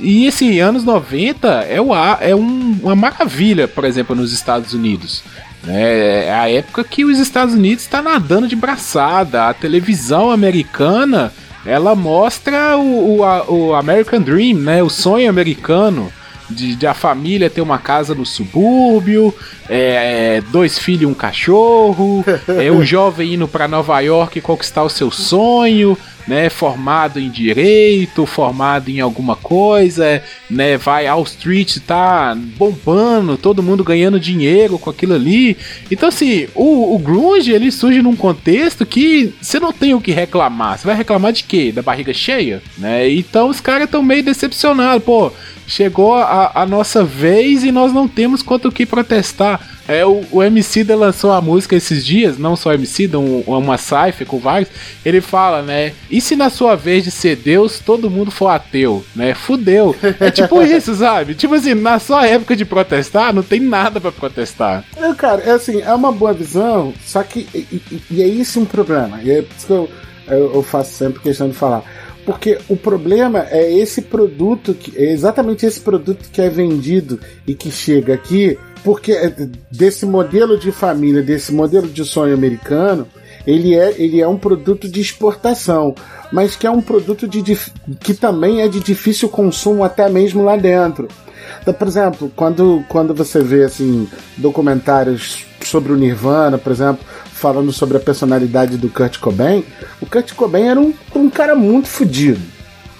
E 0.00 0.26
esse 0.26 0.58
anos 0.58 0.82
90 0.84 1.48
é, 1.68 1.80
o, 1.80 1.94
é 2.20 2.34
um- 2.34 2.78
uma 2.82 2.96
maravilha, 2.96 3.68
por 3.68 3.84
exemplo, 3.84 4.14
nos 4.16 4.32
Estados 4.32 4.74
Unidos. 4.74 5.22
né? 5.62 6.26
É 6.26 6.34
a 6.34 6.50
época 6.50 6.82
que 6.84 7.04
os 7.04 7.18
Estados 7.18 7.54
Unidos 7.54 7.84
está 7.84 8.02
nadando 8.02 8.48
de 8.48 8.56
braçada. 8.56 9.48
A 9.48 9.54
televisão 9.54 10.30
americana 10.30 11.32
ela 11.66 11.94
mostra 11.94 12.76
o, 12.76 13.20
o, 13.20 13.68
o 13.68 13.74
American 13.74 14.20
Dream, 14.20 14.58
né? 14.58 14.82
O 14.82 14.88
sonho 14.88 15.28
americano 15.28 16.10
de, 16.48 16.74
de 16.74 16.86
a 16.86 16.94
família 16.94 17.50
ter 17.50 17.60
uma 17.60 17.78
casa 17.78 18.14
no 18.14 18.24
subúrbio, 18.24 19.34
é, 19.68 20.42
dois 20.50 20.78
filhos 20.78 21.02
e 21.02 21.06
um 21.06 21.14
cachorro, 21.14 22.24
é 22.48 22.70
o 22.70 22.84
jovem 22.84 23.34
indo 23.34 23.46
para 23.46 23.68
Nova 23.68 23.98
York 24.00 24.40
conquistar 24.40 24.82
o 24.82 24.88
seu 24.88 25.10
sonho, 25.10 25.96
né, 26.28 26.50
formado 26.50 27.18
em 27.18 27.30
direito, 27.30 28.26
formado 28.26 28.90
em 28.90 29.00
alguma 29.00 29.34
coisa, 29.34 30.22
né, 30.48 30.76
vai 30.76 31.06
ao 31.06 31.22
street, 31.22 31.78
tá 31.86 32.36
bombando, 32.56 33.38
todo 33.38 33.62
mundo 33.62 33.82
ganhando 33.82 34.20
dinheiro 34.20 34.78
com 34.78 34.90
aquilo 34.90 35.14
ali. 35.14 35.56
Então, 35.90 36.10
assim, 36.10 36.46
o, 36.54 36.94
o 36.94 36.98
grunge, 36.98 37.50
ele 37.50 37.72
surge 37.72 38.02
num 38.02 38.14
contexto 38.14 38.84
que 38.84 39.32
você 39.40 39.58
não 39.58 39.72
tem 39.72 39.94
o 39.94 40.00
que 40.00 40.12
reclamar. 40.12 40.78
Você 40.78 40.86
vai 40.86 40.94
reclamar 40.94 41.32
de 41.32 41.44
quê? 41.44 41.72
Da 41.72 41.80
barriga 41.80 42.12
cheia? 42.12 42.62
Né? 42.76 43.10
Então, 43.10 43.48
os 43.48 43.60
caras 43.60 43.84
estão 43.84 44.02
meio 44.02 44.22
decepcionados. 44.22 45.02
Pô, 45.02 45.32
chegou 45.66 46.14
a, 46.14 46.52
a 46.54 46.66
nossa 46.66 47.04
vez 47.04 47.64
e 47.64 47.72
nós 47.72 47.92
não 47.92 48.06
temos 48.06 48.42
quanto 48.42 48.68
o 48.68 48.72
que 48.72 48.84
protestar. 48.84 49.78
É, 49.88 50.04
o, 50.04 50.22
o 50.30 50.42
MC 50.42 50.84
da 50.84 50.94
lançou 50.94 51.32
a 51.32 51.40
música 51.40 51.74
esses 51.74 52.04
dias, 52.04 52.36
não 52.36 52.54
só 52.54 52.74
MC, 52.74 53.08
um, 53.16 53.40
uma 53.40 53.78
cipher 53.78 54.26
com 54.26 54.38
vários. 54.38 54.68
Ele 55.02 55.22
fala, 55.22 55.62
né? 55.62 55.94
E 56.18 56.20
se 56.20 56.34
na 56.34 56.50
sua 56.50 56.74
vez 56.74 57.04
de 57.04 57.12
ser 57.12 57.36
Deus, 57.36 57.78
todo 57.78 58.10
mundo 58.10 58.32
for 58.32 58.48
ateu, 58.48 59.04
né? 59.14 59.34
Fudeu. 59.34 59.94
É 60.18 60.32
tipo 60.32 60.60
isso, 60.66 60.92
sabe? 60.96 61.36
Tipo 61.36 61.54
assim, 61.54 61.74
na 61.74 62.00
sua 62.00 62.26
época 62.26 62.56
de 62.56 62.64
protestar, 62.64 63.32
não 63.32 63.40
tem 63.44 63.60
nada 63.60 64.00
pra 64.00 64.10
protestar. 64.10 64.84
É, 64.96 65.14
cara, 65.14 65.42
é 65.42 65.52
assim, 65.52 65.80
é 65.80 65.94
uma 65.94 66.10
boa 66.10 66.32
visão, 66.32 66.92
só 67.06 67.22
que. 67.22 67.46
E, 67.54 67.58
e- 67.72 68.02
e 68.10 68.22
é 68.22 68.26
isso 68.26 68.58
um 68.58 68.64
problema. 68.64 69.20
E 69.22 69.30
é 69.30 69.42
por 69.42 69.54
isso 69.56 69.66
que 69.68 69.72
eu, 69.72 69.88
eu, 70.26 70.54
eu 70.56 70.62
faço 70.64 70.92
sempre 70.94 71.20
questão 71.20 71.48
de 71.48 71.54
falar. 71.54 71.84
Porque 72.26 72.58
o 72.68 72.76
problema 72.76 73.46
é 73.48 73.72
esse 73.72 74.02
produto, 74.02 74.74
que, 74.74 74.92
é 74.98 75.12
exatamente 75.12 75.64
esse 75.64 75.80
produto 75.80 76.28
que 76.32 76.42
é 76.42 76.50
vendido 76.50 77.20
e 77.46 77.54
que 77.54 77.70
chega 77.70 78.12
aqui, 78.12 78.58
porque 78.82 79.12
é 79.12 79.32
desse 79.70 80.04
modelo 80.04 80.58
de 80.58 80.72
família, 80.72 81.22
desse 81.22 81.54
modelo 81.54 81.86
de 81.86 82.04
sonho 82.04 82.34
americano, 82.34 83.06
ele 83.48 83.74
é, 83.74 83.94
ele 83.96 84.20
é 84.20 84.28
um 84.28 84.36
produto 84.36 84.86
de 84.86 85.00
exportação, 85.00 85.94
mas 86.30 86.54
que 86.54 86.66
é 86.66 86.70
um 86.70 86.82
produto 86.82 87.26
de, 87.26 87.42
que 87.98 88.12
também 88.12 88.60
é 88.60 88.68
de 88.68 88.78
difícil 88.78 89.26
consumo 89.30 89.82
até 89.82 90.06
mesmo 90.06 90.44
lá 90.44 90.54
dentro. 90.54 91.08
Então, 91.62 91.72
por 91.72 91.88
exemplo, 91.88 92.30
quando, 92.36 92.84
quando 92.90 93.14
você 93.14 93.42
vê 93.42 93.64
assim 93.64 94.06
documentários 94.36 95.46
sobre 95.62 95.94
o 95.94 95.96
Nirvana, 95.96 96.58
por 96.58 96.70
exemplo, 96.70 97.02
falando 97.32 97.72
sobre 97.72 97.96
a 97.96 98.00
personalidade 98.00 98.76
do 98.76 98.90
Kurt 98.90 99.18
Cobain, 99.18 99.64
o 99.98 100.04
Kurt 100.04 100.34
Cobain 100.34 100.66
era 100.66 100.78
um, 100.78 100.92
um 101.16 101.30
cara 101.30 101.54
muito 101.54 101.88
fodido. 101.88 102.42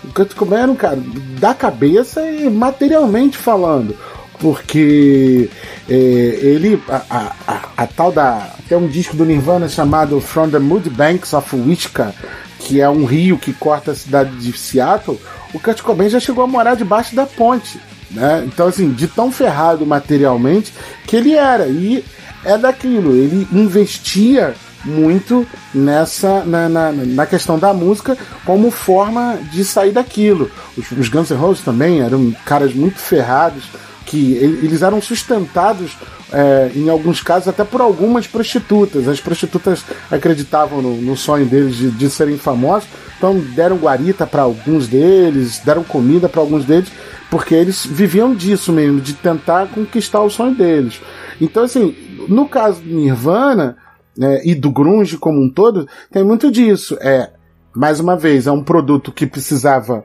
O 0.03 0.15
Kurt 0.15 0.35
Cobain 0.35 0.61
era 0.63 0.73
um 0.73 0.77
cara 0.77 0.99
da 1.39 1.53
cabeça 1.53 2.23
e 2.23 2.49
materialmente 2.49 3.37
falando. 3.37 3.95
Porque 4.39 5.51
é, 5.89 5.95
ele, 5.95 6.81
a, 6.89 7.03
a, 7.11 7.33
a, 7.47 7.69
a 7.77 7.87
tal 7.87 8.13
da. 8.13 8.55
Tem 8.69 8.79
um 8.79 8.87
disco 8.87 9.17
do 9.17 9.25
Nirvana 9.25 9.69
chamado 9.69 10.21
From 10.21 10.51
the 10.51 10.59
Mood 10.59 10.89
Banks 10.91 11.33
of 11.33 11.57
Wichita, 11.57 12.15
que 12.59 12.81
é 12.81 12.89
um 12.89 13.05
rio 13.05 13.39
que 13.39 13.53
corta 13.53 13.93
a 13.93 13.95
cidade 13.95 14.31
de 14.37 14.57
Seattle. 14.57 15.19
O 15.53 15.59
Kurt 15.59 15.81
Cobain 15.81 16.09
já 16.09 16.21
chegou 16.21 16.45
a 16.45 16.47
morar 16.47 16.75
debaixo 16.75 17.17
da 17.17 17.27
ponte. 17.27 17.81
Né? 18.11 18.45
Então, 18.47 18.69
assim, 18.69 18.91
de 18.91 19.07
tão 19.07 19.33
ferrado 19.33 19.85
materialmente 19.85 20.73
que 21.07 21.17
ele 21.17 21.35
era. 21.35 21.67
E 21.67 22.05
é 22.45 22.57
daquilo, 22.57 23.17
ele 23.17 23.47
investia 23.53 24.55
muito 24.85 25.47
nessa 25.75 26.45
na, 26.45 26.69
na, 26.69 26.93
na 26.93 27.27
questão 27.27 27.59
da 27.59 27.75
música 27.75 28.17
como 28.45 28.71
forma 28.71 29.39
de 29.51 29.65
sair 29.65 29.93
daquilo. 29.93 30.51
Os, 30.77 30.91
os 30.93 31.09
Guns 31.09 31.31
N' 31.31 31.37
Roses 31.37 31.65
também 31.65 32.01
eram 32.01 32.35
caras 32.45 32.73
muito 32.75 32.99
ferrados 32.99 33.65
que 34.09 34.33
eles 34.37 34.81
eram 34.81 35.03
sustentados 35.03 35.95
é, 36.33 36.71
em 36.75 36.89
alguns 36.89 37.23
casos 37.23 37.47
até 37.47 37.63
por 37.63 37.83
algumas 37.83 38.27
prostitutas. 38.27 39.07
As 39.07 39.21
prostitutas 39.21 39.85
acreditavam 40.11 40.81
no, 40.81 40.97
no 40.97 41.15
sonho 41.15 41.45
deles 41.45 41.77
de, 41.77 41.91
de 41.91 42.09
serem 42.09 42.39
famosos, 42.39 42.89
então 43.19 43.39
deram 43.39 43.77
guarita 43.77 44.27
para 44.27 44.43
alguns 44.43 44.89
deles, 44.89 45.59
deram 45.59 45.85
comida 45.85 46.27
para 46.27 46.41
alguns 46.41 46.65
deles, 46.65 46.91
porque 47.31 47.55
eles 47.55 47.85
viviam 47.85 48.35
disso 48.35 48.73
mesmo, 48.73 48.99
de 48.99 49.13
tentar 49.13 49.69
conquistar 49.69 50.23
o 50.23 50.31
sonho 50.31 50.55
deles. 50.55 51.03
Então, 51.39 51.65
assim, 51.65 51.95
no 52.29 52.49
caso 52.49 52.81
do 52.81 52.89
Nirvana 52.89 53.77
né, 54.17 54.41
e 54.43 54.55
do 54.55 54.71
grunge 54.71 55.19
como 55.19 55.39
um 55.39 55.51
todo, 55.51 55.87
tem 56.11 56.25
muito 56.25 56.51
disso. 56.51 56.97
É, 57.03 57.31
mais 57.77 58.01
uma 58.01 58.17
vez, 58.17 58.47
é 58.47 58.51
um 58.51 58.65
produto 58.65 59.13
que 59.13 59.27
precisava 59.27 60.03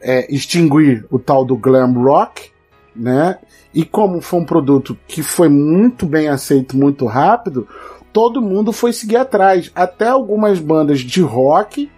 é, 0.00 0.34
extinguir 0.34 1.04
o 1.10 1.18
tal 1.18 1.44
do 1.44 1.58
glam 1.58 1.92
rock, 1.92 2.53
né? 2.94 3.38
E 3.72 3.84
como 3.84 4.20
foi 4.20 4.40
um 4.40 4.44
produto 4.44 4.96
que 5.06 5.22
foi 5.22 5.48
muito 5.48 6.06
bem 6.06 6.28
aceito 6.28 6.76
muito 6.76 7.06
rápido, 7.06 7.66
todo 8.12 8.40
mundo 8.40 8.72
foi 8.72 8.92
seguir 8.92 9.16
atrás. 9.16 9.70
Até 9.74 10.08
algumas 10.08 10.60
bandas 10.60 11.00
de 11.00 11.20
rock, 11.20 11.90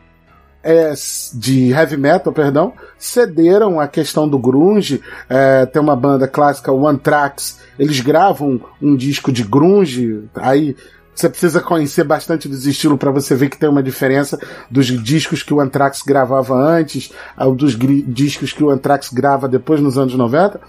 é, 0.63 0.93
de 1.35 1.71
heavy 1.71 1.97
metal, 1.97 2.33
perdão, 2.33 2.73
cederam 2.99 3.79
a 3.79 3.87
questão 3.87 4.29
do 4.29 4.39
grunge. 4.39 5.01
É, 5.29 5.67
tem 5.67 5.81
uma 5.81 5.95
banda 5.95 6.27
clássica, 6.27 6.73
o 6.73 6.89
Anthrax, 6.89 7.61
eles 7.79 8.01
gravam 8.01 8.61
um 8.81 8.97
disco 8.97 9.31
de 9.31 9.45
grunge, 9.45 10.25
aí 10.35 10.75
você 11.17 11.29
precisa 11.29 11.61
conhecer 11.61 12.05
bastante 12.05 12.49
dos 12.49 12.67
estilos 12.67 12.99
para 12.99 13.11
você 13.11 13.35
ver 13.35 13.49
que 13.49 13.59
tem 13.59 13.69
uma 13.69 13.83
diferença 13.83 14.39
dos 14.71 14.87
discos 14.87 15.43
que 15.43 15.55
o 15.55 15.61
Anthrax 15.61 16.03
gravava 16.03 16.55
antes, 16.55 17.11
ao 17.37 17.55
dos 17.55 17.77
discos 18.07 18.53
que 18.53 18.63
o 18.63 18.71
Anthrax 18.71 19.11
grava 19.13 19.49
depois 19.49 19.81
nos 19.81 19.97
anos 19.97 20.15
90 20.15 20.61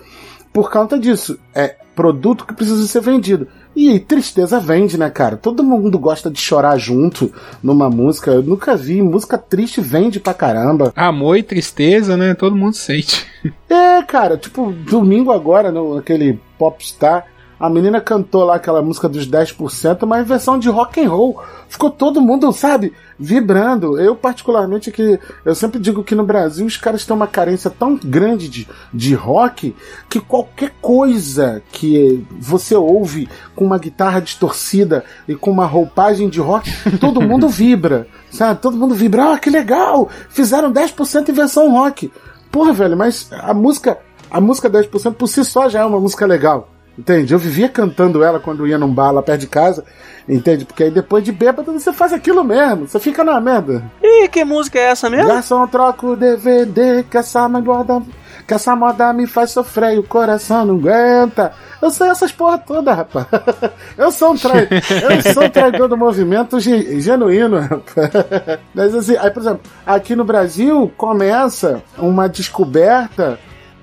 por 0.58 0.72
conta 0.72 0.98
disso. 0.98 1.38
É 1.54 1.76
produto 1.96 2.46
que 2.46 2.54
precisa 2.54 2.88
ser 2.88 3.02
vendido. 3.02 3.48
E 3.76 4.00
tristeza 4.00 4.60
vende, 4.60 4.98
né, 4.98 5.08
cara? 5.08 5.38
Todo 5.38 5.64
mundo 5.64 6.00
gosta 6.00 6.32
de 6.32 6.40
chorar 6.40 6.80
junto 6.80 7.32
numa 7.62 7.92
música. 7.92 8.32
Eu 8.32 8.42
nunca 8.42 8.76
vi. 8.76 9.02
Música 9.02 9.38
triste 9.38 9.82
vende 9.82 10.20
pra 10.20 10.34
caramba. 10.34 10.92
Amor 10.96 11.38
e 11.38 11.44
tristeza, 11.44 12.18
né? 12.18 12.34
Todo 12.34 12.56
mundo 12.56 12.76
sente. 12.76 13.26
É, 13.70 14.02
cara, 14.04 14.38
tipo, 14.38 14.72
domingo 14.72 15.32
agora, 15.32 15.72
no, 15.72 15.96
naquele 15.96 16.40
Popstar, 16.58 17.26
a 17.60 17.70
menina 17.70 18.00
cantou 18.00 18.44
lá 18.44 18.56
aquela 18.56 18.82
música 18.82 19.10
dos 19.10 19.28
10%, 19.28 20.06
mas 20.06 20.22
em 20.22 20.28
versão 20.28 20.60
de 20.60 20.70
rock 20.70 21.02
and 21.04 21.10
roll. 21.10 21.42
Ficou 21.68 21.90
todo 21.90 22.22
mundo, 22.22 22.52
sabe, 22.54 22.94
vibrando. 23.18 24.00
Eu, 24.00 24.16
particularmente, 24.16 24.92
que 24.92 25.20
eu 25.44 25.56
sempre 25.56 25.80
digo 25.80 26.04
que 26.04 26.14
no 26.14 26.24
Brasil 26.24 26.66
os 26.66 26.78
caras 26.78 27.04
têm 27.04 27.16
uma 27.16 27.26
carência 27.26 27.70
tão 27.70 27.96
grande 27.96 28.48
de, 28.48 28.68
de 28.94 29.16
rock 29.16 29.76
que 30.08 30.20
qualquer 30.20 30.72
coisa 30.80 31.64
que 31.72 32.24
você 32.40 32.76
ouve 32.76 33.28
com 33.56 33.66
uma 33.66 33.80
guitarra 33.80 34.22
distorcida 34.22 35.04
e 35.28 35.36
com 35.36 35.50
uma 35.50 35.66
roupagem 35.66 36.30
de 36.30 36.40
rock, 36.40 36.72
todo 37.00 37.22
mundo 37.22 37.50
vibra. 37.50 38.08
Sabe? 38.30 38.62
Todo 38.62 38.78
mundo 38.78 38.94
vibra. 38.94 39.34
Ah, 39.34 39.40
que 39.40 39.50
legal! 39.50 40.10
Fizeram 40.30 40.72
10% 40.72 41.30
em 41.30 41.34
versão 41.34 41.72
rock. 41.72 42.12
Porra, 42.52 42.72
velho, 42.72 42.96
mas 42.96 43.30
a 43.32 43.54
música, 43.54 43.98
a 44.30 44.40
música 44.40 44.70
10% 44.70 45.16
por 45.16 45.28
si 45.28 45.44
só 45.44 45.68
já 45.68 45.82
é 45.82 45.86
uma 45.86 46.00
música 46.00 46.26
legal. 46.26 46.70
Entende? 46.98 47.32
Eu 47.34 47.38
vivia 47.40 47.70
cantando 47.70 48.24
ela 48.24 48.40
quando 48.40 48.66
ia 48.66 48.78
num 48.78 48.92
bar 48.92 49.12
lá 49.12 49.22
perto 49.22 49.42
de 49.42 49.48
casa. 49.48 49.86
Entende? 50.28 50.66
Porque 50.66 50.84
aí 50.84 50.92
depois 50.92 51.24
de 51.24 51.32
bêbado 51.32 51.72
você 51.72 51.94
faz 51.94 52.12
aquilo 52.12 52.44
mesmo. 52.44 52.88
Você 52.88 53.00
fica 53.00 53.24
na 53.24 53.40
merda. 53.40 53.84
Ih, 54.04 54.28
que 54.28 54.44
música 54.44 54.80
é 54.80 54.84
essa 54.90 55.10
mesmo? 55.10 55.28
Garçom, 55.28 55.66
troca 55.68 56.06
o 56.08 56.16
DVD, 56.16 57.04
que 57.10 57.18
essa 57.18 57.48
moda, 57.48 58.02
que 58.48 58.54
essa 58.54 58.76
moda 58.76 59.14
me 59.14 59.26
faz 59.28 59.52
sofrer 59.52 59.94
e 59.96 60.00
o 60.00 60.04
coração 60.04 60.66
não 60.66 60.76
aguenta. 60.76 61.54
Eu 61.82 61.92
sei 61.92 62.10
essas 62.10 62.32
porra 62.32 62.58
toda, 62.58 62.94
rapaz. 62.94 63.28
Eu 63.96 64.12
sou 64.12 64.32
um, 64.34 64.36
trai... 64.38 64.68
eu 64.72 65.34
sou 65.34 65.44
um 65.44 65.50
traidor 65.50 65.88
do 65.88 65.96
movimento 65.96 66.60
ge- 66.60 67.00
genuíno, 67.00 67.60
rapaz. 67.60 68.10
Mas 68.74 68.96
assim, 68.96 69.16
aí, 69.18 69.30
por 69.30 69.42
exemplo, 69.42 69.62
aqui 69.86 70.16
no 70.16 70.24
Brasil 70.26 70.92
começa 70.98 71.82
uma 71.98 72.28
descoberta 72.28 73.40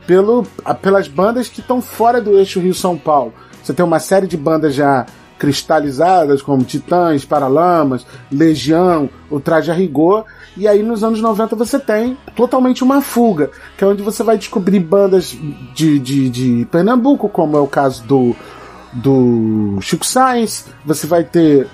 pelo, 0.07 0.47
pelas 0.81 1.09
bandas 1.09 1.49
que 1.49 1.61
estão 1.61 1.81
fora 1.81 2.21
do 2.21 2.39
eixo 2.39 2.61
Rio-São 2.61 2.97
Paulo. 2.97 3.33
Você 3.63 3.73
tem 3.73 3.85
uma 3.85 3.99
série 3.99 4.27
de 4.27 4.37
bandas 4.37 4.75
já 4.75 5.07
cristalizadas, 5.39 6.41
como 6.41 6.65
Titãs, 6.65 7.25
Paralamas, 7.25 8.07
Legião, 8.31 9.11
o 9.31 9.41
Traje 9.41 9.71
a 9.71 9.75
Rigor, 9.75 10.25
e 10.57 10.69
aí 10.69 10.83
nos 10.83 11.03
anos 11.03 11.21
90 11.21 11.57
você 11.57 11.79
tem 11.79 12.17
totalmente 12.37 12.85
uma 12.85 13.01
fuga, 13.01 13.51
que 13.77 13.85
é 13.85 13.87
onde 13.87 14.03
você 14.03 14.23
vai 14.23 14.39
descobrir 14.39 14.81
bandas 14.81 15.37
de, 15.75 15.99
de, 15.99 16.31
de 16.31 16.69
Pernambuco, 16.71 17.29
como 17.29 17.57
é 17.57 17.61
o 17.61 17.67
caso 17.67 18.05
do, 18.05 18.35
do 18.93 19.79
Chico 19.81 20.07
Sainz, 20.07 20.67
você 20.85 21.07
vai 21.07 21.25
ter 21.25 21.67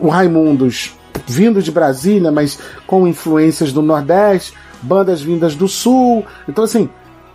o 0.00 0.08
Raimundos 0.08 0.94
vindo 1.26 1.62
de 1.62 1.72
Brasília, 1.72 2.30
mas 2.30 2.58
com 2.86 3.06
influências 3.06 3.72
do 3.72 3.82
Nordeste, 3.82 4.54
bandas 4.80 5.20
vindas 5.20 5.54
do 5.54 5.68
Sul. 5.68 6.24
Então, 6.48 6.64
assim, 6.64 6.88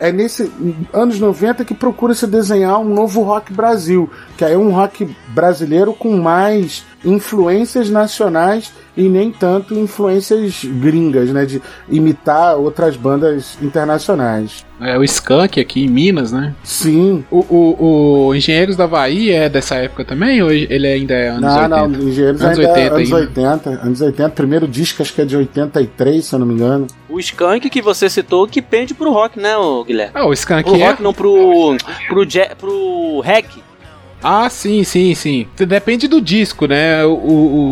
é 0.04 0.12
nesse 0.12 0.52
anos 0.92 1.18
90 1.18 1.64
que 1.64 1.74
procura 1.74 2.14
se 2.14 2.28
desenhar 2.28 2.78
um 2.78 2.94
novo 2.94 3.22
rock 3.22 3.54
Brasil, 3.54 4.12
que 4.38 4.44
é 4.44 4.58
um 4.58 4.70
rock 4.70 5.16
brasileiro 5.30 5.94
com 5.94 6.18
mais 6.18 6.84
influências 7.06 7.90
nacionais 7.90 8.74
e 8.96 9.10
nem 9.10 9.32
tanto 9.32 9.74
influências 9.74 10.64
gringas, 10.64 11.30
né? 11.30 11.46
De 11.46 11.62
imitar 11.90 12.56
outras 12.58 12.96
bandas 12.96 13.58
internacionais. 13.62 14.66
É 14.82 14.98
o 14.98 15.04
Skunk 15.04 15.60
aqui 15.60 15.86
em 15.86 15.88
Minas, 15.90 16.32
né? 16.32 16.54
Sim. 16.64 17.24
O, 17.32 17.40
o, 17.40 18.28
o 18.28 18.36
Engenheiros 18.36 18.76
da 18.76 18.84
Havaí 18.84 19.32
é 19.32 19.48
dessa 19.48 19.76
época 19.76 20.04
também 20.04 20.42
ou 20.42 20.52
ele 20.52 20.88
ainda 20.88 21.14
é 21.14 21.30
anos 21.30 21.42
não, 21.42 21.56
80? 21.56 21.70
não, 21.70 22.10
Engenheiros 22.10 22.42
Anos 22.42 22.60
ainda 22.60 22.70
é 22.70 22.74
80 22.92 22.96
anos 22.96 23.14
ainda. 23.14 23.16
80. 23.16 23.70
Anos 23.70 24.02
80. 24.02 24.30
Primeiro 24.32 24.68
disco 24.68 25.02
acho 25.02 25.14
que 25.14 25.22
é 25.22 25.26
de 25.26 25.38
83, 25.38 26.26
se 26.26 26.34
eu 26.36 26.40
não 26.40 26.46
me 26.46 26.54
engano. 26.54 26.88
O 27.08 27.20
Skank 27.20 27.70
que 27.70 27.82
você 27.82 28.10
citou 28.10 28.48
que 28.48 28.62
pende 28.62 28.94
pro 28.94 29.12
rock, 29.12 29.40
né, 29.40 29.54
Guilherme? 29.88 30.12
Ah, 30.16 30.26
o 30.28 30.34
Skunk 30.34 30.64
Pro 30.64 30.76
é? 30.76 30.88
rock 30.88 31.02
não, 31.04 31.14
pro. 31.14 31.78
pro, 32.10 32.26
ja- 32.30 32.56
pro 32.58 33.22
reggae. 33.22 33.64
Ah, 34.24 34.50
sim, 34.50 34.84
sim, 34.84 35.14
sim. 35.14 35.48
Depende 35.58 36.08
do 36.08 36.22
disco, 36.22 36.66
né? 36.66 37.04
O, 37.06 37.12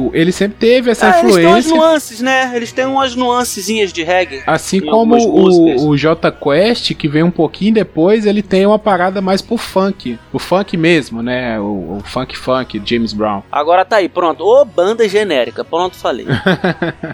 o- 0.10 0.12
ele 0.14 0.32
sempre 0.32 0.58
teve 0.60 0.92
essa 0.92 1.08
Ah, 1.10 1.20
eles 1.20 1.36
têm 1.36 1.46
umas 1.46 1.66
influência. 1.66 1.76
nuances, 1.76 2.22
né? 2.22 2.52
Eles 2.56 2.72
têm 2.72 2.86
umas 2.86 3.16
nuancezinhas 3.16 3.94
de 3.94 4.04
reggae. 4.04 4.42
Assim 4.46 4.82
como 4.82 5.16
o, 5.16 5.88
o 5.90 5.98
J 5.98 6.32
Quest, 6.32 6.94
que 6.96 7.08
veio 7.08 7.26
um 7.26 7.32
pouquinho 7.32 7.74
depois, 7.74 8.26
ele 8.26 8.42
tem 8.42 8.66
uma 8.66 8.78
parada 8.80 9.22
mais 9.22 9.42
pro 9.42 9.58
funk. 9.58 10.20
O 10.34 10.40
funk 10.40 10.76
mesmo, 10.76 11.22
né? 11.22 11.60
O, 11.60 11.98
o 12.00 12.04
funk 12.06 12.38
funk, 12.38 12.82
James 12.86 13.14
Brown. 13.14 13.42
Agora 13.52 13.86
tá 13.86 13.98
aí, 13.98 14.10
pronto. 14.10 14.44
Ô 14.44 14.66
banda 14.66 15.08
genérica, 15.08 15.64
pronto, 15.64 15.96
falei. 15.96 16.26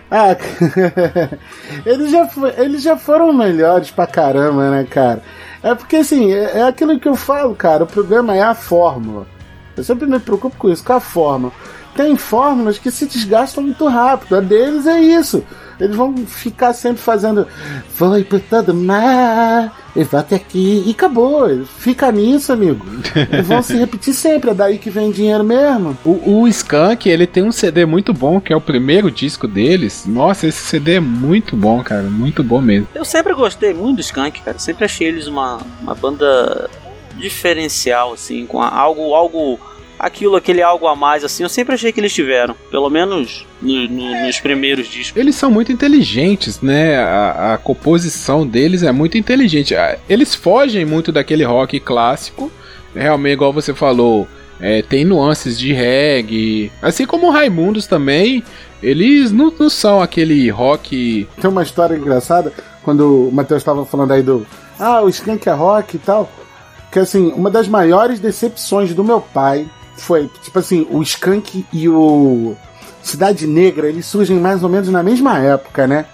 Ah, 0.09 0.35
eles, 1.85 2.11
já, 2.11 2.29
eles 2.57 2.81
já 2.81 2.97
foram 2.97 3.33
melhores 3.33 3.91
pra 3.91 4.07
caramba, 4.07 4.69
né, 4.71 4.87
cara? 4.89 5.21
É 5.63 5.73
porque, 5.73 5.97
assim, 5.97 6.33
é, 6.33 6.59
é 6.59 6.63
aquilo 6.63 6.99
que 6.99 7.07
eu 7.07 7.15
falo, 7.15 7.55
cara. 7.55 7.83
O 7.83 7.87
problema 7.87 8.35
é 8.35 8.41
a 8.41 8.53
fórmula. 8.53 9.27
Eu 9.75 9.83
sempre 9.83 10.07
me 10.07 10.19
preocupo 10.19 10.57
com 10.57 10.69
isso, 10.69 10.83
com 10.83 10.93
a 10.93 10.99
fórmula. 10.99 11.53
Tem 11.97 12.15
fórmulas 12.15 12.77
que 12.77 12.91
se 12.91 13.07
desgastam 13.07 13.63
muito 13.63 13.87
rápido. 13.87 14.35
A 14.35 14.39
deles 14.39 14.85
é 14.85 15.01
isso. 15.01 15.43
Eles 15.79 15.95
vão 15.95 16.15
ficar 16.25 16.73
sempre 16.73 17.01
fazendo. 17.01 17.47
Foi 17.89 18.23
por 18.23 18.39
todo 18.39 18.73
mar, 18.73 19.75
e 19.95 20.03
volte 20.03 20.35
aqui. 20.35 20.83
E 20.85 20.91
acabou. 20.91 21.65
Fica 21.65 22.11
nisso, 22.11 22.53
amigo. 22.53 22.85
E 23.31 23.41
vão 23.41 23.63
se 23.63 23.75
repetir 23.75 24.13
sempre. 24.13 24.51
É 24.51 24.53
daí 24.53 24.77
que 24.77 24.91
vem 24.91 25.11
dinheiro 25.11 25.43
mesmo. 25.43 25.97
O, 26.05 26.41
o 26.41 26.47
Skunk, 26.47 27.09
ele 27.09 27.25
tem 27.25 27.43
um 27.43 27.51
CD 27.51 27.85
muito 27.85 28.13
bom, 28.13 28.39
que 28.39 28.53
é 28.53 28.55
o 28.55 28.61
primeiro 28.61 29.09
disco 29.09 29.47
deles. 29.47 30.05
Nossa, 30.05 30.45
esse 30.45 30.59
CD 30.59 30.95
é 30.95 30.99
muito 30.99 31.55
bom, 31.55 31.83
cara. 31.83 32.03
Muito 32.03 32.43
bom 32.43 32.61
mesmo. 32.61 32.87
Eu 32.93 33.03
sempre 33.03 33.33
gostei 33.33 33.73
muito 33.73 33.97
do 33.97 34.01
Skank, 34.01 34.41
cara. 34.41 34.59
Sempre 34.59 34.85
achei 34.85 35.07
eles 35.07 35.25
uma, 35.25 35.59
uma 35.81 35.95
banda 35.95 36.69
diferencial, 37.17 38.13
assim, 38.13 38.45
com 38.45 38.61
algo, 38.61 39.13
algo, 39.13 39.59
aquilo, 39.99 40.35
aquele 40.35 40.61
algo 40.61 40.87
a 40.87 40.95
mais, 40.95 41.23
assim. 41.23 41.43
Eu 41.43 41.49
sempre 41.49 41.73
achei 41.75 41.91
que 41.91 41.99
eles 41.99 42.13
tiveram, 42.13 42.55
pelo 42.71 42.89
menos 42.89 43.45
no- 43.61 43.87
no- 43.87 44.25
nos 44.25 44.39
primeiros 44.39 44.87
discos. 44.87 45.19
Eles 45.19 45.35
são 45.35 45.49
muito 45.51 45.71
inteligentes, 45.71 46.61
né? 46.61 46.97
A, 46.97 47.53
a 47.53 47.57
composição 47.57 48.45
deles 48.45 48.83
é 48.83 48.91
muito 48.91 49.17
inteligente. 49.17 49.75
Ah, 49.75 49.97
Eles 50.09 50.35
fogem 50.35 50.85
muito 50.85 51.11
daquele 51.11 51.43
rock 51.43 51.79
clássico. 51.79 52.51
Realmente, 52.95 53.33
igual 53.33 53.53
você 53.53 53.73
falou, 53.73 54.27
é, 54.59 54.81
tem 54.81 55.05
nuances 55.05 55.57
de 55.59 55.71
reggae. 55.73 56.71
Assim 56.81 57.05
como 57.05 57.27
o 57.27 57.31
Raimundos 57.31 57.85
também. 57.87 58.43
Eles 58.81 59.31
não, 59.31 59.51
não 59.59 59.69
são 59.69 60.01
aquele 60.01 60.49
rock. 60.49 61.27
Tem 61.41 61.49
uma 61.49 61.63
história 61.63 61.95
engraçada, 61.95 62.53
quando 62.83 63.27
o 63.27 63.31
Matheus 63.31 63.61
estava 63.61 63.83
falando 63.85 64.11
aí 64.13 64.21
do. 64.21 64.45
Ah, 64.79 65.01
o 65.01 65.09
Skank 65.09 65.49
é 65.49 65.51
rock 65.51 65.95
e 65.95 65.99
tal. 65.99 66.31
Que 66.91 66.99
assim, 66.99 67.31
uma 67.35 67.49
das 67.49 67.67
maiores 67.67 68.19
decepções 68.19 68.93
do 68.93 69.03
meu 69.03 69.19
pai 69.19 69.67
foi, 69.97 70.29
tipo 70.41 70.57
assim, 70.59 70.87
o 70.89 71.01
Skank 71.01 71.65
e 71.73 71.89
o 71.89 72.55
Cidade 73.01 73.47
Negra, 73.47 73.87
eles 73.87 74.05
surgem 74.05 74.39
mais 74.39 74.63
ou 74.63 74.69
menos 74.69 74.89
na 74.89 75.03
mesma 75.03 75.37
época, 75.39 75.87
né? 75.87 76.05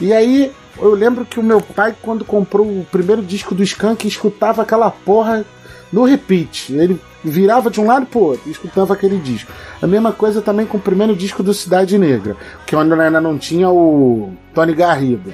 E 0.00 0.12
aí, 0.12 0.52
eu 0.78 0.94
lembro 0.94 1.24
que 1.24 1.38
o 1.38 1.42
meu 1.42 1.60
pai, 1.60 1.94
quando 2.02 2.24
comprou 2.24 2.66
o 2.66 2.86
primeiro 2.90 3.22
disco 3.22 3.54
do 3.54 3.62
Skank, 3.62 4.06
escutava 4.06 4.62
aquela 4.62 4.90
porra 4.90 5.44
no 5.92 6.04
repeat. 6.04 6.72
Ele 6.72 7.00
virava 7.22 7.70
de 7.70 7.80
um 7.80 7.86
lado 7.86 8.06
pro 8.06 8.20
outro 8.20 8.48
e 8.48 8.50
escutava 8.50 8.94
aquele 8.94 9.18
disco. 9.18 9.52
A 9.80 9.86
mesma 9.86 10.12
coisa 10.12 10.40
também 10.40 10.66
com 10.66 10.78
o 10.78 10.80
primeiro 10.80 11.14
disco 11.14 11.42
do 11.42 11.54
Cidade 11.54 11.98
Negra, 11.98 12.36
que 12.66 12.74
ainda 12.74 13.20
não 13.20 13.38
tinha 13.38 13.70
o 13.70 14.32
Tony 14.54 14.74
Garrido. 14.74 15.32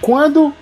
Quando 0.00 0.52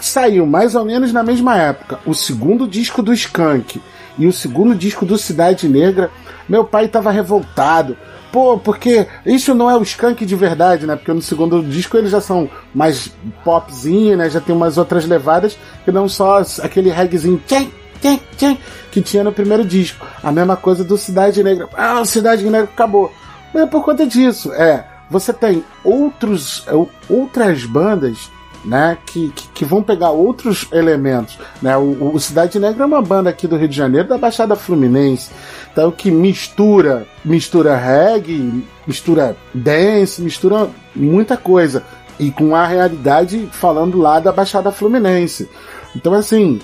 saiu 0.00 0.46
mais 0.46 0.74
ou 0.74 0.84
menos 0.84 1.12
na 1.12 1.22
mesma 1.22 1.56
época 1.56 1.98
o 2.04 2.14
segundo 2.14 2.68
disco 2.68 3.02
do 3.02 3.12
Skank 3.12 3.80
e 4.18 4.26
o 4.26 4.32
segundo 4.32 4.74
disco 4.74 5.04
do 5.04 5.18
Cidade 5.18 5.68
Negra, 5.68 6.10
meu 6.48 6.64
pai 6.64 6.88
tava 6.88 7.10
revoltado. 7.10 7.96
Pô, 8.32 8.58
porque 8.58 9.06
isso 9.24 9.54
não 9.54 9.70
é 9.70 9.76
o 9.76 9.82
Skank 9.82 10.26
de 10.26 10.36
verdade, 10.36 10.86
né? 10.86 10.96
Porque 10.96 11.12
no 11.12 11.22
segundo 11.22 11.62
disco 11.62 11.96
eles 11.96 12.10
já 12.10 12.20
são 12.20 12.50
mais 12.74 13.10
popzinho, 13.44 14.16
né? 14.16 14.28
Já 14.28 14.40
tem 14.40 14.54
umas 14.54 14.76
outras 14.76 15.06
levadas 15.06 15.56
que 15.84 15.92
não 15.92 16.08
só 16.08 16.42
aquele 16.62 16.90
reggaezinho 16.90 17.42
tchim, 17.46 17.72
tchim, 18.00 18.20
tchim, 18.36 18.58
que 18.90 19.00
tinha 19.00 19.24
no 19.24 19.32
primeiro 19.32 19.64
disco. 19.64 20.06
A 20.22 20.30
mesma 20.30 20.56
coisa 20.56 20.84
do 20.84 20.98
Cidade 20.98 21.42
Negra. 21.42 21.68
Ah, 21.74 22.00
o 22.00 22.04
Cidade 22.04 22.44
Negra 22.44 22.64
acabou. 22.64 23.12
Mas 23.54 23.62
é 23.62 23.66
por 23.66 23.82
conta 23.84 24.06
disso. 24.06 24.52
É, 24.52 24.84
você 25.08 25.32
tem 25.32 25.64
outros, 25.82 26.64
é, 26.66 26.72
outras 27.08 27.64
bandas 27.64 28.30
né, 28.66 28.98
que, 29.06 29.30
que, 29.30 29.48
que 29.48 29.64
vão 29.64 29.82
pegar 29.82 30.10
outros 30.10 30.66
elementos. 30.72 31.38
Né? 31.62 31.76
O, 31.76 32.12
o 32.14 32.20
Cidade 32.20 32.58
Negra 32.58 32.82
é 32.82 32.86
uma 32.86 33.00
banda 33.00 33.30
aqui 33.30 33.46
do 33.46 33.56
Rio 33.56 33.68
de 33.68 33.76
Janeiro, 33.76 34.08
da 34.08 34.18
Baixada 34.18 34.56
Fluminense, 34.56 35.30
então 35.72 35.90
que 35.92 36.10
mistura, 36.10 37.06
mistura 37.24 37.76
reggae, 37.76 38.64
mistura 38.86 39.36
dance, 39.54 40.20
mistura 40.20 40.68
muita 40.94 41.36
coisa. 41.36 41.84
E 42.18 42.30
com 42.30 42.56
a 42.56 42.66
realidade 42.66 43.48
falando 43.52 43.98
lá 43.98 44.18
da 44.18 44.32
Baixada 44.32 44.72
Fluminense. 44.72 45.48
Então, 45.94 46.14
assim, 46.14 46.60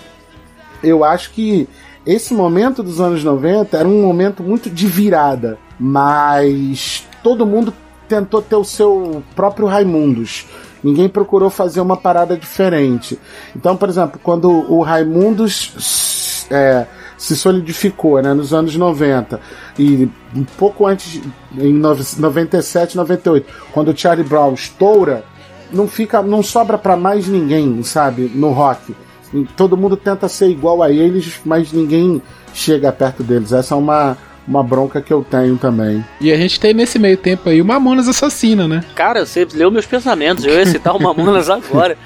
eu 0.82 1.05
acho 1.05 1.30
que 1.32 1.68
esse 2.07 2.34
momento 2.34 2.82
dos 2.82 3.00
anos 3.00 3.22
90 3.22 3.76
era 3.76 3.86
um 3.86 4.03
momento 4.03 4.42
muito 4.42 4.68
de 4.68 4.86
virada, 4.86 5.59
mas 5.78 7.07
todo 7.22 7.46
mundo 7.46 7.72
tentou 8.09 8.42
ter 8.42 8.57
o 8.57 8.64
seu 8.64 9.22
próprio 9.36 9.66
Raimundos. 9.66 10.46
Ninguém 10.83 11.09
procurou 11.09 11.49
fazer 11.49 11.80
uma 11.80 11.97
parada 11.97 12.37
diferente. 12.37 13.18
Então, 13.55 13.76
por 13.76 13.89
exemplo, 13.89 14.18
quando 14.22 14.49
o 14.51 14.83
Raimundos 14.83 16.47
é, 16.51 16.87
se 17.16 17.37
solidificou 17.37 18.20
né, 18.20 18.35
nos 18.35 18.53
anos 18.53 18.74
90 18.74 19.41
e 19.78 20.11
um 20.35 20.45
pouco 20.45 20.87
antes, 20.87 21.20
em 21.57 21.72
97, 21.72 22.97
98, 22.97 23.47
quando 23.72 23.93
o 23.93 23.97
Charlie 23.97 24.26
Brown 24.26 24.55
estoura, 24.55 25.24
não 25.72 25.87
fica, 25.87 26.20
não 26.20 26.43
sobra 26.43 26.76
para 26.76 26.97
mais 26.97 27.28
ninguém, 27.28 27.83
sabe, 27.83 28.30
no 28.35 28.51
rock. 28.51 28.95
Todo 29.57 29.76
mundo 29.76 29.97
tenta 29.97 30.28
ser 30.28 30.49
igual 30.49 30.83
a 30.83 30.91
eles, 30.91 31.41
mas 31.45 31.72
ninguém 31.72 32.20
chega 32.53 32.93
perto 32.93 33.22
deles. 33.22 33.53
Essa 33.53 33.74
é 33.74 33.78
uma, 33.78 34.18
uma 34.47 34.62
bronca 34.62 35.01
que 35.01 35.12
eu 35.12 35.24
tenho 35.28 35.57
também. 35.57 36.05
E 36.20 36.32
a 36.32 36.36
gente 36.36 36.59
tem 36.59 36.74
nesse 36.74 36.99
meio 36.99 37.16
tempo 37.16 37.49
aí 37.49 37.61
o 37.61 37.64
Mamonas 37.64 38.09
Assassina, 38.09 38.66
né? 38.66 38.84
Cara, 38.95 39.24
você 39.24 39.47
leu 39.55 39.70
meus 39.70 39.86
pensamentos. 39.86 40.45
Eu 40.45 40.55
ia 40.55 40.66
citar 40.66 40.95
o 40.97 41.03
Mamonas 41.03 41.49
agora. 41.51 41.97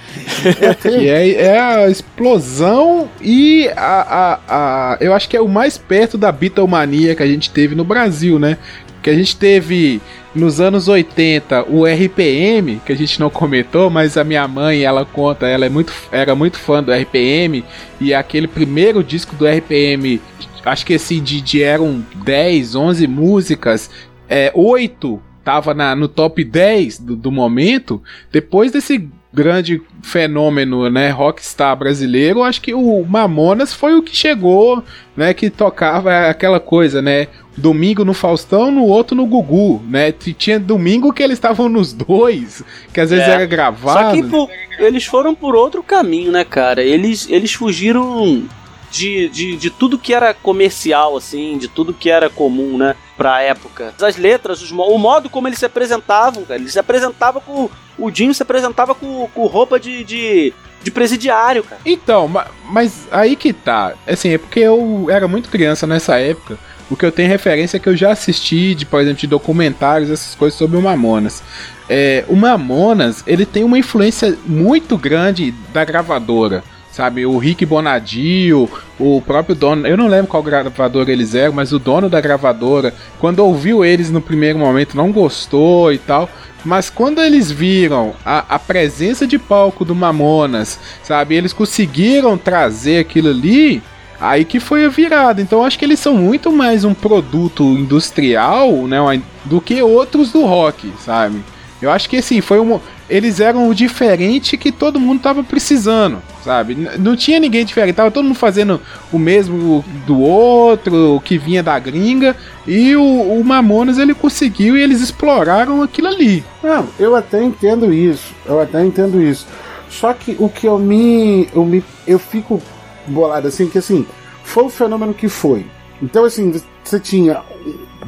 É, 0.85 1.31
é 1.33 1.61
a 1.61 1.89
explosão 1.89 3.09
e 3.21 3.69
a, 3.77 4.39
a, 4.49 4.95
a. 4.95 4.99
Eu 5.01 5.15
acho 5.15 5.29
que 5.29 5.37
é 5.37 5.41
o 5.41 5.49
mais 5.49 5.79
perto 5.79 6.19
da 6.19 6.31
Beatlemania 6.31 7.15
que 7.15 7.23
a 7.23 7.27
gente 7.27 7.51
teve 7.51 7.75
no 7.75 7.85
Brasil, 7.85 8.39
né? 8.39 8.59
Que 9.03 9.11
a 9.11 9.15
gente 9.15 9.37
teve 9.37 10.01
nos 10.35 10.61
anos 10.61 10.87
80 10.87 11.65
o 11.71 11.85
RPM, 11.87 12.81
que 12.85 12.93
a 12.93 12.97
gente 12.97 13.19
não 13.19 13.31
comentou, 13.31 13.89
mas 13.89 14.17
a 14.17 14.25
minha 14.25 14.47
mãe, 14.47 14.83
ela 14.83 15.05
conta, 15.05 15.47
ela 15.47 15.65
é 15.65 15.69
muito, 15.69 15.93
era 16.13 16.35
muito 16.35 16.59
fã 16.59 16.83
do 16.83 16.93
RPM, 16.93 17.65
e 18.01 18.13
aquele 18.13 18.47
primeiro 18.47 19.03
disco 19.03 19.35
do 19.35 19.47
RPM, 19.47 20.21
acho 20.67 20.85
que 20.85 20.93
esse 20.95 21.19
de, 21.21 21.63
eram 21.63 22.05
10, 22.25 22.75
11 22.75 23.07
músicas, 23.07 23.89
é, 24.29 24.53
8 24.55 25.21
tava 25.45 25.73
na, 25.73 25.95
no 25.95 26.09
top 26.09 26.43
10 26.45 26.99
do, 26.99 27.17
do 27.17 27.31
momento, 27.33 28.03
depois 28.33 28.73
desse 28.73 29.09
grande 29.33 29.81
fenômeno, 30.03 30.89
né, 30.91 31.11
rockstar 31.11 31.77
brasileiro, 31.77 32.43
acho 32.43 32.61
que 32.63 32.73
o 32.75 33.05
Mamonas 33.05 33.73
foi 33.75 33.95
o 33.95 34.03
que 34.03 34.17
chegou, 34.17 34.83
né, 35.17 35.35
que 35.35 35.51
tocava 35.51 36.29
aquela 36.29 36.59
coisa, 36.59 37.03
né, 37.03 37.29
domingo 37.57 38.03
no 38.05 38.15
Faustão, 38.15 38.71
no 38.71 38.85
outro 38.85 39.15
no 39.15 39.27
Gugu, 39.27 39.83
né, 39.89 40.11
tinha 40.11 40.59
domingo 40.59 41.13
que 41.13 41.23
eles 41.23 41.37
estavam 41.37 41.69
nos 41.69 41.93
dois, 41.93 42.65
que 42.95 43.01
às 43.01 43.11
vezes 43.11 43.27
É. 43.29 43.31
era 43.33 43.43
Só 43.43 43.47
gravado. 43.47 44.17
que 44.23 44.23
por- 44.29 44.49
eles 44.79 45.05
foram 45.05 45.35
por 45.35 45.55
outro 45.55 45.83
caminho, 45.83 46.33
né, 46.33 46.43
cara? 46.45 46.83
Eles, 46.83 47.29
eles 47.31 47.53
fugiram 47.53 48.43
de, 48.91 49.29
de, 49.29 49.57
de 49.57 49.71
tudo 49.71 49.99
que 49.99 50.15
era 50.15 50.33
comercial, 50.35 51.17
assim, 51.17 51.59
de 51.59 51.69
tudo 51.69 51.93
que 51.95 52.09
era 52.11 52.29
comum, 52.31 52.79
né, 52.79 52.95
pra 53.17 53.43
época. 53.43 53.95
As 54.01 54.17
letras, 54.17 54.63
os 54.63 54.71
o 54.71 54.99
modo 54.99 55.29
como 55.29 55.49
eles 55.49 55.59
se 55.59 55.67
apresentavam, 55.67 56.45
cara. 56.45 56.61
Eles 56.61 56.73
se 56.73 56.79
apresentavam 56.79 57.41
com. 57.41 57.69
O 57.99 58.11
Dinho 58.11 58.35
se 58.35 58.43
apresentava 58.43 58.95
com, 58.95 59.27
com 59.35 59.47
roupa 59.47 59.81
de, 59.81 60.05
de, 60.05 60.53
de 60.83 60.91
presidiário, 60.91 61.65
cara. 61.65 61.81
Então, 61.85 62.29
ma- 62.29 62.47
mas 62.69 63.09
aí 63.11 63.35
que 63.37 63.53
tá. 63.53 63.95
Assim, 64.07 64.31
é 64.35 64.39
porque 64.39 64.61
eu 64.61 65.07
era 65.11 65.27
muito 65.27 65.49
criança 65.49 65.87
nessa 65.87 66.19
época. 66.19 66.59
O 66.91 66.95
que 66.97 67.05
eu 67.05 67.11
tenho 67.11 67.29
referência 67.29 67.79
é 67.79 67.81
que 67.81 67.89
eu 67.89 67.97
já 67.97 68.13
assisti, 68.13 68.75
de, 68.75 68.87
por 68.87 69.01
exemplo, 69.01 69.19
de 69.19 69.27
documentários, 69.27 70.09
essas 70.11 70.35
coisas 70.37 70.57
sobre 70.57 70.77
o 70.77 70.83
Mamonas. 70.83 71.43
É, 71.89 72.25
o 72.29 72.37
Mamonas, 72.37 73.25
ele 73.27 73.45
tem 73.47 73.65
uma 73.65 73.79
influência 73.79 74.39
muito 74.47 74.97
grande 74.97 75.53
da 75.73 75.85
gravadora. 75.85 76.63
Sabe, 76.97 77.27
o 77.27 77.37
Rick 77.37 77.67
Bonadio, 77.67 78.71
o 78.99 79.21
próprio 79.21 79.55
dono, 79.55 79.87
eu 79.87 79.99
não 79.99 80.09
lembro 80.09 80.29
qual 80.29 80.43
gravadora 80.43 81.13
eles 81.13 81.35
eram, 81.35 81.53
mas 81.53 81.71
o 81.71 81.79
dono 81.79 82.09
da 82.09 82.23
gravadora, 82.23 82.95
quando 83.19 83.41
ouviu 83.41 83.85
eles 83.85 84.11
no 84.11 84.23
primeiro 84.23 84.59
momento, 84.59 84.97
não 84.97 85.13
gostou 85.13 85.93
e 85.93 85.99
tal. 85.99 86.27
Mas 86.65 86.89
quando 86.89 87.21
eles 87.21 87.51
viram 87.51 88.15
a, 88.25 88.55
a 88.55 88.59
presença 88.59 89.27
de 89.27 89.39
palco 89.39 89.85
do 89.85 89.95
Mamonas, 89.95 90.81
sabe, 91.03 91.35
eles 91.35 91.53
conseguiram 91.53 92.39
trazer 92.39 93.01
aquilo 93.01 93.29
ali, 93.29 93.83
aí 94.19 94.43
que 94.43 94.59
foi 94.59 94.87
a 94.87 94.89
virada. 94.89 95.43
Então 95.43 95.63
acho 95.63 95.79
que 95.79 95.85
eles 95.85 96.01
são 96.01 96.15
muito 96.15 96.51
mais 96.51 96.83
um 96.83 96.95
produto 96.95 97.63
industrial, 97.63 98.73
né, 98.89 99.21
do 99.45 99.61
que 99.61 99.83
outros 99.83 100.33
do 100.33 100.47
rock, 100.47 100.91
sabe? 101.05 101.45
Eu 101.81 101.91
acho 101.91 102.09
que 102.09 102.17
assim, 102.17 102.41
foi 102.41 102.59
um. 102.59 102.81
Eles 103.09 103.39
eram 103.39 103.69
o 103.69 103.75
diferente 103.75 104.57
que 104.57 104.73
todo 104.73 104.99
mundo 104.99 105.21
tava 105.21 105.45
precisando, 105.45 106.21
sabe? 106.43 106.75
Não 106.99 107.15
tinha 107.15 107.39
ninguém 107.39 107.65
diferente, 107.65 107.95
tava 107.95 108.11
todo 108.11 108.25
mundo 108.25 108.35
fazendo 108.35 108.81
o 109.13 109.19
mesmo 109.19 109.85
do 110.07 110.21
outro, 110.21 111.17
o 111.17 111.21
que 111.21 111.39
vinha 111.39 111.63
da 111.63 111.79
gringa, 111.79 112.35
e 112.67 112.97
o, 112.97 113.03
o 113.03 113.45
Mamonas 113.45 113.99
ele 113.99 114.15
conseguiu 114.15 114.77
e 114.77 114.81
eles 114.81 115.01
exploraram 115.01 115.83
aquilo 115.83 116.09
ali. 116.09 116.43
Não, 116.63 116.89
eu 116.99 117.15
até 117.15 117.43
entendo 117.43 117.93
isso. 117.93 118.35
Eu 118.45 118.61
até 118.61 118.85
entendo 118.85 119.21
isso. 119.21 119.47
Só 119.89 120.13
que 120.13 120.37
o 120.39 120.49
que 120.49 120.67
eu 120.67 120.79
me. 120.79 121.49
Eu, 121.55 121.65
me, 121.65 121.85
eu 122.07 122.19
fico 122.19 122.61
bolado 123.07 123.49
assim, 123.49 123.69
que 123.69 123.79
assim, 123.79 124.07
foi 124.43 124.65
o 124.65 124.69
fenômeno 124.71 125.15
que 125.15 125.29
foi. 125.29 125.67
Então, 126.03 126.25
assim, 126.25 126.61
você 126.83 127.01
tinha 127.01 127.43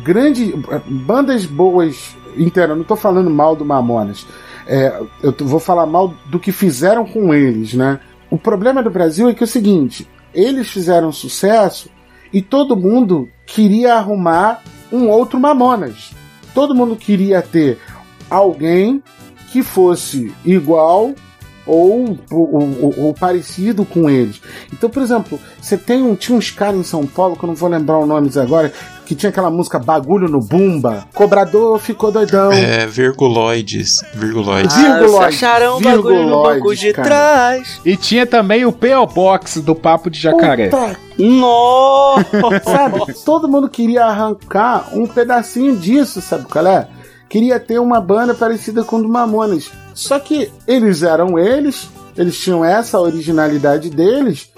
grande. 0.03 0.55
bandas 0.87 1.47
boas 1.47 2.17
inteiras. 2.39 2.77
Não 2.77 2.85
tô 2.85 2.97
falando 2.97 3.29
mal 3.31 3.55
do 3.57 3.65
Mamonas. 3.65 4.27
É, 4.67 5.01
eu 5.23 5.35
vou 5.41 5.59
falar 5.61 5.87
mal 5.87 6.13
do 6.27 6.39
que 6.39 6.53
fizeram 6.53 7.05
com 7.07 7.33
eles, 7.35 7.75
né? 7.75 8.01
O 8.31 8.37
problema 8.39 8.83
do 8.83 8.91
Brasil 8.91 9.29
é 9.29 9.35
que 9.35 9.43
é 9.43 9.47
o 9.47 9.49
seguinte: 9.49 10.07
eles 10.35 10.69
fizeram 10.69 11.11
sucesso 11.13 11.89
e 12.33 12.43
todo 12.43 12.77
mundo 12.77 13.29
queria 13.47 13.95
arrumar 13.95 14.63
um 14.93 15.09
outro 15.09 15.39
Mamonas. 15.41 16.13
Todo 16.55 16.75
mundo 16.75 16.97
queria 16.97 17.41
ter 17.43 17.79
alguém 18.29 19.03
que 19.51 19.63
fosse 19.63 20.33
igual 20.45 21.15
ou, 21.67 22.19
ou, 22.31 22.55
ou- 22.55 22.95
ou 22.99 23.15
parecido 23.15 23.85
com 23.85 24.09
eles. 24.09 24.41
Então, 24.73 24.89
por 24.91 25.03
exemplo, 25.03 25.39
você 25.61 25.77
tem 25.77 26.03
um, 26.03 26.15
tinha 26.15 26.37
uns 26.37 26.51
caras 26.51 26.79
em 26.81 26.83
São 26.83 27.07
Paulo, 27.07 27.37
que 27.37 27.45
eu 27.45 27.49
não 27.49 27.55
vou 27.55 27.69
lembrar 27.69 27.99
os 27.99 28.09
nomes 28.09 28.37
agora, 28.37 28.73
que 29.09 29.15
tinha 29.15 29.31
aquela 29.31 29.51
música 29.51 29.79
Bagulho 29.79 30.29
no 30.29 30.39
Bumba. 30.39 31.09
Cobrador 31.15 31.79
ficou 31.79 32.13
doidão. 32.13 32.53
É, 32.53 32.87
virguloides. 32.87 34.05
Virguloides. 34.13 34.77
Ah, 34.77 34.99
Virguloide, 34.99 35.35
se 35.35 35.45
acharam 35.47 35.79
um 35.79 35.81
bagulho 35.81 36.27
no 36.27 36.43
banco 36.43 36.77
de 36.77 36.93
cara. 36.93 37.09
trás. 37.09 37.81
E 37.87 37.97
tinha 37.97 38.27
também 38.27 38.67
o 38.67 38.73
P.O. 38.73 39.07
Box 39.07 39.63
do 39.63 39.75
Papo 39.75 40.11
de 40.11 40.21
Jacaré. 40.21 40.69
Puta 40.69 40.99
Nossa! 41.19 42.27
sabe? 42.63 43.15
Todo 43.25 43.49
mundo 43.49 43.67
queria 43.71 44.05
arrancar 44.05 44.91
um 44.93 45.07
pedacinho 45.07 45.75
disso, 45.75 46.21
sabe 46.21 46.45
qual 46.45 46.67
é? 46.67 46.87
Queria 47.31 47.59
ter 47.59 47.79
uma 47.79 48.03
banda 48.03 48.35
parecida 48.35 48.85
com 48.85 48.97
o 48.97 49.03
do 49.03 49.09
Mamonas. 49.09 49.71
Só 49.95 50.19
que 50.19 50.53
eles 50.67 51.03
eram 51.03 51.39
eles, 51.39 51.89
eles 52.15 52.39
tinham 52.39 52.63
essa 52.63 53.01
originalidade 53.01 53.89
deles 53.89 54.51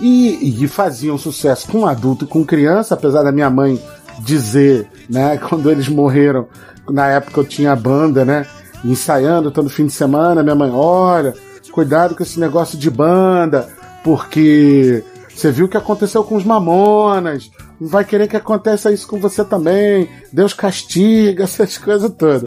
e, 0.00 0.64
e 0.64 0.68
faziam 0.68 1.18
sucesso 1.18 1.68
com 1.68 1.86
adulto 1.86 2.24
e 2.24 2.28
com 2.28 2.44
criança, 2.44 2.94
apesar 2.94 3.22
da 3.22 3.32
minha 3.32 3.50
mãe 3.50 3.80
dizer, 4.20 4.88
né, 5.08 5.36
quando 5.48 5.70
eles 5.70 5.88
morreram, 5.88 6.46
na 6.88 7.06
época 7.06 7.40
eu 7.40 7.44
tinha 7.44 7.72
a 7.72 7.76
banda, 7.76 8.24
né, 8.24 8.46
ensaiando 8.84 9.50
todo 9.50 9.68
fim 9.68 9.86
de 9.86 9.92
semana, 9.92 10.42
minha 10.42 10.54
mãe, 10.54 10.70
olha, 10.72 11.34
cuidado 11.70 12.14
com 12.14 12.22
esse 12.22 12.40
negócio 12.40 12.78
de 12.78 12.90
banda, 12.90 13.68
porque 14.02 15.04
você 15.28 15.50
viu 15.50 15.66
o 15.66 15.68
que 15.68 15.76
aconteceu 15.76 16.24
com 16.24 16.36
os 16.36 16.44
mamonas, 16.44 17.50
não 17.80 17.88
vai 17.88 18.04
querer 18.04 18.28
que 18.28 18.36
aconteça 18.36 18.92
isso 18.92 19.06
com 19.06 19.18
você 19.18 19.44
também, 19.44 20.08
Deus 20.32 20.52
castiga, 20.52 21.44
essas 21.44 21.78
coisas 21.78 22.10
todas. 22.10 22.44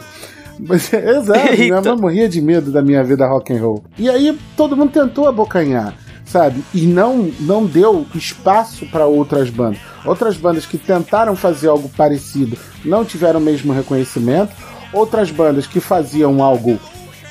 Mas, 0.59 0.91
exato, 0.93 1.57
minha 1.57 1.81
mãe 1.81 1.97
morria 1.97 2.29
de 2.29 2.41
medo 2.41 2.71
da 2.71 2.81
minha 2.81 3.03
vida 3.03 3.27
rock 3.27 3.53
and 3.53 3.61
roll. 3.61 3.83
E 3.97 4.09
aí 4.09 4.37
todo 4.55 4.77
mundo 4.77 4.91
tentou 4.91 5.27
abocanhar, 5.27 5.95
sabe? 6.25 6.63
E 6.73 6.85
não, 6.85 7.31
não 7.39 7.65
deu 7.65 8.05
espaço 8.15 8.85
para 8.87 9.05
outras 9.05 9.49
bandas. 9.49 9.79
Outras 10.05 10.37
bandas 10.37 10.65
que 10.65 10.77
tentaram 10.77 11.35
fazer 11.35 11.67
algo 11.67 11.89
parecido 11.89 12.57
não 12.83 13.05
tiveram 13.05 13.39
o 13.39 13.43
mesmo 13.43 13.73
reconhecimento. 13.73 14.53
Outras 14.91 15.31
bandas 15.31 15.65
que 15.65 15.79
faziam 15.79 16.43
algo 16.43 16.79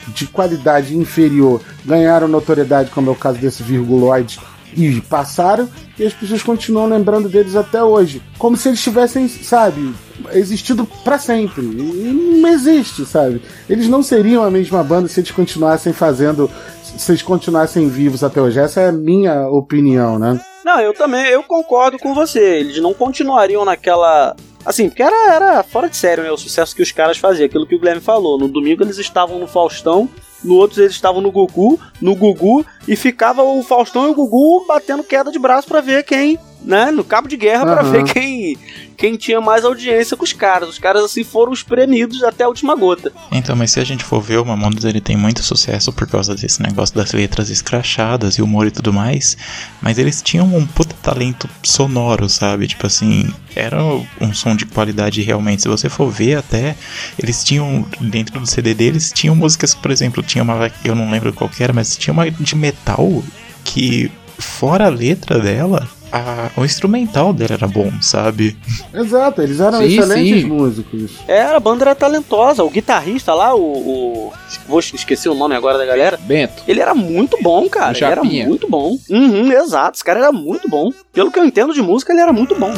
de 0.08 0.26
qualidade 0.26 0.96
inferior 0.96 1.60
ganharam 1.84 2.26
notoriedade, 2.26 2.90
como 2.90 3.10
é 3.10 3.12
o 3.12 3.16
caso 3.16 3.38
desse 3.38 3.62
Virguloid, 3.62 4.40
e 4.74 5.00
passaram, 5.02 5.68
e 5.98 6.04
as 6.04 6.14
pessoas 6.14 6.42
continuam 6.42 6.86
lembrando 6.86 7.28
deles 7.28 7.54
até 7.54 7.82
hoje. 7.82 8.22
Como 8.38 8.56
se 8.56 8.68
eles 8.68 8.80
tivessem, 8.80 9.28
sabe, 9.28 9.94
existido 10.32 10.86
para 11.04 11.18
sempre. 11.18 11.62
E 11.62 12.38
não 12.40 12.48
existe, 12.48 13.04
sabe? 13.04 13.42
Eles 13.68 13.88
não 13.88 14.02
seriam 14.02 14.42
a 14.42 14.50
mesma 14.50 14.82
banda 14.82 15.08
se 15.08 15.20
eles 15.20 15.30
continuassem 15.30 15.92
fazendo. 15.92 16.50
Se 16.96 17.12
eles 17.12 17.22
continuassem 17.22 17.88
vivos 17.88 18.22
até 18.22 18.40
hoje. 18.40 18.60
Essa 18.60 18.80
é 18.82 18.88
a 18.88 18.92
minha 18.92 19.48
opinião, 19.48 20.18
né? 20.18 20.40
Não, 20.64 20.80
eu 20.80 20.94
também, 20.94 21.26
eu 21.26 21.42
concordo 21.42 21.98
com 21.98 22.14
você. 22.14 22.60
Eles 22.60 22.80
não 22.80 22.94
continuariam 22.94 23.64
naquela. 23.64 24.36
Assim, 24.64 24.88
porque 24.88 25.02
era, 25.02 25.34
era 25.34 25.62
fora 25.62 25.88
de 25.88 25.96
sério, 25.96 26.22
né? 26.22 26.30
O 26.30 26.36
sucesso 26.36 26.74
que 26.74 26.82
os 26.82 26.92
caras 26.92 27.18
faziam. 27.18 27.46
Aquilo 27.46 27.66
que 27.66 27.74
o 27.74 27.78
Guilherme 27.78 28.00
falou. 28.00 28.38
No 28.38 28.48
domingo 28.48 28.84
eles 28.84 28.98
estavam 28.98 29.38
no 29.38 29.48
Faustão, 29.48 30.08
no 30.44 30.54
outro 30.54 30.80
eles 30.80 30.92
estavam 30.92 31.20
no 31.20 31.32
Gugu, 31.32 31.80
no 32.00 32.14
Gugu, 32.14 32.64
e 32.86 32.94
ficava 32.94 33.42
o 33.42 33.62
Faustão 33.62 34.06
e 34.06 34.10
o 34.10 34.14
Gugu 34.14 34.64
batendo 34.66 35.02
queda 35.02 35.32
de 35.32 35.38
braço 35.38 35.66
pra 35.66 35.80
ver 35.80 36.04
quem, 36.04 36.38
né? 36.64 36.90
No 36.90 37.04
cabo 37.04 37.28
de 37.28 37.36
guerra 37.36 37.64
pra 37.64 37.80
Aham. 37.82 37.90
ver 37.90 38.04
quem, 38.04 38.56
quem 38.96 39.16
tinha 39.16 39.40
mais 39.40 39.64
audiência 39.64 40.16
com 40.16 40.24
os 40.24 40.32
caras. 40.32 40.68
Os 40.68 40.78
caras, 40.78 41.02
assim, 41.04 41.24
foram 41.24 41.52
espremidos 41.52 42.22
até 42.22 42.44
a 42.44 42.48
última 42.48 42.74
gota. 42.74 43.12
Então, 43.30 43.56
mas 43.56 43.70
se 43.72 43.80
a 43.80 43.84
gente 43.84 44.04
for 44.04 44.20
ver, 44.20 44.38
o 44.38 44.44
Mamonas 44.44 44.84
ele 44.84 45.00
tem 45.00 45.16
muito 45.16 45.42
sucesso 45.42 45.92
por 45.92 46.06
causa 46.06 46.34
desse 46.34 46.62
negócio 46.62 46.94
das 46.94 47.12
letras 47.12 47.50
escrachadas 47.50 48.36
e 48.36 48.42
humor 48.42 48.66
e 48.66 48.70
tudo 48.70 48.92
mais. 48.92 49.36
Mas 49.80 49.98
eles 49.98 50.22
tinham 50.22 50.46
um 50.56 50.66
puta 50.66 50.94
talento 51.02 51.48
sonoro, 51.62 52.28
sabe? 52.28 52.66
Tipo 52.66 52.86
assim, 52.86 53.32
era 53.54 53.82
um 54.20 54.32
som 54.32 54.54
de 54.54 54.66
qualidade 54.66 55.20
realmente. 55.22 55.62
Se 55.62 55.68
você 55.68 55.88
for 55.88 56.10
ver 56.10 56.36
até, 56.36 56.76
eles 57.18 57.42
tinham, 57.42 57.86
dentro 58.00 58.38
do 58.38 58.46
CD 58.46 58.74
deles, 58.74 59.12
tinham 59.12 59.34
músicas, 59.34 59.74
por 59.74 59.90
exemplo, 59.90 60.22
tinha 60.22 60.42
uma, 60.42 60.70
eu 60.84 60.94
não 60.94 61.10
lembro 61.10 61.32
qual 61.32 61.50
que 61.50 61.62
era, 61.62 61.72
mas 61.72 61.96
tinha 61.96 62.12
uma 62.12 62.30
de 62.30 62.54
metal 62.56 63.22
que, 63.64 64.10
fora 64.38 64.86
a 64.86 64.90
letra 64.90 65.38
dela, 65.38 65.88
a- 66.12 66.50
o 66.56 66.64
instrumental 66.64 67.32
dela 67.32 67.54
era 67.54 67.66
bom, 67.66 67.90
sabe? 68.00 68.56
Exato, 68.92 69.40
eles 69.42 69.60
eram 69.60 69.78
Sim, 69.78 69.84
excelentes 69.84 70.42
sim. 70.42 70.46
músicos. 70.48 71.10
Era, 71.26 71.56
a 71.56 71.60
banda 71.60 71.84
era 71.84 71.94
talentosa. 71.94 72.62
O 72.62 72.70
guitarrista 72.70 73.32
lá, 73.34 73.54
o. 73.54 73.60
o 73.60 74.32
vou 74.68 74.78
esquecer 74.80 75.28
o 75.28 75.34
nome 75.34 75.54
agora 75.54 75.78
da 75.78 75.86
galera. 75.86 76.18
Bento. 76.22 76.62
Ele 76.68 76.80
era 76.80 76.94
muito 76.94 77.38
bom, 77.42 77.68
cara. 77.68 77.96
Ele 77.96 78.04
era 78.04 78.22
muito 78.22 78.68
bom. 78.68 78.96
Uhum, 79.08 79.50
exato. 79.52 79.96
Esse 79.96 80.04
cara 80.04 80.20
era 80.20 80.32
muito 80.32 80.68
bom. 80.68 80.90
Pelo 81.12 81.30
que 81.30 81.38
eu 81.38 81.44
entendo 81.44 81.72
de 81.72 81.80
música, 81.82 82.12
ele 82.12 82.20
era 82.22 82.32
muito 82.32 82.54
bom. 82.54 82.72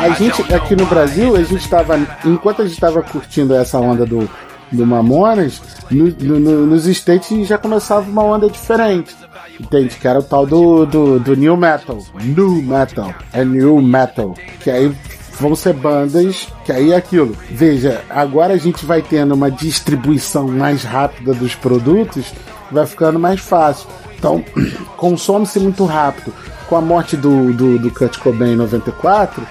A 0.00 0.08
gente, 0.10 0.42
aqui 0.54 0.74
no 0.76 0.86
Brasil, 0.86 1.36
a 1.36 1.42
gente 1.42 1.68
tava. 1.68 1.98
Enquanto 2.24 2.62
a 2.62 2.66
gente 2.66 2.78
tava 2.80 3.02
curtindo 3.02 3.54
essa 3.54 3.78
onda 3.78 4.04
do, 4.04 4.28
do 4.72 4.86
Mamonas, 4.86 5.60
no- 5.90 6.38
no- 6.38 6.66
nos 6.66 6.86
States 6.86 7.46
já 7.46 7.56
começava 7.58 8.08
uma 8.10 8.22
onda 8.22 8.48
diferente. 8.50 9.14
Entende? 9.60 9.94
Que 9.96 10.08
era 10.08 10.18
o 10.18 10.22
tal 10.22 10.44
do, 10.46 10.84
do, 10.84 11.20
do 11.20 11.36
New 11.36 11.56
Metal. 11.56 11.98
New 12.22 12.60
Metal. 12.62 13.14
É 13.32 13.44
New 13.44 13.80
Metal. 13.80 14.34
Que 14.60 14.70
aí 14.70 14.92
vão 15.38 15.54
ser 15.54 15.74
bandas 15.74 16.48
que 16.64 16.72
aí 16.72 16.92
é 16.92 16.96
aquilo. 16.96 17.36
Veja, 17.50 18.02
agora 18.10 18.54
a 18.54 18.56
gente 18.58 18.84
vai 18.84 19.00
tendo 19.00 19.32
uma 19.34 19.50
distribuição 19.50 20.48
mais 20.48 20.82
rápida 20.82 21.32
dos 21.34 21.54
produtos, 21.54 22.26
vai 22.70 22.84
ficando 22.86 23.18
mais 23.18 23.40
fácil. 23.40 23.88
Então, 24.18 24.44
consome-se 24.96 25.60
muito 25.60 25.84
rápido. 25.84 26.32
Com 26.68 26.76
a 26.76 26.80
morte 26.80 27.16
do, 27.16 27.52
do, 27.52 27.78
do 27.78 27.90
Kurt 27.90 28.18
Cobain 28.18 28.52
em 28.52 28.56
94, 28.56 29.46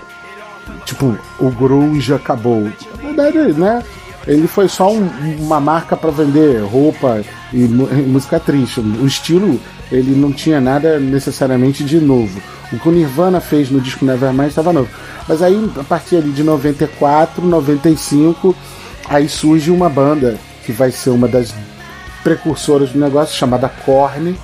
tipo, 0.86 1.18
o 1.40 1.50
grunge 1.52 2.14
acabou. 2.14 2.70
Na 3.02 3.24
verdade, 3.24 3.54
né? 3.54 3.84
Ele 4.26 4.48
foi 4.48 4.68
só 4.70 4.92
um- 4.92 5.10
uma 5.40 5.60
marca 5.60 5.96
para 5.98 6.10
vender 6.10 6.62
roupa 6.64 7.22
e, 7.52 7.58
música 7.68 8.40
triste. 8.40 8.80
O 8.80 9.06
estilo, 9.06 9.60
ele 9.92 10.16
não 10.16 10.32
tinha 10.32 10.62
nada 10.62 10.98
necessariamente 11.00 11.84
de 11.84 12.00
novo. 12.00 12.42
O 12.72 12.80
que 12.80 12.90
o 12.90 12.92
Nirvana 12.92 13.40
fez 13.42 13.70
no 13.70 13.80
disco 13.82 14.06
Nevermind 14.06 14.48
estava 14.48 14.74
novo. 14.74 14.90
Mas 15.28 15.42
aí, 15.42 15.70
a 15.78 15.84
partir 15.84 16.16
ali 16.16 16.32
de 16.32 16.42
94, 16.42 17.46
95, 17.46 18.56
aí 19.08 19.28
surge 19.30 19.70
uma 19.70 19.90
banda 19.90 20.38
que 20.66 20.72
vai 20.72 20.90
ser 20.90 21.10
uma 21.12 21.28
das 21.28 21.54
precursoras 22.24 22.90
do 22.92 23.00
negócio, 23.00 23.36
chamada 23.36 23.68
Korn, 23.86 24.36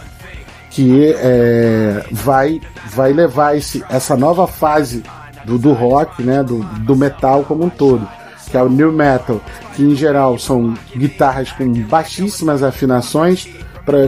que 0.70 1.14
é, 1.18 2.04
vai, 2.12 2.62
vai 2.94 3.12
levar 3.14 3.58
esse, 3.58 3.84
essa 3.90 4.16
nova 4.16 4.46
fase 4.48 5.04
do, 5.46 5.58
do 5.58 5.74
rock, 5.74 6.22
né, 6.24 6.44
do, 6.44 6.60
do 6.82 6.96
metal 6.96 7.44
como 7.44 7.66
um 7.66 7.70
todo, 7.70 8.08
que 8.50 8.56
é 8.58 8.62
o 8.62 8.70
new 8.70 8.92
metal, 8.92 9.42
que 9.76 9.84
em 9.84 9.96
geral 9.96 10.38
são 10.38 10.74
guitarras 10.96 11.52
com 11.52 11.72
baixíssimas 11.84 12.62
afinações, 12.64 13.48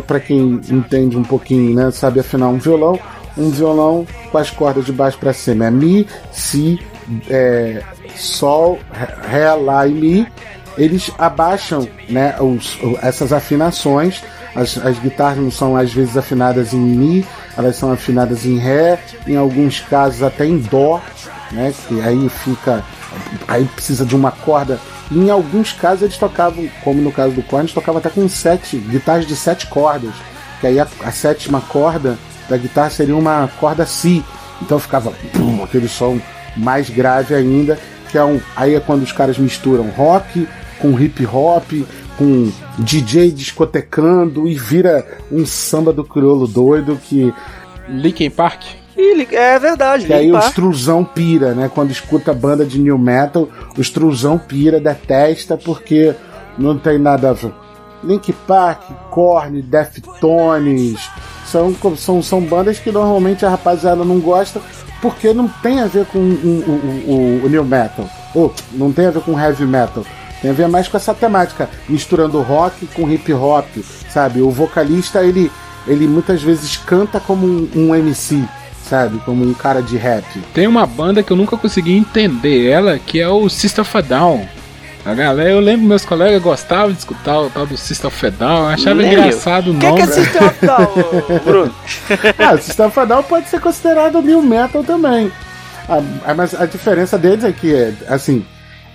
para 0.05 0.19
quem 0.19 0.61
entende 0.69 1.17
um 1.17 1.23
pouquinho, 1.23 1.73
né, 1.73 1.89
sabe 1.91 2.19
afinar 2.19 2.49
um 2.49 2.57
violão, 2.59 2.99
um 3.37 3.49
violão 3.49 4.05
com 4.31 4.37
as 4.37 4.51
cordas 4.51 4.85
de 4.85 4.91
baixo 4.91 5.17
para 5.17 5.33
cima, 5.33 5.65
é 5.65 5.71
mi, 5.71 6.05
si, 6.31 6.79
é, 7.29 7.81
sol, 8.15 8.77
ré, 9.27 9.51
lá 9.53 9.87
e 9.87 9.91
mi, 9.93 10.27
eles 10.77 11.11
abaixam 11.17 11.87
né, 12.09 12.35
os- 12.39 12.77
essas 13.01 13.33
afinações. 13.33 14.21
As, 14.55 14.77
as 14.77 14.99
guitarras 14.99 15.37
não 15.37 15.51
são 15.51 15.75
às 15.75 15.93
vezes 15.93 16.17
afinadas 16.17 16.73
em 16.73 16.79
Mi, 16.79 17.25
elas 17.57 17.75
são 17.75 17.91
afinadas 17.91 18.45
em 18.45 18.57
Ré, 18.57 18.99
em 19.25 19.35
alguns 19.35 19.79
casos 19.79 20.23
até 20.23 20.45
em 20.45 20.57
Dó, 20.57 21.01
né? 21.51 21.73
Que 21.87 22.01
aí 22.01 22.29
fica. 22.29 22.83
Aí 23.47 23.65
precisa 23.65 24.05
de 24.05 24.15
uma 24.15 24.31
corda. 24.31 24.79
E 25.09 25.17
em 25.17 25.29
alguns 25.29 25.73
casos 25.73 26.03
eles 26.03 26.17
tocavam, 26.17 26.67
como 26.83 27.01
no 27.01 27.11
caso 27.11 27.33
do 27.33 27.43
Korn, 27.43 27.63
eles 27.63 27.73
tocavam 27.73 27.99
até 27.99 28.09
com 28.09 28.27
sete, 28.29 28.77
guitarras 28.77 29.25
de 29.25 29.35
sete 29.35 29.67
cordas. 29.67 30.13
Que 30.59 30.67
aí 30.67 30.79
a, 30.79 30.87
a 31.03 31.11
sétima 31.11 31.61
corda 31.61 32.17
da 32.49 32.57
guitarra 32.57 32.89
seria 32.89 33.15
uma 33.15 33.49
corda 33.59 33.85
Si. 33.85 34.23
Então 34.61 34.79
ficava 34.79 35.11
pum, 35.33 35.63
aquele 35.63 35.87
som 35.87 36.19
mais 36.55 36.89
grave 36.89 37.33
ainda, 37.33 37.79
que 38.09 38.17
é 38.17 38.23
um. 38.23 38.39
Aí 38.55 38.75
é 38.75 38.79
quando 38.79 39.03
os 39.03 39.11
caras 39.11 39.37
misturam 39.37 39.89
rock 39.89 40.47
com 40.79 40.99
hip 40.99 41.25
hop, 41.25 41.71
com 42.21 42.51
DJ 42.77 43.31
discotecando 43.31 44.47
e 44.47 44.53
vira 44.53 45.03
um 45.31 45.43
samba 45.43 45.91
do 45.91 46.03
crioulo 46.03 46.47
doido 46.47 46.99
que, 47.03 47.33
Linkin 47.89 48.29
Park. 48.29 48.61
É 49.31 49.57
verdade, 49.57 50.05
que 50.05 50.13
aí 50.13 50.31
o 50.31 50.37
extrusão 50.37 51.03
pira, 51.03 51.55
né? 51.55 51.71
Quando 51.73 51.89
escuta 51.89 52.31
banda 52.31 52.63
de 52.63 52.77
new 52.77 52.97
metal, 52.97 53.49
o 53.75 53.81
extrusão 53.81 54.37
pira, 54.37 54.79
detesta 54.79 55.57
porque 55.57 56.13
não 56.59 56.77
tem 56.77 56.99
nada 56.99 57.31
a 57.31 57.33
ver. 57.33 57.51
Link 58.03 58.31
Park, 58.45 58.83
Korn, 59.09 59.59
Deftones, 59.63 61.09
são, 61.45 61.75
são, 61.97 62.21
são 62.21 62.41
bandas 62.41 62.77
que 62.77 62.91
normalmente 62.91 63.45
a 63.45 63.49
rapaziada 63.49 64.05
não 64.05 64.19
gosta 64.19 64.61
porque 65.01 65.33
não 65.33 65.47
tem 65.47 65.79
a 65.79 65.87
ver 65.87 66.05
com 66.05 66.19
o, 66.19 66.21
o, 66.21 67.41
o, 67.41 67.45
o 67.45 67.49
new 67.49 67.63
metal, 67.63 68.07
ou 68.35 68.53
não 68.73 68.91
tem 68.91 69.07
a 69.07 69.11
ver 69.11 69.21
com 69.23 69.39
heavy 69.39 69.65
metal. 69.65 70.05
Tem 70.41 70.49
a 70.51 70.53
ver 70.53 70.67
mais 70.67 70.87
com 70.87 70.97
essa 70.97 71.13
temática, 71.13 71.69
misturando 71.87 72.41
rock 72.41 72.87
com 72.87 73.09
hip 73.09 73.31
hop, 73.33 73.67
sabe? 74.09 74.41
O 74.41 74.49
vocalista, 74.49 75.23
ele, 75.23 75.51
ele 75.87 76.07
muitas 76.07 76.41
vezes 76.41 76.77
canta 76.77 77.19
como 77.19 77.45
um, 77.45 77.69
um 77.75 77.95
MC, 77.95 78.43
sabe? 78.83 79.19
Como 79.19 79.43
um 79.45 79.53
cara 79.53 79.81
de 79.81 79.97
rap. 79.97 80.25
Tem 80.53 80.65
uma 80.65 80.85
banda 80.87 81.21
que 81.21 81.31
eu 81.31 81.37
nunca 81.37 81.55
consegui 81.57 81.95
entender 81.95 82.67
ela, 82.69 82.97
que 82.97 83.19
é 83.19 83.29
o 83.29 83.47
System 83.49 83.83
of 83.83 83.97
a 83.97 84.01
Down. 84.01 84.47
A 85.03 85.13
galera, 85.15 85.49
eu 85.49 85.59
lembro 85.59 85.85
meus 85.87 86.05
colegas 86.05 86.41
gostavam 86.41 86.91
de 86.91 86.99
escutar 86.99 87.39
o 87.39 87.49
tal 87.49 87.65
do 87.65 87.75
System 87.77 88.07
of 88.07 88.25
a 88.25 88.29
Down, 88.29 88.57
eu 88.63 88.67
achava 88.67 89.03
engraçado 89.03 89.67
o 89.71 89.75
O 89.75 89.79
que, 89.79 89.85
nome. 89.87 89.97
que 89.97 90.03
é 90.03 90.07
System 90.07 90.47
of 90.47 90.65
Down, 90.65 90.83
ô, 90.85 91.39
Bruno? 91.45 91.75
Ah, 92.39 92.53
o 92.53 92.57
System 92.61 92.85
of 92.87 92.99
a 92.99 93.05
Down 93.05 93.23
pode 93.23 93.47
ser 93.49 93.59
considerado 93.61 94.21
new 94.21 94.41
metal 94.41 94.83
também. 94.83 95.31
Ah, 95.89 96.01
ah, 96.25 96.33
mas 96.35 96.53
a 96.59 96.65
diferença 96.65 97.17
deles 97.17 97.43
é 97.43 97.51
que, 97.51 97.93
assim, 98.07 98.45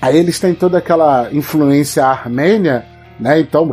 aí 0.00 0.16
eles 0.16 0.38
têm 0.38 0.54
toda 0.54 0.78
aquela 0.78 1.28
influência 1.32 2.04
armênia, 2.04 2.84
né? 3.18 3.40
Então, 3.40 3.68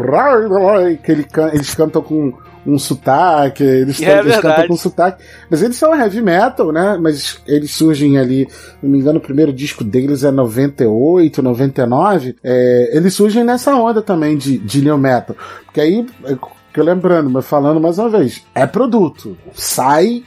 que 1.03 1.11
eles 1.11 1.73
cantam 1.75 2.01
com 2.01 2.33
um 2.65 2.79
sotaque, 2.79 3.63
eles, 3.63 4.01
É 4.01 4.19
eles 4.19 4.37
cantam 4.37 4.67
com 4.67 4.75
sotaque. 4.75 5.23
Mas 5.49 5.61
eles 5.61 5.75
são 5.75 5.93
heavy 5.93 6.21
metal, 6.21 6.71
né? 6.71 6.97
Mas 6.99 7.41
eles 7.45 7.71
surgem 7.71 8.17
ali, 8.17 8.47
se 8.49 8.77
não 8.81 8.89
me 8.89 8.99
engano, 8.99 9.19
o 9.19 9.21
primeiro 9.21 9.51
disco 9.51 9.83
deles 9.83 10.23
é 10.23 10.31
98, 10.31 11.41
99. 11.41 12.35
É, 12.43 12.91
eles 12.93 13.13
surgem 13.13 13.43
nessa 13.43 13.75
onda 13.75 14.01
também 14.01 14.37
de, 14.37 14.57
de 14.57 14.81
new 14.81 14.97
metal. 14.97 15.35
Porque 15.65 15.81
aí, 15.81 16.05
é, 16.25 16.35
que 16.73 16.81
lembrando, 16.81 17.29
mas 17.29 17.45
falando 17.45 17.79
mais 17.79 17.99
uma 17.99 18.09
vez, 18.09 18.43
é 18.55 18.65
produto. 18.65 19.37
Sai. 19.53 20.23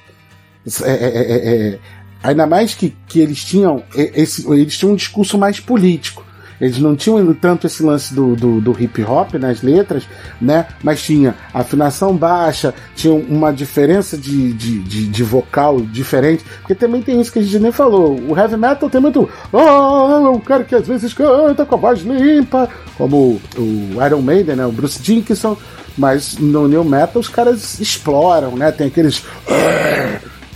é, 0.83 0.91
é, 0.91 1.07
é, 1.07 1.69
é, 1.73 1.79
ainda 2.23 2.47
mais 2.47 2.75
que, 2.75 2.97
que 3.07 3.21
eles 3.21 3.45
tinham 3.45 3.83
esse, 3.95 4.51
eles 4.51 4.77
tinham 4.77 4.93
um 4.93 4.97
discurso 4.97 5.39
mais 5.39 5.61
político. 5.61 6.27
Eles 6.61 6.79
não 6.79 6.97
tinham 6.97 7.33
tanto 7.35 7.67
esse 7.67 7.83
lance 7.83 8.15
do, 8.15 8.35
do, 8.35 8.61
do 8.61 8.83
hip 8.83 9.03
hop 9.05 9.35
nas 9.35 9.63
letras, 9.63 10.05
né? 10.41 10.67
Mas 10.83 11.03
tinha 11.03 11.35
afinação 11.53 12.17
baixa, 12.17 12.75
tinha 12.95 13.13
uma 13.13 13.53
diferença 13.53 14.17
de, 14.17 14.53
de, 14.55 14.79
de, 14.81 15.07
de 15.07 15.23
vocal 15.23 15.81
diferente. 15.81 16.45
Porque 16.61 16.75
também 16.75 17.03
tem 17.03 17.21
isso 17.21 17.33
que 17.33 17.39
a 17.39 17.43
gente 17.43 17.59
nem 17.59 17.73
falou. 17.73 18.19
O 18.19 18.37
heavy 18.37 18.57
metal 18.57 18.89
tem 18.89 19.01
muito. 19.01 19.29
Ah, 19.53 20.31
o 20.31 20.41
cara 20.41 20.65
que 20.65 20.75
às 20.75 20.87
vezes 20.87 21.13
canta 21.13 21.67
com 21.67 21.75
a 21.75 21.79
voz 21.79 22.01
limpa, 22.01 22.69
como 22.97 23.41
o 23.57 24.05
Iron 24.05 24.23
Maiden, 24.23 24.57
né? 24.57 24.67
O 24.67 24.73
Bruce 24.73 25.03
Dickinson. 25.03 25.57
Mas 25.99 26.37
no 26.37 26.69
new 26.69 26.85
metal 26.85 27.21
os 27.21 27.29
caras 27.29 27.81
exploram, 27.81 28.55
né? 28.55 28.71
Tem 28.71 28.87
aqueles 28.87 29.23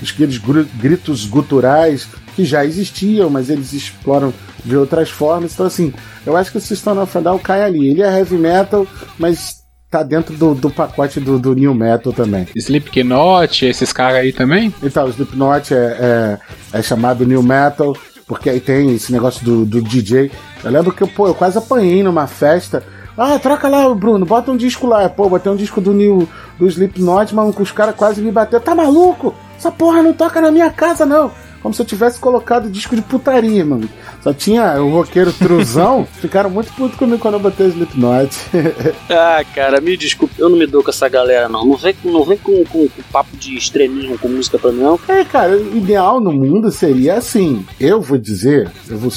aqueles 0.03 0.39
gritos 0.39 1.27
guturais 1.27 2.09
que 2.35 2.45
já 2.45 2.65
existiam, 2.65 3.29
mas 3.29 3.51
eles 3.51 3.73
exploram 3.73 4.33
de 4.65 4.77
outras 4.77 5.11
formas. 5.11 5.53
Então, 5.53 5.67
assim, 5.67 5.93
eu 6.25 6.37
acho 6.37 6.51
que 6.51 6.59
o 6.59 6.61
System 6.61 6.99
of 6.99 7.17
a 7.17 7.21
Down 7.21 7.39
cai 7.39 7.63
ali. 7.63 7.89
Ele 7.89 8.03
é 8.03 8.19
heavy 8.19 8.37
metal, 8.37 8.87
mas 9.19 9.61
tá 9.91 10.03
dentro 10.03 10.35
do, 10.37 10.55
do 10.55 10.71
pacote 10.71 11.19
do, 11.19 11.39
do 11.39 11.55
new 11.55 11.75
metal 11.75 12.13
também. 12.13 12.47
Slipknot, 12.55 13.67
esses 13.67 13.93
caras 13.93 14.21
aí 14.21 14.33
também. 14.33 14.73
Então, 14.83 15.07
o 15.07 15.11
Slipknot 15.11 15.75
é, 15.75 16.39
é, 16.73 16.79
é 16.79 16.83
chamado 16.83 17.27
new 17.27 17.43
metal, 17.43 17.97
porque 18.27 18.49
aí 18.49 18.61
tem 18.61 18.95
esse 18.95 19.13
negócio 19.13 19.45
do, 19.45 19.65
do 19.65 19.83
DJ. 19.83 20.31
Eu 20.63 20.71
lembro 20.71 20.93
que 20.93 21.07
pô, 21.07 21.27
eu 21.27 21.35
quase 21.35 21.59
apanhei 21.59 22.03
numa 22.03 22.27
festa. 22.27 22.85
Ah, 23.19 23.39
troca 23.39 23.69
lá, 23.69 23.93
Bruno, 23.95 24.25
bota 24.25 24.53
um 24.53 24.57
disco 24.57 24.87
lá. 24.87 25.09
Pô, 25.09 25.29
botei 25.29 25.51
um 25.51 25.57
disco 25.57 25.81
do 25.81 25.93
New, 25.93 26.29
do 26.59 26.67
Slipknot, 26.67 27.35
mas 27.35 27.55
os 27.59 27.73
caras 27.73 27.95
quase 27.97 28.23
me 28.23 28.31
bateram. 28.31 28.63
Tá 28.63 28.75
maluco? 28.75 29.35
Essa 29.61 29.71
porra 29.71 30.03
não 30.03 30.15
toca 30.15 30.41
na 30.41 30.51
minha 30.51 30.71
casa, 30.71 31.05
não. 31.05 31.31
Como 31.63 31.75
se 31.75 31.83
eu 31.83 31.85
tivesse 31.85 32.19
colocado 32.19 32.71
disco 32.71 32.97
de 32.97 33.03
putaria, 33.03 33.63
mano. 33.63 33.87
Só 34.23 34.33
tinha 34.33 34.81
o 34.83 34.89
roqueiro 34.91 35.31
truzão. 35.35 36.09
Ficaram 36.19 36.49
muito 36.49 36.73
putos 36.73 36.97
comigo 36.97 37.19
quando 37.19 37.35
eu 37.35 37.41
botei 37.41 37.67
Slipknot. 37.69 38.35
Ah, 39.11 39.45
cara, 39.55 39.79
me 39.79 39.95
desculpe, 39.99 40.35
eu 40.39 40.49
não 40.49 40.57
me 40.57 40.67
dou 40.67 40.83
com 40.83 40.89
essa 40.89 41.07
galera, 41.11 41.47
não. 41.51 41.67
Não 41.67 41.77
vem, 41.77 41.93
com- 41.93 42.11
não 42.11 42.25
vem 42.25 42.39
com, 42.39 42.65
com, 42.65 42.89
com 42.89 43.03
papo 43.13 43.37
de 43.37 43.55
extremismo 43.55 44.19
com 44.19 44.29
música 44.29 44.59
pra 44.59 44.73
mim, 44.73 44.81
não. 44.81 44.99
É, 45.07 45.23
cara, 45.25 45.55
o 45.55 45.77
ideal 45.77 46.19
no 46.21 46.33
mundo 46.33 46.71
seria 46.73 47.17
assim. 47.17 47.67
Eu 47.79 48.01
vou 48.01 48.17
dizer, 48.17 48.71
eu 48.89 48.97
vou 48.97 49.11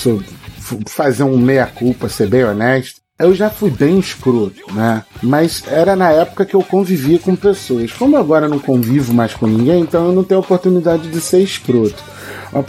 fazer 0.88 1.24
um 1.24 1.38
meia-culpa, 1.38 2.10
ser 2.10 2.28
bem 2.28 2.44
honesto. 2.44 3.00
Eu 3.20 3.36
já 3.36 3.48
fui 3.48 3.70
bem 3.70 4.00
escroto, 4.00 4.74
né? 4.74 5.04
Mas 5.22 5.64
era 5.68 5.96
na 5.96 6.12
época 6.12 6.46
que 6.46 6.56
eu 6.56 6.64
convivia 6.64 7.20
com 7.20 7.36
pessoas. 7.36 7.94
Como 7.94 8.18
agora 8.18 8.50
não 8.50 8.58
convivo 8.58 9.14
mais 9.14 9.36
com 9.36 9.46
ninguém, 9.46 9.82
então 9.82 10.08
eu 10.08 10.12
não 10.12 10.24
tenho 10.24 10.40
oportunidade 10.40 11.10
de 11.10 11.22
ser 11.22 11.40
escroto. 11.40 12.04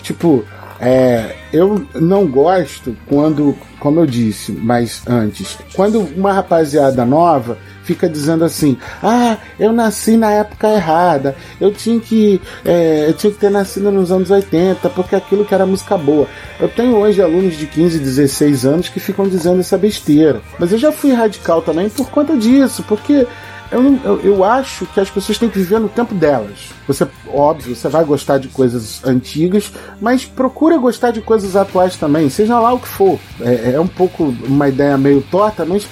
Tipo, 0.02 0.44
é, 0.78 1.34
eu 1.50 1.86
não 1.94 2.26
gosto 2.26 2.94
quando, 3.06 3.56
como 3.80 4.00
eu 4.00 4.06
disse 4.06 4.52
mais 4.52 5.02
antes, 5.06 5.56
quando 5.72 6.00
uma 6.00 6.32
rapaziada 6.32 7.06
nova 7.06 7.56
fica 7.84 8.08
dizendo 8.08 8.44
assim: 8.44 8.76
ah, 9.02 9.36
eu 9.58 9.72
nasci 9.72 10.16
na 10.16 10.30
época 10.30 10.68
errada, 10.68 11.36
eu 11.60 11.72
tinha 11.72 12.00
que, 12.00 12.40
é, 12.64 13.06
eu 13.08 13.12
tinha 13.12 13.32
que 13.32 13.38
ter 13.38 13.50
nascido 13.50 13.90
nos 13.90 14.10
anos 14.10 14.30
80, 14.30 14.88
porque 14.90 15.14
aquilo 15.14 15.44
que 15.44 15.54
era 15.54 15.66
música 15.66 15.96
boa. 15.96 16.26
Eu 16.58 16.68
tenho 16.68 16.96
hoje 16.96 17.22
alunos 17.22 17.56
de 17.56 17.66
15, 17.66 17.98
16 17.98 18.66
anos 18.66 18.88
que 18.88 18.98
ficam 18.98 19.28
dizendo 19.28 19.60
essa 19.60 19.78
besteira. 19.78 20.40
Mas 20.58 20.72
eu 20.72 20.78
já 20.78 20.90
fui 20.90 21.12
radical 21.12 21.62
também 21.62 21.88
por 21.88 22.10
conta 22.10 22.36
disso, 22.36 22.82
porque 22.88 23.26
eu, 23.70 23.98
eu, 24.04 24.20
eu 24.20 24.44
acho 24.44 24.86
que 24.86 25.00
as 25.00 25.10
pessoas 25.10 25.36
têm 25.38 25.48
que 25.48 25.58
viver 25.58 25.80
no 25.80 25.88
tempo 25.88 26.14
delas. 26.14 26.70
Você, 26.86 27.06
óbvio, 27.26 27.74
você 27.74 27.88
vai 27.88 28.04
gostar 28.04 28.38
de 28.38 28.48
coisas 28.48 29.04
antigas, 29.04 29.72
mas 30.00 30.24
procura 30.24 30.76
gostar 30.78 31.10
de 31.10 31.20
coisas 31.20 31.56
atuais 31.56 31.96
também, 31.96 32.30
seja 32.30 32.58
lá 32.60 32.72
o 32.72 32.78
que 32.78 32.88
for. 32.88 33.18
É, 33.40 33.72
é 33.72 33.80
um 33.80 33.86
pouco 33.86 34.34
uma 34.46 34.68
ideia 34.68 34.96
meio 34.96 35.22
torta, 35.22 35.64
mas 35.64 35.86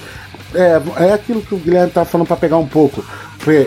é, 0.55 1.07
é 1.07 1.13
aquilo 1.13 1.43
que 1.43 1.55
o 1.55 1.59
Guilherme 1.59 1.93
tá 1.93 2.05
falando 2.05 2.27
para 2.27 2.37
pegar 2.37 2.59
um 2.59 2.67
pouco. 2.67 3.05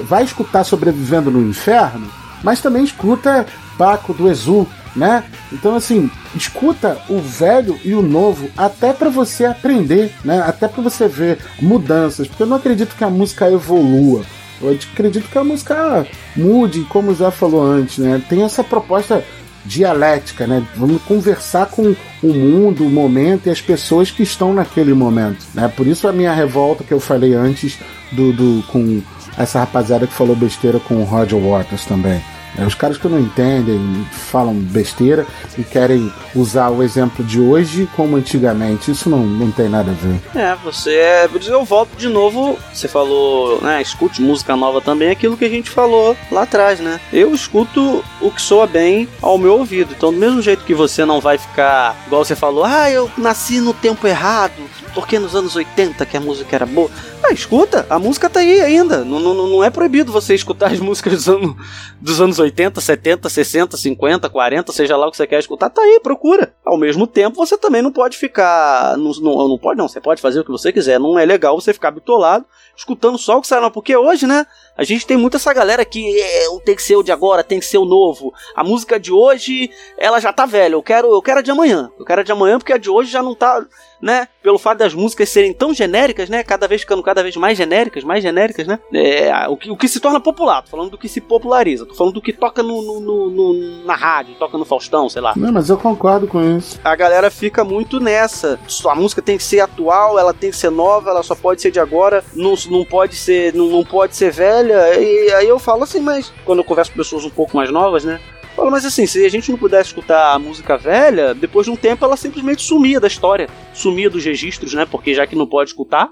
Vai 0.03 0.23
escutar 0.23 0.63
Sobrevivendo 0.63 1.29
no 1.29 1.41
Inferno, 1.41 2.09
mas 2.43 2.61
também 2.61 2.83
escuta 2.83 3.45
Baco 3.77 4.13
do 4.13 4.29
Exu, 4.29 4.65
né? 4.95 5.23
Então 5.51 5.75
assim, 5.75 6.09
escuta 6.33 6.97
o 7.09 7.19
velho 7.19 7.77
e 7.83 7.93
o 7.93 8.01
novo 8.01 8.49
até 8.55 8.93
para 8.93 9.09
você 9.09 9.45
aprender, 9.45 10.13
né? 10.23 10.41
Até 10.41 10.67
para 10.67 10.81
você 10.81 11.07
ver 11.07 11.39
mudanças, 11.61 12.27
porque 12.27 12.43
eu 12.43 12.47
não 12.47 12.57
acredito 12.57 12.95
que 12.95 13.03
a 13.03 13.09
música 13.09 13.51
evolua. 13.51 14.23
Eu 14.61 14.71
acredito 14.71 15.29
que 15.29 15.37
a 15.37 15.43
música 15.43 16.07
mude, 16.35 16.83
como 16.85 17.13
Zé 17.13 17.29
falou 17.29 17.61
antes, 17.61 17.97
né? 17.97 18.21
Tem 18.29 18.43
essa 18.43 18.63
proposta 18.63 19.23
dialética, 19.65 20.45
né? 20.45 20.65
Vamos 20.75 21.01
conversar 21.03 21.67
com 21.67 21.95
o 22.23 22.33
mundo, 22.33 22.85
o 22.85 22.89
momento 22.89 23.47
e 23.47 23.49
as 23.49 23.61
pessoas 23.61 24.11
que 24.11 24.23
estão 24.23 24.53
naquele 24.53 24.93
momento, 24.93 25.45
né? 25.53 25.71
Por 25.75 25.87
isso 25.87 26.07
a 26.07 26.13
minha 26.13 26.33
revolta 26.33 26.83
que 26.83 26.93
eu 26.93 26.99
falei 26.99 27.33
antes 27.33 27.77
do, 28.11 28.31
do 28.31 28.63
com 28.67 29.01
essa 29.37 29.59
rapaziada 29.59 30.07
que 30.07 30.13
falou 30.13 30.35
besteira 30.35 30.79
com 30.79 30.95
o 30.95 31.03
Roger 31.03 31.39
Waters 31.39 31.85
também. 31.85 32.21
É, 32.57 32.65
os 32.65 32.75
caras 32.75 32.97
que 32.97 33.07
não 33.07 33.19
entendem, 33.19 33.79
falam 34.11 34.53
besteira 34.53 35.25
e 35.57 35.63
querem 35.63 36.11
usar 36.35 36.69
o 36.69 36.83
exemplo 36.83 37.23
de 37.23 37.39
hoje 37.39 37.87
como 37.95 38.15
antigamente. 38.15 38.91
Isso 38.91 39.09
não, 39.09 39.25
não 39.25 39.51
tem 39.51 39.69
nada 39.69 39.91
a 39.91 39.93
ver. 39.93 40.21
É, 40.35 40.55
você 40.63 40.95
é. 40.95 41.29
Eu 41.47 41.63
volto 41.65 41.95
de 41.97 42.07
novo. 42.07 42.57
Você 42.73 42.87
falou, 42.87 43.61
né? 43.61 43.81
Escute 43.81 44.21
música 44.21 44.55
nova 44.55 44.81
também, 44.81 45.09
aquilo 45.09 45.37
que 45.37 45.45
a 45.45 45.49
gente 45.49 45.69
falou 45.69 46.15
lá 46.31 46.43
atrás, 46.43 46.79
né? 46.79 46.99
Eu 47.11 47.33
escuto 47.33 48.03
o 48.21 48.31
que 48.31 48.41
soa 48.41 48.67
bem 48.67 49.07
ao 49.21 49.37
meu 49.37 49.59
ouvido. 49.59 49.93
Então, 49.95 50.11
do 50.11 50.19
mesmo 50.19 50.41
jeito 50.41 50.63
que 50.63 50.73
você 50.73 51.05
não 51.05 51.19
vai 51.19 51.37
ficar, 51.37 51.95
igual 52.07 52.23
você 52.23 52.35
falou, 52.35 52.63
ah, 52.63 52.89
eu 52.89 53.09
nasci 53.17 53.59
no 53.59 53.73
tempo 53.73 54.07
errado, 54.07 54.53
porque 54.93 55.19
nos 55.19 55.35
anos 55.35 55.55
80 55.55 56.05
que 56.05 56.17
a 56.17 56.21
música 56.21 56.55
era 56.55 56.65
boa. 56.65 56.89
Ah, 57.23 57.33
escuta, 57.33 57.85
a 57.89 57.97
música 57.97 58.29
tá 58.29 58.39
aí 58.39 58.61
ainda. 58.61 59.03
Não, 59.03 59.19
não, 59.19 59.33
não 59.33 59.63
é 59.63 59.69
proibido 59.69 60.11
você 60.11 60.35
escutar 60.35 60.71
as 60.71 60.79
músicas 60.79 61.13
dos 61.13 61.29
anos, 61.29 61.55
dos 61.99 62.21
anos 62.21 62.39
80, 62.39 62.44
70, 62.81 63.29
60, 63.29 63.77
50, 63.77 64.29
40, 64.29 64.71
seja 64.71 64.97
lá 64.97 65.07
o 65.07 65.11
que 65.11 65.17
você 65.17 65.27
quer 65.27 65.39
escutar, 65.39 65.69
tá 65.69 65.81
aí, 65.81 65.99
procura. 66.01 66.53
Ao 66.65 66.77
mesmo 66.77 67.07
tempo, 67.07 67.37
você 67.37 67.57
também 67.57 67.81
não 67.81 67.91
pode 67.91 68.17
ficar. 68.17 68.97
Não, 68.97 69.11
não, 69.21 69.47
não 69.47 69.57
pode, 69.57 69.77
não. 69.77 69.87
Você 69.87 70.01
pode 70.01 70.21
fazer 70.21 70.39
o 70.39 70.43
que 70.43 70.51
você 70.51 70.71
quiser. 70.71 70.99
Não 70.99 71.17
é 71.17 71.25
legal 71.25 71.59
você 71.59 71.73
ficar 71.73 71.91
bitolado 71.91 72.45
escutando 72.75 73.17
só 73.17 73.37
o 73.37 73.41
que 73.41 73.47
sai 73.47 73.59
lá. 73.59 73.71
Porque 73.71 73.95
hoje, 73.95 74.27
né? 74.27 74.45
A 74.77 74.83
gente 74.83 75.07
tem 75.07 75.15
muito 75.15 75.37
essa 75.37 75.53
galera 75.53 75.85
que 75.85 76.19
é, 76.19 76.47
tem 76.65 76.75
que 76.75 76.83
ser 76.83 76.97
o 76.97 77.03
de 77.03 77.11
agora, 77.11 77.43
tem 77.43 77.59
que 77.59 77.65
ser 77.65 77.77
o 77.77 77.85
novo. 77.85 78.33
A 78.53 78.63
música 78.63 78.99
de 78.99 79.11
hoje, 79.11 79.69
ela 79.97 80.19
já 80.19 80.33
tá 80.33 80.45
velha. 80.45 80.73
Eu 80.73 80.83
quero, 80.83 81.13
eu 81.13 81.21
quero 81.21 81.39
a 81.39 81.41
de 81.41 81.51
amanhã. 81.51 81.89
Eu 81.97 82.05
quero 82.05 82.21
a 82.21 82.23
de 82.23 82.31
amanhã 82.31 82.57
porque 82.59 82.73
a 82.73 82.77
de 82.77 82.89
hoje 82.89 83.09
já 83.09 83.23
não 83.23 83.33
tá, 83.33 83.65
né? 84.01 84.27
Pelo 84.41 84.57
fato 84.57 84.79
das 84.79 84.93
músicas 84.93 85.29
serem 85.29 85.53
tão 85.53 85.73
genéricas, 85.73 86.29
né? 86.29 86.43
Cada 86.43 86.67
vez 86.67 86.81
ficando 86.81 87.01
cada 87.03 87.23
vez 87.23 87.35
mais 87.35 87.57
genéricas, 87.57 88.03
mais 88.03 88.23
genéricas, 88.23 88.67
né? 88.67 88.79
É, 88.93 89.47
o, 89.47 89.57
que, 89.57 89.71
o 89.71 89.77
que 89.77 89.87
se 89.87 89.99
torna 89.99 90.19
popular. 90.19 90.61
Tô 90.63 90.69
falando 90.69 90.91
do 90.91 90.97
que 90.97 91.07
se 91.09 91.19
populariza. 91.21 91.85
Tô 91.85 91.93
falando 91.95 92.13
do 92.13 92.21
que 92.21 92.33
toca 92.33 92.61
no, 92.61 92.81
no- 92.81 92.99
no- 92.99 93.29
no- 93.29 93.85
na 93.85 93.95
rádio, 93.95 94.35
toca 94.35 94.57
no 94.57 94.65
Faustão, 94.65 95.09
sei 95.09 95.21
lá 95.21 95.33
Não, 95.35 95.51
mas 95.51 95.69
eu 95.69 95.77
concordo 95.77 96.27
com 96.27 96.41
isso. 96.57 96.79
a 96.83 96.95
galera 96.95 97.29
fica 97.31 97.63
muito 97.63 97.99
nessa. 97.99 98.59
A 98.89 98.95
música 98.95 99.21
tem 99.21 99.37
que 99.37 99.43
ser 99.43 99.59
atual, 99.61 100.17
ela 100.19 100.33
tem 100.33 100.49
que 100.51 100.57
ser 100.57 100.69
nova, 100.69 101.09
ela 101.09 101.23
só 101.23 101.35
pode 101.35 101.61
ser 101.61 101.71
de 101.71 101.79
agora, 101.79 102.23
não, 102.33 102.53
não 102.69 102.83
pode 102.85 103.15
ser, 103.15 103.53
não, 103.53 103.67
não 103.67 103.83
pode 103.83 104.15
ser 104.15 104.31
velha. 104.31 104.99
E 104.99 105.31
aí 105.33 105.47
eu 105.47 105.57
falo 105.59 105.83
assim, 105.83 105.99
mas 105.99 106.31
quando 106.45 106.59
eu 106.59 106.63
converso 106.65 106.91
com 106.91 106.97
pessoas 106.97 107.23
um 107.25 107.29
pouco 107.29 107.55
mais 107.57 107.69
novas, 107.71 108.03
né? 108.03 108.19
Eu 108.55 108.63
Falo, 108.63 108.71
mas 108.71 108.85
assim, 108.85 109.05
se 109.05 109.25
a 109.25 109.29
gente 109.29 109.51
não 109.51 109.57
pudesse 109.57 109.89
escutar 109.89 110.33
a 110.33 110.39
música 110.39 110.77
velha, 110.77 111.33
depois 111.33 111.65
de 111.65 111.71
um 111.71 111.75
tempo 111.75 112.05
ela 112.05 112.15
simplesmente 112.15 112.61
sumia 112.61 112.99
da 112.99 113.07
história, 113.07 113.49
sumia 113.73 114.09
dos 114.09 114.23
registros, 114.23 114.73
né? 114.73 114.85
Porque 114.85 115.13
já 115.13 115.27
que 115.27 115.35
não 115.35 115.45
pode 115.45 115.71
escutar, 115.71 116.09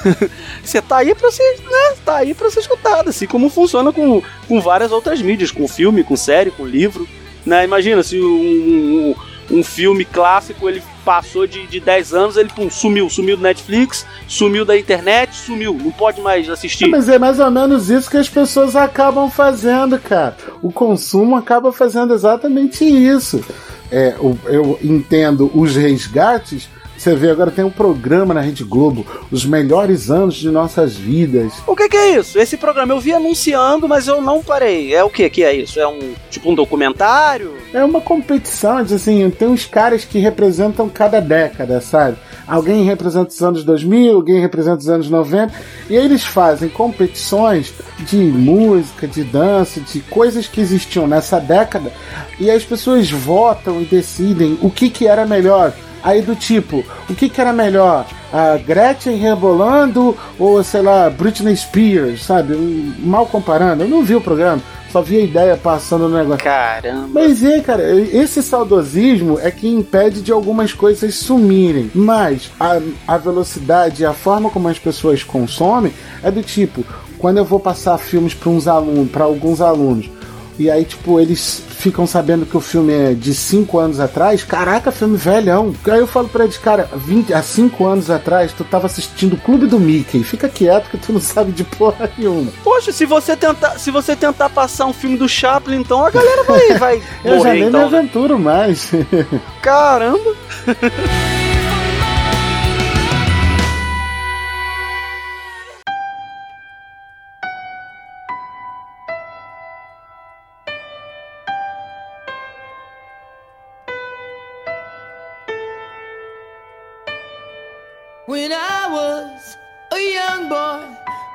você 0.64 0.80
tá 0.80 0.98
aí 0.98 1.14
pra 1.14 1.30
ser, 1.30 1.58
né? 1.60 1.96
Tá 2.04 2.16
aí 2.16 2.32
pra 2.32 2.50
ser 2.50 2.60
escutado, 2.60 3.10
assim 3.10 3.26
como 3.26 3.50
funciona 3.50 3.92
com, 3.92 4.22
com 4.48 4.60
várias 4.60 4.90
outras 4.90 5.20
mídias, 5.20 5.50
com 5.50 5.68
filme, 5.68 6.02
com 6.02 6.16
série, 6.16 6.50
com 6.50 6.66
livro. 6.66 7.06
Né? 7.44 7.64
Imagina 7.64 8.02
se 8.02 8.20
um, 8.20 8.24
um, 8.24 9.14
um 9.50 9.62
filme 9.62 10.04
clássico 10.04 10.68
ele 10.68 10.82
passou 11.04 11.46
de, 11.46 11.66
de 11.66 11.80
10 11.80 12.14
anos, 12.14 12.36
ele 12.36 12.48
pum, 12.54 12.70
sumiu, 12.70 13.10
sumiu 13.10 13.36
do 13.36 13.42
Netflix, 13.42 14.06
sumiu 14.28 14.64
da 14.64 14.78
internet, 14.78 15.34
sumiu, 15.34 15.74
não 15.82 15.90
pode 15.90 16.20
mais 16.20 16.48
assistir. 16.48 16.86
Mas 16.88 17.08
é 17.08 17.18
mais 17.18 17.40
ou 17.40 17.50
menos 17.50 17.90
isso 17.90 18.08
que 18.10 18.16
as 18.16 18.28
pessoas 18.28 18.76
acabam 18.76 19.28
fazendo, 19.28 19.98
cara. 19.98 20.36
O 20.62 20.70
consumo 20.72 21.36
acaba 21.36 21.72
fazendo 21.72 22.14
exatamente 22.14 22.84
isso. 22.84 23.44
É, 23.90 24.14
o- 24.20 24.38
eu 24.46 24.78
entendo 24.82 25.50
os 25.54 25.74
resgates. 25.76 26.68
Você 27.02 27.16
vê, 27.16 27.30
agora 27.30 27.50
tem 27.50 27.64
um 27.64 27.70
programa 27.70 28.32
na 28.32 28.40
Rede 28.40 28.62
Globo, 28.62 29.04
os 29.28 29.44
melhores 29.44 30.08
anos 30.08 30.36
de 30.36 30.48
nossas 30.52 30.94
vidas. 30.96 31.52
O 31.66 31.74
que, 31.74 31.88
que 31.88 31.96
é 31.96 32.16
isso? 32.20 32.38
Esse 32.38 32.56
programa 32.56 32.92
eu 32.92 33.00
vi 33.00 33.12
anunciando, 33.12 33.88
mas 33.88 34.06
eu 34.06 34.22
não 34.22 34.40
parei. 34.40 34.94
É 34.94 35.02
o 35.02 35.10
que 35.10 35.28
que 35.28 35.42
é 35.42 35.52
isso? 35.52 35.80
É 35.80 35.88
um 35.88 36.14
tipo 36.30 36.48
um 36.48 36.54
documentário? 36.54 37.56
É 37.74 37.84
uma 37.84 38.00
competição, 38.00 38.76
assim, 38.76 39.28
tem 39.30 39.48
uns 39.48 39.66
caras 39.66 40.04
que 40.04 40.20
representam 40.20 40.88
cada 40.88 41.20
década, 41.20 41.80
sabe? 41.80 42.18
Alguém 42.46 42.84
representa 42.84 43.30
os 43.30 43.42
anos 43.42 43.64
2000, 43.64 44.14
alguém 44.14 44.40
representa 44.40 44.78
os 44.78 44.88
anos 44.88 45.10
90, 45.10 45.52
e 45.90 45.98
aí 45.98 46.04
eles 46.04 46.22
fazem 46.24 46.68
competições 46.68 47.74
de 47.98 48.16
música, 48.16 49.08
de 49.08 49.24
dança, 49.24 49.80
de 49.80 49.98
coisas 50.02 50.46
que 50.46 50.60
existiam 50.60 51.08
nessa 51.08 51.40
década, 51.40 51.92
e 52.38 52.48
as 52.48 52.62
pessoas 52.62 53.10
votam 53.10 53.82
e 53.82 53.86
decidem 53.86 54.56
o 54.62 54.70
que, 54.70 54.88
que 54.88 55.08
era 55.08 55.26
melhor. 55.26 55.72
Aí 56.02 56.20
do 56.20 56.34
tipo, 56.34 56.84
o 57.08 57.14
que, 57.14 57.28
que 57.28 57.40
era 57.40 57.52
melhor? 57.52 58.06
A 58.32 58.56
Gretchen 58.56 59.16
rebolando 59.16 60.16
ou, 60.38 60.62
sei 60.64 60.82
lá, 60.82 61.08
Britney 61.08 61.56
Spears, 61.56 62.24
sabe? 62.24 62.56
Mal 62.98 63.26
comparando. 63.26 63.84
Eu 63.84 63.88
não 63.88 64.02
vi 64.02 64.14
o 64.16 64.20
programa, 64.20 64.60
só 64.90 65.00
vi 65.00 65.18
a 65.18 65.24
ideia 65.24 65.56
passando 65.56 66.08
no 66.08 66.18
negócio. 66.18 66.42
Caramba. 66.42 67.08
Mas 67.12 67.44
é, 67.44 67.60
cara, 67.60 67.82
esse 67.94 68.42
saudosismo 68.42 69.38
é 69.38 69.50
que 69.50 69.68
impede 69.68 70.22
de 70.22 70.32
algumas 70.32 70.72
coisas 70.72 71.14
sumirem. 71.14 71.90
Mas 71.94 72.50
a, 72.58 72.80
a 73.06 73.16
velocidade 73.16 74.02
e 74.02 74.06
a 74.06 74.12
forma 74.12 74.50
como 74.50 74.68
as 74.68 74.78
pessoas 74.78 75.22
consomem 75.22 75.92
é 76.22 76.30
do 76.30 76.42
tipo, 76.42 76.84
quando 77.18 77.38
eu 77.38 77.44
vou 77.44 77.60
passar 77.60 77.96
filmes 77.98 78.34
para 78.34 78.50
uns 78.50 78.66
alunos, 78.66 79.10
para 79.10 79.24
alguns 79.24 79.60
alunos, 79.60 80.10
e 80.58 80.70
aí, 80.70 80.84
tipo, 80.84 81.18
eles 81.18 81.62
ficam 81.82 82.06
sabendo 82.06 82.46
que 82.46 82.56
o 82.56 82.60
filme 82.60 82.92
é 82.92 83.12
de 83.12 83.34
5 83.34 83.76
anos 83.78 83.98
atrás. 83.98 84.44
Caraca, 84.44 84.92
filme 84.92 85.16
velhão. 85.16 85.74
Aí 85.90 85.98
eu 85.98 86.06
falo 86.06 86.28
pra 86.28 86.44
eles, 86.44 86.56
cara, 86.56 86.88
20, 86.94 87.34
há 87.34 87.42
5 87.42 87.84
anos 87.84 88.08
atrás 88.08 88.52
tu 88.52 88.62
tava 88.62 88.86
assistindo 88.86 89.32
o 89.34 89.36
Clube 89.36 89.66
do 89.66 89.80
Mickey. 89.80 90.22
Fica 90.22 90.48
quieto 90.48 90.88
que 90.90 90.96
tu 90.96 91.12
não 91.12 91.20
sabe 91.20 91.50
de 91.50 91.64
porra 91.64 92.08
nenhuma. 92.16 92.52
Poxa, 92.62 92.92
se 92.92 93.04
você 93.04 93.36
tentar, 93.36 93.78
se 93.78 93.90
você 93.90 94.14
tentar 94.14 94.48
passar 94.48 94.86
um 94.86 94.92
filme 94.92 95.16
do 95.16 95.28
Chaplin, 95.28 95.80
então 95.80 96.04
a 96.06 96.10
galera 96.10 96.44
vai, 96.44 96.78
vai 96.78 97.02
Eu 97.24 97.32
já 97.32 97.36
morrer, 97.38 97.50
nem 97.52 97.62
me 97.62 97.68
então. 97.68 97.80
né? 97.90 97.98
aventuro 97.98 98.38
mais. 98.38 98.90
Caramba. 99.60 100.34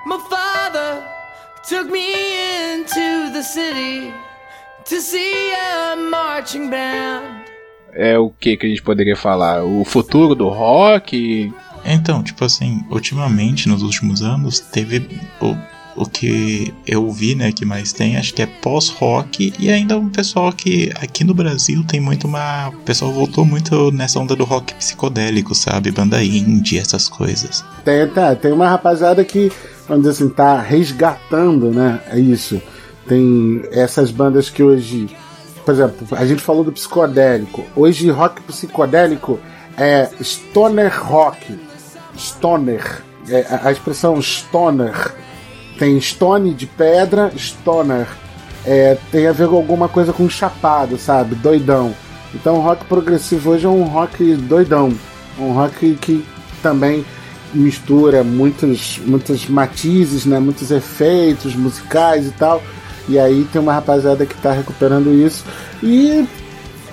My 0.08 0.18
father 0.30 1.04
took 1.68 1.92
me 1.92 2.14
into 2.72 3.30
the 3.34 3.44
city 3.44 4.14
to 4.86 5.02
see 5.02 5.52
a 5.52 5.98
marching 5.98 6.70
band. 6.70 7.44
É 7.92 8.18
o 8.18 8.30
que 8.30 8.56
que 8.56 8.66
a 8.66 8.70
gente 8.70 8.82
poderia 8.82 9.18
falar? 9.18 9.66
O 9.66 9.84
futuro 9.84 10.34
do 10.34 10.48
rock? 10.48 11.52
Então, 11.84 12.24
tipo 12.24 12.46
assim, 12.46 12.86
ultimamente, 12.90 13.68
nos 13.68 13.82
últimos 13.84 14.22
anos, 14.22 14.62
teve 14.62 15.10
o, 15.42 15.58
o 16.02 16.06
que 16.06 16.74
eu 16.86 17.12
vi, 17.12 17.36
né, 17.36 17.52
que 17.52 17.66
mais 17.66 17.92
tem, 17.92 18.16
acho 18.16 18.34
que 18.34 18.42
é 18.42 18.46
pós-rock 18.46 19.54
e 19.60 19.70
ainda 19.70 19.98
um 19.98 20.08
pessoal 20.08 20.54
que 20.54 20.90
aqui 21.02 21.26
no 21.26 21.34
Brasil 21.34 21.84
tem 21.86 22.00
muito 22.00 22.28
uma... 22.28 22.70
O 22.70 22.78
pessoal 22.84 23.12
voltou 23.12 23.44
muito 23.44 23.92
nessa 23.92 24.20
onda 24.20 24.38
do 24.38 24.46
rock 24.46 24.74
psicodélico, 24.76 25.54
sabe? 25.54 25.92
Banda 25.92 26.24
indie, 26.24 26.78
essas 26.78 27.10
coisas. 27.10 27.66
Tem, 27.84 28.08
tá, 28.08 28.36
tem 28.36 28.54
uma 28.54 28.70
rapaziada 28.70 29.26
que 29.26 29.52
vamos 29.88 30.04
dizer 30.04 30.12
assim, 30.24 30.30
tá 30.30 30.60
resgatando, 30.60 31.72
né? 31.72 32.02
É 32.10 32.20
isso. 32.20 32.62
Tem 33.08 33.64
essas 33.72 34.12
bandas 34.12 34.50
que 34.50 34.62
hoje, 34.62 35.10
por 35.66 35.74
exemplo, 35.74 36.08
a 36.12 36.26
gente 36.26 36.42
falou 36.42 36.64
do 36.64 36.72
psicodélico. 36.72 37.64
Hoje 37.76 38.10
rock 38.10 38.42
psicodélico 38.42 39.40
é 39.78 40.10
stoner 40.22 40.92
rock. 41.04 41.58
Stoner. 42.18 43.02
É, 43.30 43.46
a- 43.64 43.72
expressão 43.72 44.22
stoner 44.22 45.14
tem 45.78 46.00
stone 46.02 46.54
de 46.54 46.66
pedra, 46.66 47.32
stoner. 47.38 48.08
É, 48.66 48.98
tem 49.12 49.28
a 49.28 49.32
ver 49.32 49.48
com 49.48 49.56
alguma 49.56 49.88
coisa 49.88 50.12
com 50.12 50.30
chapado, 50.30 50.98
sabe? 50.98 51.36
Doidão. 51.36 51.94
Então 52.34 52.60
rock 52.60 52.84
progressivo 52.86 53.52
hoje 53.52 53.66
é 53.66 53.70
um 53.70 53.84
rock 53.84 54.34
doidão. 54.36 54.92
Um 55.40 55.52
rock 55.54 55.96
que 56.02 56.26
também 56.62 57.06
mistura 57.58 58.24
muitos, 58.24 59.00
muitos 59.06 59.48
matizes, 59.48 60.26
né? 60.26 60.40
muitos 60.40 60.72
efeitos 60.72 61.56
musicais 61.56 62.28
e 62.28 62.32
tal. 62.32 62.62
E 63.10 63.18
aí 63.18 63.48
tem 63.52 63.62
uma 63.62 63.74
rapaziada 63.74 64.26
que 64.26 64.36
tá 64.36 64.52
recuperando 64.52 65.14
isso. 65.14 65.44
E 65.82 66.26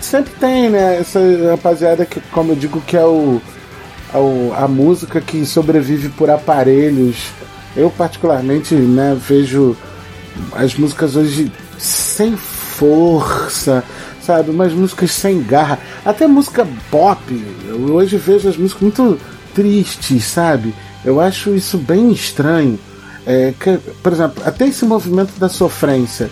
sempre 0.01 0.33
tem, 0.39 0.71
né? 0.71 0.99
Essa 1.01 1.19
rapaziada 1.51 2.05
que, 2.07 2.21
como 2.33 2.53
eu 2.53 2.57
digo, 2.57 2.81
que 2.87 2.97
é 2.97 3.05
o, 3.05 3.41
é 4.13 4.19
o- 4.19 4.53
a 4.57 4.69
música 4.69 5.21
que 5.21 5.45
sobrevive 5.45 6.09
por 6.11 6.31
aparelhos. 6.31 7.17
Eu 7.77 7.91
particularmente, 7.91 8.75
né, 8.75 9.17
vejo 9.21 9.77
as 10.53 10.75
músicas 10.77 11.17
hoje 11.17 11.51
sem 11.79 12.37
força, 12.37 13.83
sabe? 14.23 14.51
Umas 14.51 14.73
músicas 14.73 15.11
sem 15.11 15.43
garra. 15.43 15.79
Até 16.05 16.27
música 16.27 16.67
pop. 16.91 17.19
Eu 17.67 17.95
hoje 17.95 18.17
vejo 18.17 18.49
as 18.49 18.57
músicas 18.57 18.83
muito 18.83 19.19
tristes, 19.55 20.25
sabe? 20.25 20.75
Eu 21.05 21.21
acho 21.21 21.55
isso 21.55 21.79
bem 21.79 22.11
estranho. 22.11 22.79
É, 23.27 23.55
que, 23.59 23.79
por 24.03 24.13
exemplo, 24.13 24.43
até 24.45 24.67
esse 24.67 24.85
movimento 24.85 25.39
da 25.39 25.49
sofrência 25.49 26.31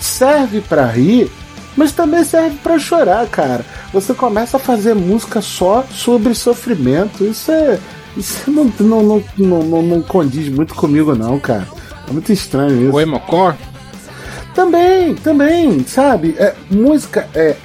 serve 0.00 0.60
pra 0.60 0.86
rir, 0.86 1.30
mas 1.76 1.92
também 1.92 2.24
serve 2.24 2.56
pra 2.62 2.78
chorar, 2.78 3.26
cara. 3.28 3.64
Você 3.92 4.12
começa 4.12 4.56
a 4.56 4.60
fazer 4.60 4.94
música 4.94 5.40
só 5.40 5.84
sobre 5.90 6.34
sofrimento. 6.34 7.24
Isso 7.24 7.50
é. 7.50 7.78
Isso 8.16 8.50
não, 8.50 8.70
não, 8.80 9.02
não, 9.02 9.62
não, 9.62 9.82
não, 9.82 10.02
condiz 10.02 10.48
muito 10.48 10.74
comigo, 10.74 11.14
não, 11.14 11.38
cara. 11.38 11.66
É 12.08 12.12
muito 12.12 12.32
estranho 12.32 12.88
isso. 12.88 12.96
O 12.96 13.00
Emocore? 13.00 13.56
Também, 14.54 15.14
também, 15.14 15.84
sabe? 15.86 16.34
É, 16.38 16.54
música 16.70 17.26
é. 17.34 17.56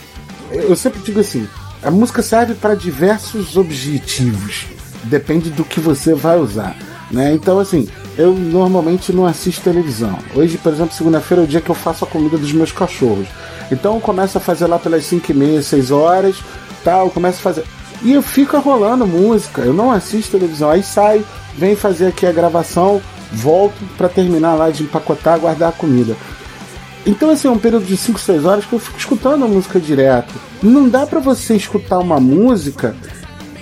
Eu 0.52 0.76
sempre 0.76 1.02
digo 1.02 1.20
assim: 1.20 1.48
a 1.84 1.92
música 1.92 2.22
serve 2.22 2.54
para 2.54 2.76
diversos 2.76 3.58
objetivos. 3.58 4.77
Depende 5.04 5.50
do 5.50 5.64
que 5.64 5.80
você 5.80 6.14
vai 6.14 6.38
usar. 6.40 6.76
Né? 7.10 7.34
Então, 7.34 7.60
assim, 7.60 7.88
eu 8.18 8.34
normalmente 8.34 9.14
não 9.14 9.26
assisto 9.26 9.64
televisão. 9.64 10.18
Hoje, 10.36 10.58
por 10.58 10.74
exemplo, 10.74 10.94
segunda-feira 10.94 11.44
é 11.44 11.46
o 11.46 11.48
dia 11.48 11.62
que 11.62 11.70
eu 11.70 11.76
faço 11.76 12.04
a 12.04 12.08
comida 12.08 12.38
dos 12.38 12.52
meus 12.52 12.72
cachorros. 12.72 13.28
Então 13.72 13.96
eu 13.96 14.02
começo 14.02 14.38
a 14.38 14.42
fazer 14.42 14.66
lá 14.68 14.80
pelas 14.80 15.06
5 15.06 15.32
e 15.32 15.36
meia, 15.36 15.62
6 15.62 15.92
horas, 15.92 16.38
tal, 16.84 17.10
começo 17.10 17.40
a 17.40 17.42
fazer. 17.42 17.64
E 18.02 18.14
eu 18.14 18.22
fico 18.22 18.58
rolando 18.60 19.08
música, 19.08 19.62
eu 19.62 19.74
não 19.74 19.92
assisto 19.92 20.32
televisão. 20.32 20.70
Aí 20.70 20.84
sai, 20.84 21.24
vem 21.56 21.76
fazer 21.76 22.08
aqui 22.08 22.26
a 22.26 22.32
gravação, 22.32 23.02
volto 23.32 23.76
para 23.98 24.10
terminar 24.10 24.56
lá 24.56 24.70
de 24.70 24.84
empacotar, 24.84 25.40
guardar 25.40 25.70
a 25.70 25.74
comida. 25.74 26.16
Então, 27.06 27.30
assim, 27.30 27.48
é 27.48 27.52
um 27.52 27.58
período 27.58 27.86
de 27.86 27.96
5, 27.96 28.20
6 28.20 28.46
horas 28.46 28.66
que 28.66 28.74
eu 28.74 28.80
fico 28.80 28.98
escutando 28.98 29.46
a 29.46 29.48
música 29.48 29.80
direto. 29.80 30.34
Não 30.62 30.90
dá 30.90 31.06
pra 31.06 31.20
você 31.20 31.56
escutar 31.56 32.00
uma 32.00 32.20
música 32.20 32.96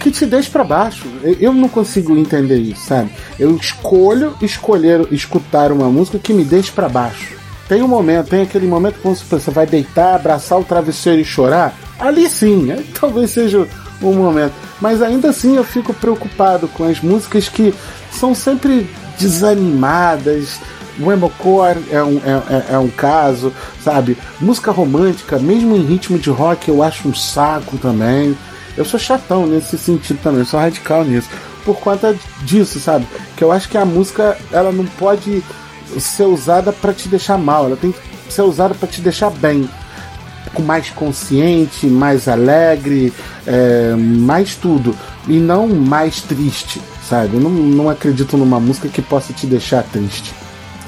que 0.05 0.11
te 0.11 0.25
deixe 0.27 0.51
pra 0.51 0.63
baixo. 0.63 1.03
Eu- 1.39 1.51
não 1.51 1.67
consigo 1.67 2.15
entender 2.15 2.59
isso, 2.59 2.85
sabe? 2.85 3.09
Eu 3.39 3.55
escolho 3.55 4.35
escolher 4.39 5.07
escutar 5.11 5.71
uma 5.71 5.89
música 5.89 6.19
que 6.19 6.31
me 6.31 6.43
deixe 6.43 6.71
pra 6.71 6.87
baixo. 6.87 7.33
Tem 7.67 7.81
um 7.81 7.87
momento, 7.87 8.27
tem 8.29 8.43
aquele 8.43 8.67
momento 8.67 8.99
que 8.99 9.07
você 9.25 9.49
vai 9.49 9.65
deitar, 9.65 10.13
abraçar 10.13 10.59
o 10.59 10.63
travesseiro 10.63 11.19
e 11.21 11.25
chorar. 11.25 11.75
Ali 11.99 12.29
sim, 12.29 12.71
aí 12.71 12.83
talvez 12.99 13.31
seja 13.31 13.67
um 13.99 14.13
momento. 14.13 14.53
Mas 14.79 15.01
ainda 15.01 15.29
assim 15.31 15.55
eu 15.55 15.63
fico 15.63 15.91
preocupado 15.91 16.67
com 16.67 16.83
as 16.83 17.01
músicas 17.01 17.49
que 17.49 17.73
são 18.11 18.35
sempre 18.35 18.87
desanimadas. 19.19 20.59
O 20.99 21.11
emocore 21.11 21.79
é 21.91 22.03
um, 22.03 22.17
é, 22.23 22.53
é- 22.53 22.73
é 22.75 22.77
um 22.77 22.89
caso, 22.89 23.51
sabe? 23.83 24.15
Música 24.39 24.71
romântica, 24.71 25.39
mesmo 25.39 25.75
em 25.75 25.83
ritmo 25.83 26.19
de 26.19 26.29
rock, 26.29 26.69
eu 26.69 26.83
acho 26.83 27.07
um 27.09 27.13
saco 27.15 27.77
também. 27.77 28.37
Eu 28.78 28.86
sou 28.86 28.99
chatão 28.99 29.45
nesse 29.45 29.78
sentido 29.78 30.19
também, 30.21 30.39
eu 30.39 30.45
sou 30.45 30.59
radical 30.59 31.03
nisso. 31.03 31.30
Por 31.63 31.78
conta 31.80 32.15
disso, 32.43 32.80
sabe? 32.80 33.07
Que 33.36 33.43
eu 33.43 33.51
acho 33.51 33.69
que 33.69 33.78
a 33.78 33.86
música, 33.86 34.38
ela 34.51 34.71
não 34.71 34.86
pode 34.86 35.43
ser 35.99 36.23
usada 36.23 36.71
pra 36.71 36.93
te 36.93 37.07
deixar 37.07 37.38
mal, 37.38 37.65
ela 37.65 37.78
tem 37.78 37.91
que 37.91 38.34
ser 38.34 38.41
usada 38.41 38.76
pra 38.76 38.88
te 38.88 39.01
deixar 39.01 39.30
bem 39.32 39.67
mais 40.61 40.89
consciente, 40.89 41.88
mais 41.88 42.28
alegre, 42.28 43.13
é, 43.45 43.93
mais 43.95 44.55
tudo. 44.55 44.95
E 45.28 45.34
não 45.34 45.67
mais 45.67 46.21
triste, 46.21 46.82
sabe? 47.07 47.36
Eu 47.36 47.41
não, 47.41 47.49
não 47.49 47.89
acredito 47.89 48.38
numa 48.38 48.59
música 48.59 48.88
que 48.88 49.01
possa 49.01 49.34
te 49.34 49.45
deixar 49.47 49.84
triste. 49.84 50.34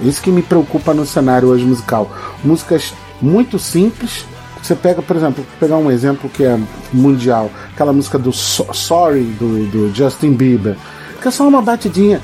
Isso 0.02 0.22
que 0.22 0.30
me 0.30 0.44
preocupa 0.44 0.94
no 0.94 1.06
cenário 1.06 1.50
hoje 1.50 1.66
musical. 1.66 2.12
Músicas 2.44 2.94
muito 3.22 3.58
simples. 3.58 4.26
Você 4.68 4.76
pega, 4.76 5.01
por 5.01 5.15
exemplo, 5.15 5.45
pegar 5.61 5.78
um 5.78 5.89
exemplo 5.89 6.30
que 6.30 6.43
é 6.43 6.59
mundial, 6.91 7.49
aquela 7.74 7.93
música 7.93 8.20
do 8.20 8.34
So- 8.34 8.68
Sorry 8.74 9.24
do, 9.39 9.65
do 9.68 9.95
Justin 9.95 10.34
Bieber, 10.34 10.76
que 11.22 11.30
é 11.30 11.32
só 11.32 11.47
uma 11.47 11.61
batidinha. 11.61 12.20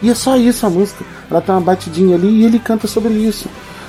E 0.00 0.08
é 0.08 0.14
só 0.14 0.36
isso 0.36 0.64
a 0.64 0.70
música. 0.70 1.04
Ela 1.28 1.40
tem 1.40 1.52
uma 1.52 1.60
batidinha 1.62 2.14
ali 2.14 2.28
e 2.28 2.44
ele 2.44 2.60
canta 2.60 2.86
sobre 2.86 3.12
isso. 3.12 3.48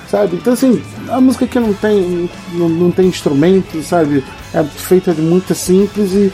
Sabe? 0.10 0.38
Então 0.38 0.54
assim, 0.54 0.82
a 1.10 1.22
música 1.22 1.46
que 1.46 1.60
não 1.60 1.76
tem, 1.76 2.28
não, 2.54 2.68
não 2.70 2.90
tem 2.92 3.06
instrumento, 3.06 3.84
sabe? 3.84 4.24
É 4.52 4.64
feita 4.64 5.14
de 5.14 5.22
muito 5.22 5.54
simples 5.54 6.12
e, 6.12 6.32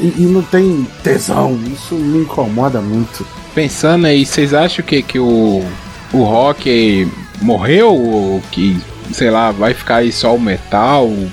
e, 0.00 0.14
e 0.18 0.26
não 0.26 0.42
tem 0.42 0.86
tesão. 1.02 1.58
Isso 1.72 1.94
me 1.94 2.18
incomoda 2.18 2.82
muito. 2.82 3.26
Pensando 3.54 4.06
aí, 4.06 4.26
vocês 4.26 4.52
acham 4.52 4.84
que, 4.84 5.02
que 5.02 5.18
o, 5.18 5.62
o 6.12 6.22
rock 6.22 7.10
morreu? 7.40 7.94
Ou 7.94 8.42
que, 8.50 8.80
sei 9.12 9.30
lá, 9.30 9.50
vai 9.50 9.74
ficar 9.74 9.96
aí 9.96 10.12
só 10.12 10.34
o 10.34 10.40
metal? 10.40 11.06
O 11.06 11.30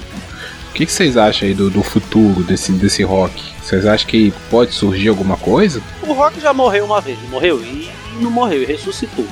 que, 0.73 0.85
que 0.85 0.91
vocês 0.91 1.15
acham 1.17 1.47
aí 1.47 1.53
do, 1.53 1.69
do 1.69 1.81
futuro 1.81 2.43
desse, 2.43 2.71
desse 2.73 3.03
rock? 3.03 3.41
Vocês 3.61 3.85
acham 3.85 4.07
que 4.07 4.33
pode 4.49 4.73
surgir 4.73 5.07
alguma 5.09 5.37
coisa? 5.37 5.81
O 6.03 6.13
rock 6.13 6.39
já 6.39 6.53
morreu 6.53 6.85
uma 6.85 6.99
vez, 7.01 7.17
morreu? 7.29 7.61
E 7.63 7.89
não 8.21 8.29
morreu, 8.29 8.61
e 8.61 8.65
ressuscitou. 8.65 9.25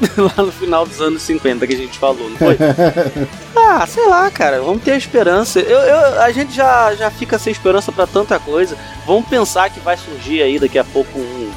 Lá 0.16 0.42
no 0.44 0.50
final 0.50 0.86
dos 0.86 1.00
anos 1.00 1.22
50 1.22 1.66
que 1.66 1.74
a 1.74 1.76
gente 1.76 1.98
falou, 1.98 2.28
não 2.30 2.36
foi? 2.36 2.56
ah, 3.54 3.86
sei 3.86 4.06
lá, 4.08 4.30
cara, 4.30 4.60
vamos 4.60 4.82
ter 4.82 4.96
esperança. 4.96 5.60
Eu, 5.60 5.78
eu- 5.78 6.22
a 6.22 6.32
gente 6.32 6.54
já, 6.54 6.94
já 6.94 7.10
fica 7.10 7.38
sem 7.38 7.52
esperança 7.52 7.92
pra 7.92 8.06
tanta 8.06 8.38
coisa. 8.38 8.76
Vamos 9.06 9.28
pensar 9.28 9.68
que 9.70 9.78
vai 9.80 9.96
surgir 9.96 10.42
aí 10.42 10.58
daqui 10.58 10.78
a 10.78 10.84
pouco 10.84 11.18
um, 11.18 11.50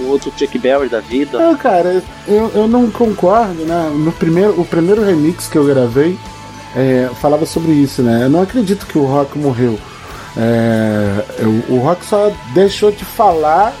um 0.00 0.08
outro 0.08 0.32
Chuck 0.36 0.58
Berry 0.58 0.88
da 0.88 1.00
vida. 1.00 1.38
Não, 1.38 1.56
cara, 1.56 2.02
eu, 2.26 2.50
eu 2.54 2.68
não 2.68 2.90
concordo, 2.90 3.64
né? 3.64 3.90
No 3.94 4.12
primeiro, 4.12 4.60
o 4.60 4.64
primeiro 4.64 5.02
remix 5.04 5.48
que 5.48 5.56
eu 5.58 5.64
gravei 5.66 6.16
é, 6.76 7.08
falava 7.20 7.44
sobre 7.46 7.72
isso, 7.72 8.02
né? 8.02 8.24
Eu 8.24 8.30
não 8.30 8.42
acredito 8.42 8.86
que 8.86 8.98
o 8.98 9.04
rock 9.04 9.38
morreu. 9.38 9.78
É, 10.36 11.24
eu- 11.38 11.74
o 11.76 11.78
rock 11.80 12.04
só 12.04 12.32
deixou 12.54 12.90
de 12.92 13.04
falar 13.04 13.74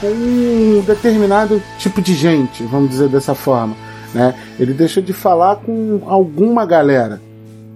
com 0.00 0.06
um 0.08 0.82
determinado 0.86 1.62
tipo 1.78 2.02
de 2.02 2.14
gente, 2.14 2.62
vamos 2.64 2.90
dizer 2.90 3.08
dessa 3.08 3.34
forma. 3.34 3.74
Né? 4.12 4.34
Ele 4.60 4.72
deixou 4.74 5.02
de 5.02 5.12
falar 5.12 5.56
com 5.56 6.02
alguma 6.06 6.66
galera. 6.66 7.20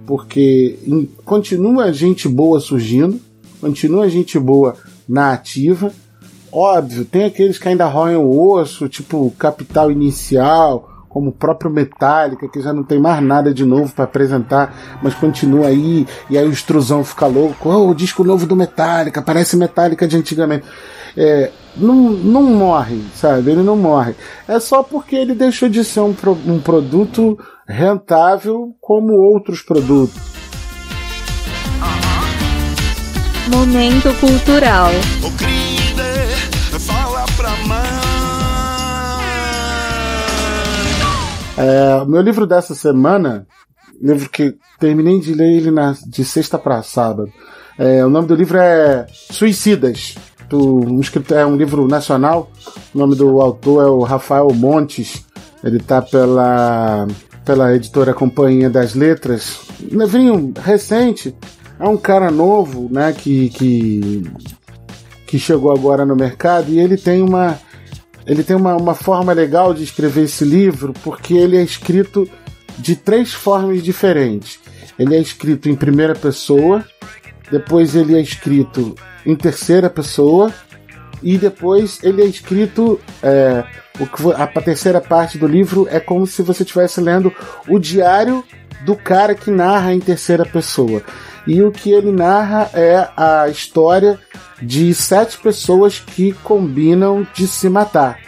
Porque 0.05 0.77
em- 0.87 1.09
continua 1.25 1.91
gente 1.93 2.27
boa 2.27 2.59
surgindo, 2.59 3.19
continua 3.61 4.09
gente 4.09 4.37
boa 4.39 4.75
na 5.07 5.33
ativa. 5.33 5.91
Óbvio, 6.51 7.05
tem 7.05 7.25
aqueles 7.25 7.57
que 7.59 7.67
ainda 7.69 7.85
roem 7.85 8.15
o 8.15 8.51
osso, 8.53 8.89
tipo 8.89 9.31
Capital 9.37 9.91
Inicial, 9.91 10.89
como 11.07 11.29
o 11.29 11.33
próprio 11.33 11.69
Metallica, 11.71 12.47
que 12.47 12.61
já 12.61 12.73
não 12.73 12.83
tem 12.83 12.99
mais 12.99 13.21
nada 13.21 13.53
de 13.53 13.65
novo 13.65 13.91
para 13.93 14.05
apresentar, 14.05 14.75
mas 15.01 15.13
continua 15.13 15.67
aí, 15.67 16.07
e 16.29 16.37
aí 16.37 16.45
o 16.47 16.51
extrusão 16.51 17.03
fica 17.03 17.25
louco. 17.27 17.69
Oh, 17.69 17.89
o 17.89 17.95
disco 17.95 18.23
novo 18.23 18.45
do 18.45 18.55
Metallica, 18.55 19.21
parece 19.21 19.55
Metallica 19.57 20.07
de 20.07 20.17
antigamente. 20.17 20.65
É, 21.17 21.51
não, 21.75 21.95
não 22.11 22.43
morre, 22.43 23.01
sabe? 23.15 23.51
Ele 23.51 23.63
não 23.63 23.75
morre. 23.75 24.15
É 24.47 24.59
só 24.59 24.81
porque 24.83 25.15
ele 25.15 25.33
deixou 25.33 25.67
de 25.69 25.83
ser 25.83 25.99
um, 26.01 26.13
pro- 26.13 26.37
um 26.47 26.59
produto 26.59 27.37
rentável 27.67 28.75
como 28.81 29.13
outros 29.13 29.61
produtos. 29.61 30.15
Momento 33.51 34.13
cultural. 34.19 34.91
É, 41.59 42.05
meu 42.05 42.21
livro 42.21 42.47
dessa 42.47 42.73
semana, 42.73 43.45
livro 44.01 44.29
que 44.29 44.55
terminei 44.79 45.19
de 45.19 45.33
ler 45.33 45.57
ele 45.57 45.71
na, 45.71 45.93
de 46.07 46.23
sexta 46.23 46.57
para 46.57 46.81
sábado. 46.81 47.31
É, 47.77 48.03
o 48.03 48.09
nome 48.09 48.27
do 48.27 48.35
livro 48.35 48.57
é 48.57 49.05
Suicidas, 49.11 50.15
certo, 50.49 50.57
um 50.57 50.99
escritor, 50.99 51.37
é 51.37 51.45
um 51.45 51.55
livro 51.55 51.87
nacional. 51.87 52.51
O 52.93 52.97
nome 52.97 53.15
do 53.15 53.39
autor 53.39 53.83
é 53.83 53.87
o 53.87 54.03
Rafael 54.03 54.49
Montes. 54.53 55.25
Ele 55.63 55.79
tá 55.79 56.01
pela, 56.01 57.07
pela 57.45 57.75
editora 57.75 58.13
Companhia 58.13 58.69
das 58.69 58.95
Letras. 58.95 59.61
Um 59.91 59.99
livrinho 59.99 60.53
recente. 60.59 61.35
É 61.79 61.87
um 61.87 61.95
cara 61.95 62.29
novo, 62.29 62.89
né, 62.91 63.13
que, 63.13 63.49
que, 63.49 64.23
que 65.25 65.39
chegou 65.39 65.71
agora 65.71 66.05
no 66.05 66.15
mercado 66.15 66.69
e 66.69 66.79
ele 66.79 66.97
tem 66.97 67.21
uma 67.21 67.57
ele 68.25 68.43
tem 68.43 68.55
uma, 68.55 68.75
uma 68.75 68.95
forma 68.95 69.33
legal 69.33 69.73
de 69.73 69.83
escrever 69.83 70.23
esse 70.23 70.43
livro 70.43 70.93
porque 71.03 71.33
ele 71.33 71.57
é 71.57 71.63
escrito 71.63 72.29
de 72.77 72.95
três 72.95 73.33
formas 73.33 73.83
diferentes. 73.83 74.59
Ele 74.97 75.15
é 75.15 75.19
escrito 75.19 75.69
em 75.69 75.75
primeira 75.75 76.13
pessoa, 76.13 76.83
depois 77.51 77.95
ele 77.95 78.15
é 78.15 78.21
escrito 78.21 78.95
em 79.25 79.35
terceira 79.35 79.89
pessoa 79.89 80.53
e 81.21 81.37
depois 81.37 81.99
ele 82.03 82.21
é 82.21 82.25
escrito 82.25 82.99
é, 83.21 83.63
o 83.99 84.05
que 84.05 84.23
a 84.33 84.47
terceira 84.61 85.01
parte 85.01 85.37
do 85.37 85.47
livro 85.47 85.87
é 85.89 85.99
como 85.99 86.25
se 86.25 86.41
você 86.41 86.63
estivesse 86.63 87.01
lendo 87.01 87.33
o 87.67 87.77
diário 87.79 88.43
do 88.85 88.95
cara 88.95 89.35
que 89.35 89.51
narra 89.51 89.93
em 89.93 89.99
terceira 89.99 90.45
pessoa. 90.45 91.03
E 91.47 91.61
o 91.61 91.71
que 91.71 91.91
ele 91.91 92.11
narra 92.11 92.69
é 92.73 93.09
a 93.15 93.47
história 93.47 94.19
de 94.61 94.93
sete 94.93 95.37
pessoas 95.37 95.99
que 95.99 96.33
combinam 96.43 97.25
de 97.33 97.47
se 97.47 97.69
matar. 97.69 98.19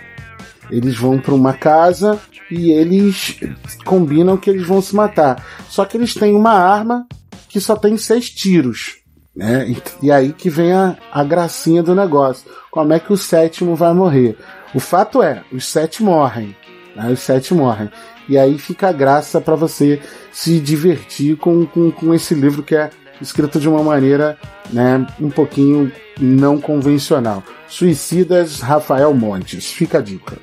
Eles 0.69 0.97
vão 0.97 1.19
para 1.19 1.33
uma 1.33 1.53
casa 1.53 2.19
e 2.49 2.71
eles 2.71 3.39
combinam 3.85 4.37
que 4.37 4.49
eles 4.49 4.65
vão 4.65 4.81
se 4.81 4.95
matar. 4.95 5.45
Só 5.69 5.85
que 5.85 5.97
eles 5.97 6.13
têm 6.13 6.35
uma 6.35 6.53
arma 6.53 7.05
que 7.49 7.59
só 7.59 7.75
tem 7.75 7.97
seis 7.97 8.29
tiros. 8.29 8.97
Né? 9.35 9.75
E, 10.01 10.11
aí 10.11 10.33
que 10.33 10.49
vem 10.49 10.73
a, 10.73 10.97
a 11.11 11.23
gracinha 11.23 11.83
do 11.83 11.95
negócio. 11.95 12.49
Como 12.69 12.93
é 12.93 12.99
que 12.99 13.11
o 13.11 13.17
sétimo 13.17 13.75
vai 13.75 13.93
morrer? 13.93 14.37
O 14.73 14.79
fato 14.79 15.21
é, 15.21 15.43
os 15.51 15.65
sete 15.65 16.01
morrem. 16.01 16.55
Né? 16.95 17.09
Os 17.11 17.19
sete 17.19 17.53
morrem. 17.53 17.89
E 18.29 18.37
aí 18.37 18.57
fica 18.57 18.89
a 18.89 18.93
graça 18.93 19.41
para 19.41 19.55
você 19.55 20.01
se 20.31 20.59
divertir 20.59 21.35
com, 21.37 21.65
com, 21.65 21.91
com 21.91 22.13
esse 22.13 22.33
livro 22.33 22.63
que 22.63 22.75
é 22.75 22.89
escrito 23.21 23.59
de 23.59 23.69
uma 23.69 23.83
maneira 23.83 24.37
né, 24.71 25.05
um 25.19 25.29
pouquinho 25.29 25.91
não 26.19 26.59
convencional. 26.59 27.43
Suicidas 27.67 28.59
Rafael 28.59 29.13
Montes. 29.13 29.71
Fica 29.71 29.99
a 29.99 30.01
dica. 30.01 30.37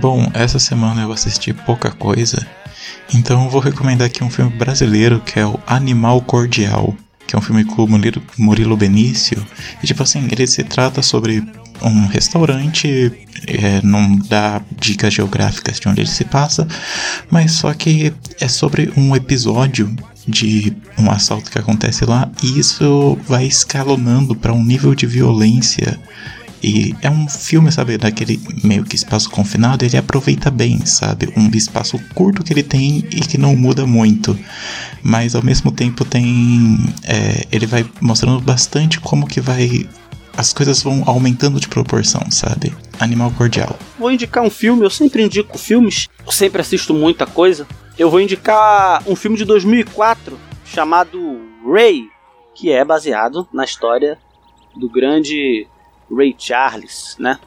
Bom, 0.00 0.30
essa 0.34 0.58
semana 0.58 1.02
eu 1.02 1.12
assisti 1.12 1.52
pouca 1.52 1.90
coisa, 1.90 2.46
então 3.14 3.48
vou 3.48 3.60
recomendar 3.60 4.06
aqui 4.06 4.22
um 4.22 4.28
filme 4.28 4.50
brasileiro 4.50 5.20
que 5.20 5.38
é 5.38 5.46
o 5.46 5.58
Animal 5.66 6.20
Cordial, 6.20 6.94
que 7.26 7.34
é 7.34 7.38
um 7.38 7.42
filme 7.42 7.64
com 7.64 7.84
o 7.84 7.88
Murilo 8.38 8.76
Benício. 8.76 9.44
E 9.82 9.86
tipo 9.86 10.02
assim, 10.02 10.28
ele 10.30 10.46
se 10.46 10.62
trata 10.62 11.00
sobre 11.00 11.42
um 11.80 12.06
restaurante, 12.06 13.12
é, 13.46 13.80
não 13.82 14.16
dá 14.16 14.60
dicas 14.78 15.14
geográficas 15.14 15.80
de 15.80 15.88
onde 15.88 16.02
ele 16.02 16.08
se 16.08 16.24
passa, 16.24 16.66
mas 17.30 17.52
só 17.52 17.72
que 17.72 18.12
é 18.40 18.48
sobre 18.48 18.92
um 18.96 19.16
episódio 19.16 19.94
de 20.26 20.72
um 20.98 21.10
assalto 21.10 21.50
que 21.50 21.58
acontece 21.58 22.04
lá 22.04 22.30
e 22.42 22.58
isso 22.58 23.18
vai 23.26 23.44
escalonando 23.44 24.36
para 24.36 24.52
um 24.52 24.64
nível 24.64 24.94
de 24.94 25.06
violência 25.06 25.98
e 26.62 26.94
é 27.02 27.10
um 27.10 27.28
filme, 27.28 27.72
sabe, 27.72 27.98
daquele 27.98 28.40
meio 28.62 28.84
que 28.84 28.94
espaço 28.94 29.28
confinado, 29.28 29.84
ele 29.84 29.96
aproveita 29.96 30.48
bem, 30.48 30.86
sabe? 30.86 31.32
Um 31.36 31.50
espaço 31.56 31.98
curto 32.14 32.44
que 32.44 32.52
ele 32.52 32.62
tem 32.62 32.98
e 33.10 33.20
que 33.20 33.36
não 33.36 33.56
muda 33.56 33.84
muito. 33.84 34.38
Mas 35.02 35.34
ao 35.34 35.42
mesmo 35.42 35.72
tempo 35.72 36.04
tem. 36.04 36.78
é, 37.02 37.44
ele 37.50 37.66
vai 37.66 37.84
mostrando 38.00 38.40
bastante 38.40 39.00
como 39.00 39.26
que 39.26 39.40
vai. 39.40 39.88
As 40.36 40.52
coisas 40.52 40.82
vão 40.82 41.02
aumentando 41.04 41.58
de 41.58 41.68
proporção, 41.68 42.30
sabe? 42.30 42.72
Animal 43.00 43.32
Cordial. 43.32 43.76
Vou 43.98 44.10
indicar 44.10 44.44
um 44.44 44.48
filme, 44.48 44.84
eu 44.84 44.90
sempre 44.90 45.24
indico 45.24 45.58
filmes, 45.58 46.08
eu 46.24 46.32
sempre 46.32 46.60
assisto 46.60 46.94
muita 46.94 47.26
coisa. 47.26 47.66
Eu 47.98 48.10
vou 48.10 48.20
indicar 48.20 49.02
um 49.06 49.14
filme 49.14 49.36
de 49.36 49.44
2004 49.44 50.38
chamado 50.64 51.40
Ray, 51.64 52.08
que 52.54 52.72
é 52.72 52.84
baseado 52.84 53.46
na 53.52 53.64
história 53.64 54.18
do 54.74 54.88
grande 54.88 55.66
Ray 56.10 56.34
Charles, 56.38 57.16
né? 57.18 57.38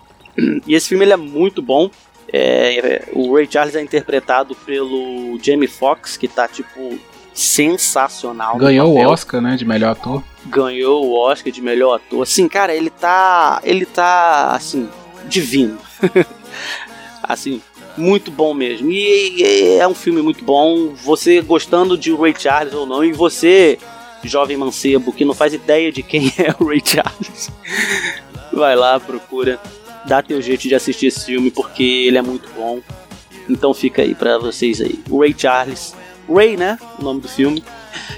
E 0.68 0.76
esse 0.76 0.90
filme 0.90 1.06
ele 1.06 1.14
é 1.14 1.18
muito 1.18 1.62
bom. 1.62 1.90
É, 2.32 2.78
é, 2.78 3.10
o 3.14 3.34
Ray 3.34 3.48
Charles 3.50 3.76
é 3.76 3.82
interpretado 3.82 4.56
pelo 4.56 5.40
Jamie 5.42 5.68
Foxx, 5.68 6.18
que 6.18 6.28
tá 6.28 6.48
tipo 6.48 7.00
sensacional. 7.34 8.58
Ganhou 8.58 8.94
o 8.94 9.08
Oscar, 9.08 9.42
né, 9.42 9.56
de 9.56 9.66
melhor 9.66 9.92
ator. 9.92 10.24
ganhou 10.46 11.06
o 11.06 11.20
Oscar 11.20 11.52
de 11.52 11.62
melhor 11.62 11.96
ator. 11.96 12.24
Assim, 12.24 12.48
cara, 12.48 12.74
ele 12.74 12.90
tá. 12.90 13.60
Ele 13.64 13.86
tá, 13.86 14.52
assim, 14.52 14.90
divino. 15.28 15.78
assim, 17.22 17.62
muito 17.98 18.32
bom 18.32 18.54
mesmo. 18.54 18.92
E, 18.92 19.42
e 19.42 19.78
é 19.78 19.88
um 19.88 19.94
filme 19.94 20.22
muito 20.22 20.44
bom. 20.44 20.94
Você 21.04 21.42
gostando 21.42 21.98
de 21.98 22.14
Ray 22.14 22.34
Charles 22.38 22.74
ou 22.74 22.86
não, 22.86 23.04
e 23.04 23.12
você, 23.12 23.78
jovem 24.24 24.58
mancebo, 24.58 25.14
que 25.14 25.26
não 25.26 25.34
faz 25.34 25.54
ideia 25.54 25.92
de 25.92 26.04
quem 26.04 26.28
é 26.38 26.54
o 26.60 26.68
Ray 26.68 26.82
Charles, 26.84 27.50
vai 28.52 28.76
lá, 28.76 29.00
procura, 29.00 29.60
dá 30.06 30.22
teu 30.22 30.42
jeito 30.42 30.68
de 30.68 30.76
assistir 30.76 31.08
esse 31.08 31.26
filme, 31.26 31.52
porque 31.52 31.84
ele 31.84 32.18
é 32.18 32.22
muito 32.22 32.50
bom. 32.56 32.80
Então 33.50 33.74
fica 33.74 34.02
aí 34.02 34.16
pra 34.16 34.38
vocês 34.38 34.82
aí. 34.82 35.00
O 35.10 35.20
Ray 35.20 35.36
Charles. 35.38 35.94
Ray, 36.28 36.58
né? 36.58 36.80
O 37.00 37.04
nome 37.04 37.22
do 37.22 37.28
filme. 37.28 37.64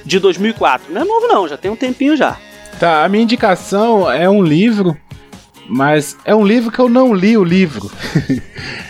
De 0.06 0.20
2004. 0.20 0.94
Não 0.94 1.02
é 1.02 1.06
novo 1.06 1.28
não, 1.28 1.48
já 1.48 1.58
tem 1.58 1.70
um 1.70 1.76
tempinho 1.76 2.16
já. 2.16 2.38
Tá, 2.80 3.04
a 3.04 3.10
minha 3.10 3.24
indicação 3.24 4.10
é 4.10 4.30
um 4.30 4.42
livro, 4.42 4.96
mas 5.68 6.18
é 6.26 6.34
um 6.34 6.46
livro 6.46 6.72
que 6.72 6.80
eu 6.80 6.90
não 6.90 7.14
li 7.14 7.38
o 7.38 7.44
livro. 7.44 7.92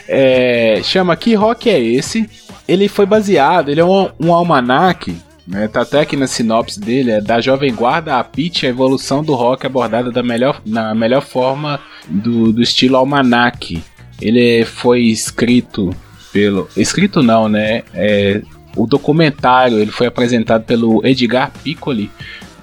É, 0.09 0.80
chama 0.86 1.17
Que 1.17 1.36
Rock 1.36 1.69
é 1.69 1.78
Esse? 1.78 2.30
Ele 2.65 2.88
foi 2.88 3.05
baseado, 3.05 3.67
ele 3.67 3.82
é 3.82 3.84
um, 3.84 4.09
um 4.17 4.34
almanaque, 4.34 5.17
né, 5.45 5.67
tá 5.67 5.82
até 5.82 5.99
aqui 5.99 6.15
na 6.15 6.28
sinopse 6.28 6.80
dele, 6.80 7.11
é 7.11 7.19
da 7.19 7.41
Jovem 7.41 7.73
Guarda 7.75 8.17
a 8.17 8.23
Pitch, 8.23 8.63
a 8.63 8.67
evolução 8.67 9.21
do 9.21 9.36
rock 9.36 9.65
abordada 9.65 10.09
da 10.09 10.23
melhor, 10.23 10.61
na 10.65 10.95
melhor 10.95 11.21
forma 11.21 11.78
do, 12.07 12.53
do 12.53 12.61
estilo 12.61 12.95
almanaque. 12.95 13.84
Ele 14.21 14.63
foi 14.63 15.03
escrito 15.03 15.93
pelo... 16.32 16.69
Escrito 16.78 17.21
não, 17.21 17.49
né? 17.49 17.84
É, 17.93 18.41
o 18.78 18.86
documentário 18.86 19.80
ele 19.80 19.91
foi 19.91 20.07
apresentado 20.07 20.63
pelo 20.63 21.05
Edgar 21.05 21.51
Piccoli 21.63 22.09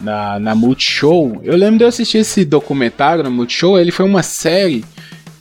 na, 0.05 0.39
na 0.39 0.55
Multishow. 0.55 1.41
Eu 1.43 1.57
lembro 1.57 1.79
de 1.79 1.85
eu 1.85 1.89
assistir 1.89 2.19
esse 2.19 2.45
documentário 2.45 3.25
na 3.25 3.31
Multishow. 3.31 3.79
Ele 3.79 3.91
foi 3.91 4.05
uma 4.07 4.23
série 4.23 4.85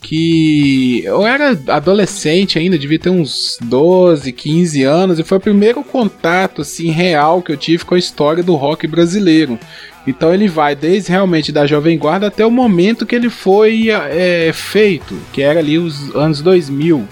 que 0.00 1.02
eu 1.04 1.26
era 1.26 1.58
adolescente 1.68 2.58
ainda, 2.58 2.78
devia 2.78 2.98
ter 2.98 3.08
uns 3.08 3.58
12, 3.62 4.30
15 4.32 4.82
anos, 4.82 5.18
e 5.18 5.24
foi 5.24 5.38
o 5.38 5.40
primeiro 5.40 5.82
contato 5.82 6.60
assim 6.60 6.90
real 6.90 7.40
que 7.40 7.50
eu 7.50 7.56
tive 7.56 7.84
com 7.86 7.94
a 7.94 7.98
história 7.98 8.42
do 8.42 8.54
rock 8.54 8.86
brasileiro. 8.86 9.58
Então 10.06 10.34
ele 10.34 10.46
vai 10.46 10.76
desde 10.76 11.10
realmente 11.10 11.50
da 11.50 11.66
Jovem 11.66 11.98
Guarda 11.98 12.26
até 12.26 12.44
o 12.44 12.50
momento 12.50 13.06
que 13.06 13.14
ele 13.14 13.30
foi 13.30 13.88
é, 13.88 14.50
feito, 14.52 15.16
que 15.32 15.40
era 15.40 15.60
ali 15.60 15.78
os 15.78 16.14
anos 16.14 16.42
2000, 16.42 17.08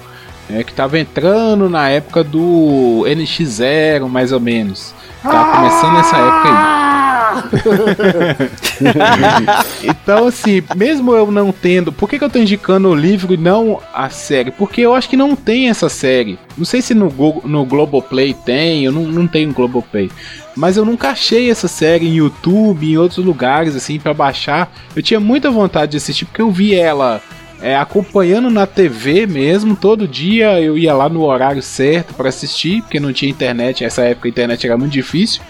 né, 0.50 0.62
que 0.62 0.70
estava 0.70 0.98
entrando 0.98 1.70
na 1.70 1.88
época 1.88 2.22
do 2.22 3.04
NX0, 3.06 4.06
mais 4.06 4.32
ou 4.32 4.40
menos. 4.40 4.94
Tava 5.22 5.56
começando 5.56 5.94
nessa 5.94 6.16
época 6.16 6.48
aí. 6.48 6.91
então, 9.82 10.26
assim, 10.26 10.62
mesmo 10.76 11.14
eu 11.14 11.30
não 11.30 11.52
tendo. 11.52 11.92
Por 11.92 12.08
que, 12.08 12.18
que 12.18 12.24
eu 12.24 12.30
tô 12.30 12.38
indicando 12.38 12.88
o 12.88 12.94
livro 12.94 13.34
e 13.34 13.36
não 13.36 13.80
a 13.92 14.08
série? 14.10 14.50
Porque 14.50 14.80
eu 14.80 14.94
acho 14.94 15.08
que 15.08 15.16
não 15.16 15.34
tem 15.36 15.68
essa 15.68 15.88
série. 15.88 16.38
Não 16.56 16.64
sei 16.64 16.82
se 16.82 16.94
no, 16.94 17.10
Go- 17.10 17.42
no 17.44 17.64
Globoplay 17.64 18.34
tem, 18.34 18.84
eu 18.84 18.92
não, 18.92 19.02
não 19.04 19.26
tenho 19.26 19.52
Globoplay. 19.52 20.10
Mas 20.54 20.76
eu 20.76 20.84
nunca 20.84 21.10
achei 21.10 21.50
essa 21.50 21.68
série 21.68 22.06
em 22.06 22.16
YouTube, 22.16 22.86
em 22.86 22.98
outros 22.98 23.24
lugares, 23.24 23.74
assim, 23.74 23.98
pra 23.98 24.12
baixar. 24.12 24.70
Eu 24.94 25.02
tinha 25.02 25.20
muita 25.20 25.50
vontade 25.50 25.92
de 25.92 25.96
assistir, 25.96 26.26
porque 26.26 26.42
eu 26.42 26.50
vi 26.50 26.74
ela 26.74 27.22
é, 27.62 27.76
acompanhando 27.76 28.50
na 28.50 28.66
TV 28.66 29.26
mesmo, 29.26 29.76
todo 29.76 30.06
dia 30.08 30.60
eu 30.60 30.76
ia 30.76 30.92
lá 30.92 31.08
no 31.08 31.22
horário 31.22 31.62
certo 31.62 32.12
pra 32.12 32.28
assistir, 32.28 32.82
porque 32.82 32.98
não 33.00 33.12
tinha 33.12 33.30
internet, 33.30 33.84
nessa 33.84 34.02
época 34.02 34.26
a 34.26 34.30
internet 34.30 34.66
era 34.66 34.76
muito 34.76 34.92
difícil. 34.92 35.40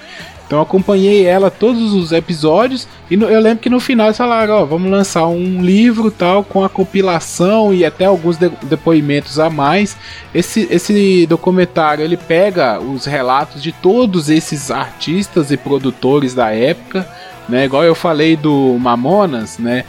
Então 0.52 0.58
eu 0.60 0.64
acompanhei 0.64 1.24
ela 1.24 1.50
todos 1.50 1.94
os 1.94 2.12
episódios 2.12 2.86
e 3.10 3.16
no- 3.16 3.26
eu 3.26 3.40
lembro 3.40 3.60
que 3.60 3.70
no 3.70 3.80
final 3.80 4.08
eles 4.08 4.18
falaram, 4.18 4.52
ó, 4.52 4.64
vamos 4.66 4.90
lançar 4.90 5.26
um 5.26 5.62
livro 5.62 6.10
tal 6.10 6.44
com 6.44 6.62
a 6.62 6.68
compilação 6.68 7.72
e 7.72 7.86
até 7.86 8.04
alguns 8.04 8.36
de- 8.36 8.50
depoimentos 8.64 9.38
a 9.38 9.48
mais. 9.48 9.96
Esse, 10.34 10.68
esse 10.70 11.24
documentário 11.24 12.04
ele 12.04 12.18
pega 12.18 12.78
os 12.78 13.06
relatos 13.06 13.62
de 13.62 13.72
todos 13.72 14.28
esses 14.28 14.70
artistas 14.70 15.50
e 15.50 15.56
produtores 15.56 16.34
da 16.34 16.50
época, 16.50 17.08
né? 17.52 17.66
Igual 17.66 17.84
eu 17.84 17.94
falei 17.94 18.34
do 18.34 18.78
Mamonas, 18.80 19.58
né? 19.58 19.84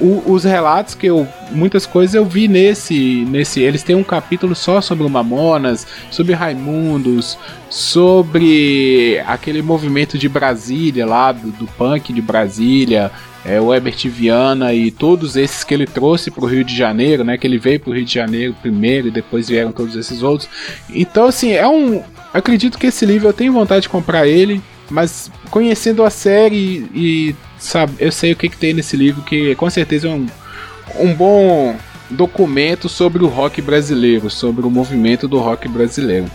O- 0.00 0.22
os 0.32 0.44
relatos 0.44 0.94
que 0.94 1.06
eu. 1.08 1.26
Muitas 1.50 1.84
coisas 1.84 2.14
eu 2.14 2.24
vi 2.24 2.46
nesse. 2.46 3.26
nesse 3.28 3.60
Eles 3.60 3.82
têm 3.82 3.96
um 3.96 4.04
capítulo 4.04 4.54
só 4.54 4.80
sobre 4.80 5.04
o 5.04 5.10
Mamonas, 5.10 5.84
sobre 6.12 6.32
Raimundos, 6.32 7.36
sobre 7.68 9.20
aquele 9.26 9.60
movimento 9.62 10.16
de 10.16 10.28
Brasília 10.28 11.04
lá, 11.04 11.32
do, 11.32 11.48
do 11.50 11.66
punk 11.66 12.12
de 12.12 12.22
Brasília, 12.22 13.10
é, 13.44 13.60
o 13.60 13.74
Herbert 13.74 13.98
Viana 14.08 14.72
e 14.72 14.90
todos 14.90 15.36
esses 15.36 15.64
que 15.64 15.74
ele 15.74 15.86
trouxe 15.86 16.30
para 16.30 16.44
o 16.44 16.46
Rio 16.48 16.62
de 16.64 16.76
Janeiro, 16.76 17.24
né? 17.24 17.36
Que 17.36 17.46
ele 17.46 17.58
veio 17.58 17.80
para 17.80 17.90
o 17.90 17.94
Rio 17.94 18.04
de 18.04 18.14
Janeiro 18.14 18.54
primeiro 18.62 19.08
e 19.08 19.10
depois 19.10 19.48
vieram 19.48 19.72
todos 19.72 19.96
esses 19.96 20.22
outros. 20.22 20.48
Então, 20.88 21.26
assim, 21.26 21.52
é 21.52 21.66
um. 21.66 22.00
Acredito 22.32 22.78
que 22.78 22.86
esse 22.86 23.04
livro 23.04 23.28
eu 23.28 23.32
tenho 23.32 23.52
vontade 23.52 23.82
de 23.82 23.88
comprar 23.88 24.26
ele, 24.26 24.60
mas 24.90 25.30
conhecendo 25.50 26.02
a 26.04 26.10
série 26.10 26.88
e, 26.94 27.36
sabe, 27.58 27.92
eu 27.98 28.10
sei 28.10 28.32
o 28.32 28.36
que, 28.36 28.48
que 28.48 28.56
tem 28.56 28.72
nesse 28.72 28.96
livro, 28.96 29.22
que 29.22 29.54
com 29.54 29.68
certeza 29.68 30.08
é 30.08 30.10
um, 30.10 30.26
um 30.98 31.14
bom 31.14 31.76
documento 32.10 32.88
sobre 32.88 33.22
o 33.22 33.28
rock 33.28 33.60
brasileiro, 33.60 34.30
sobre 34.30 34.66
o 34.66 34.70
movimento 34.70 35.28
do 35.28 35.38
rock 35.38 35.68
brasileiro. 35.68 36.26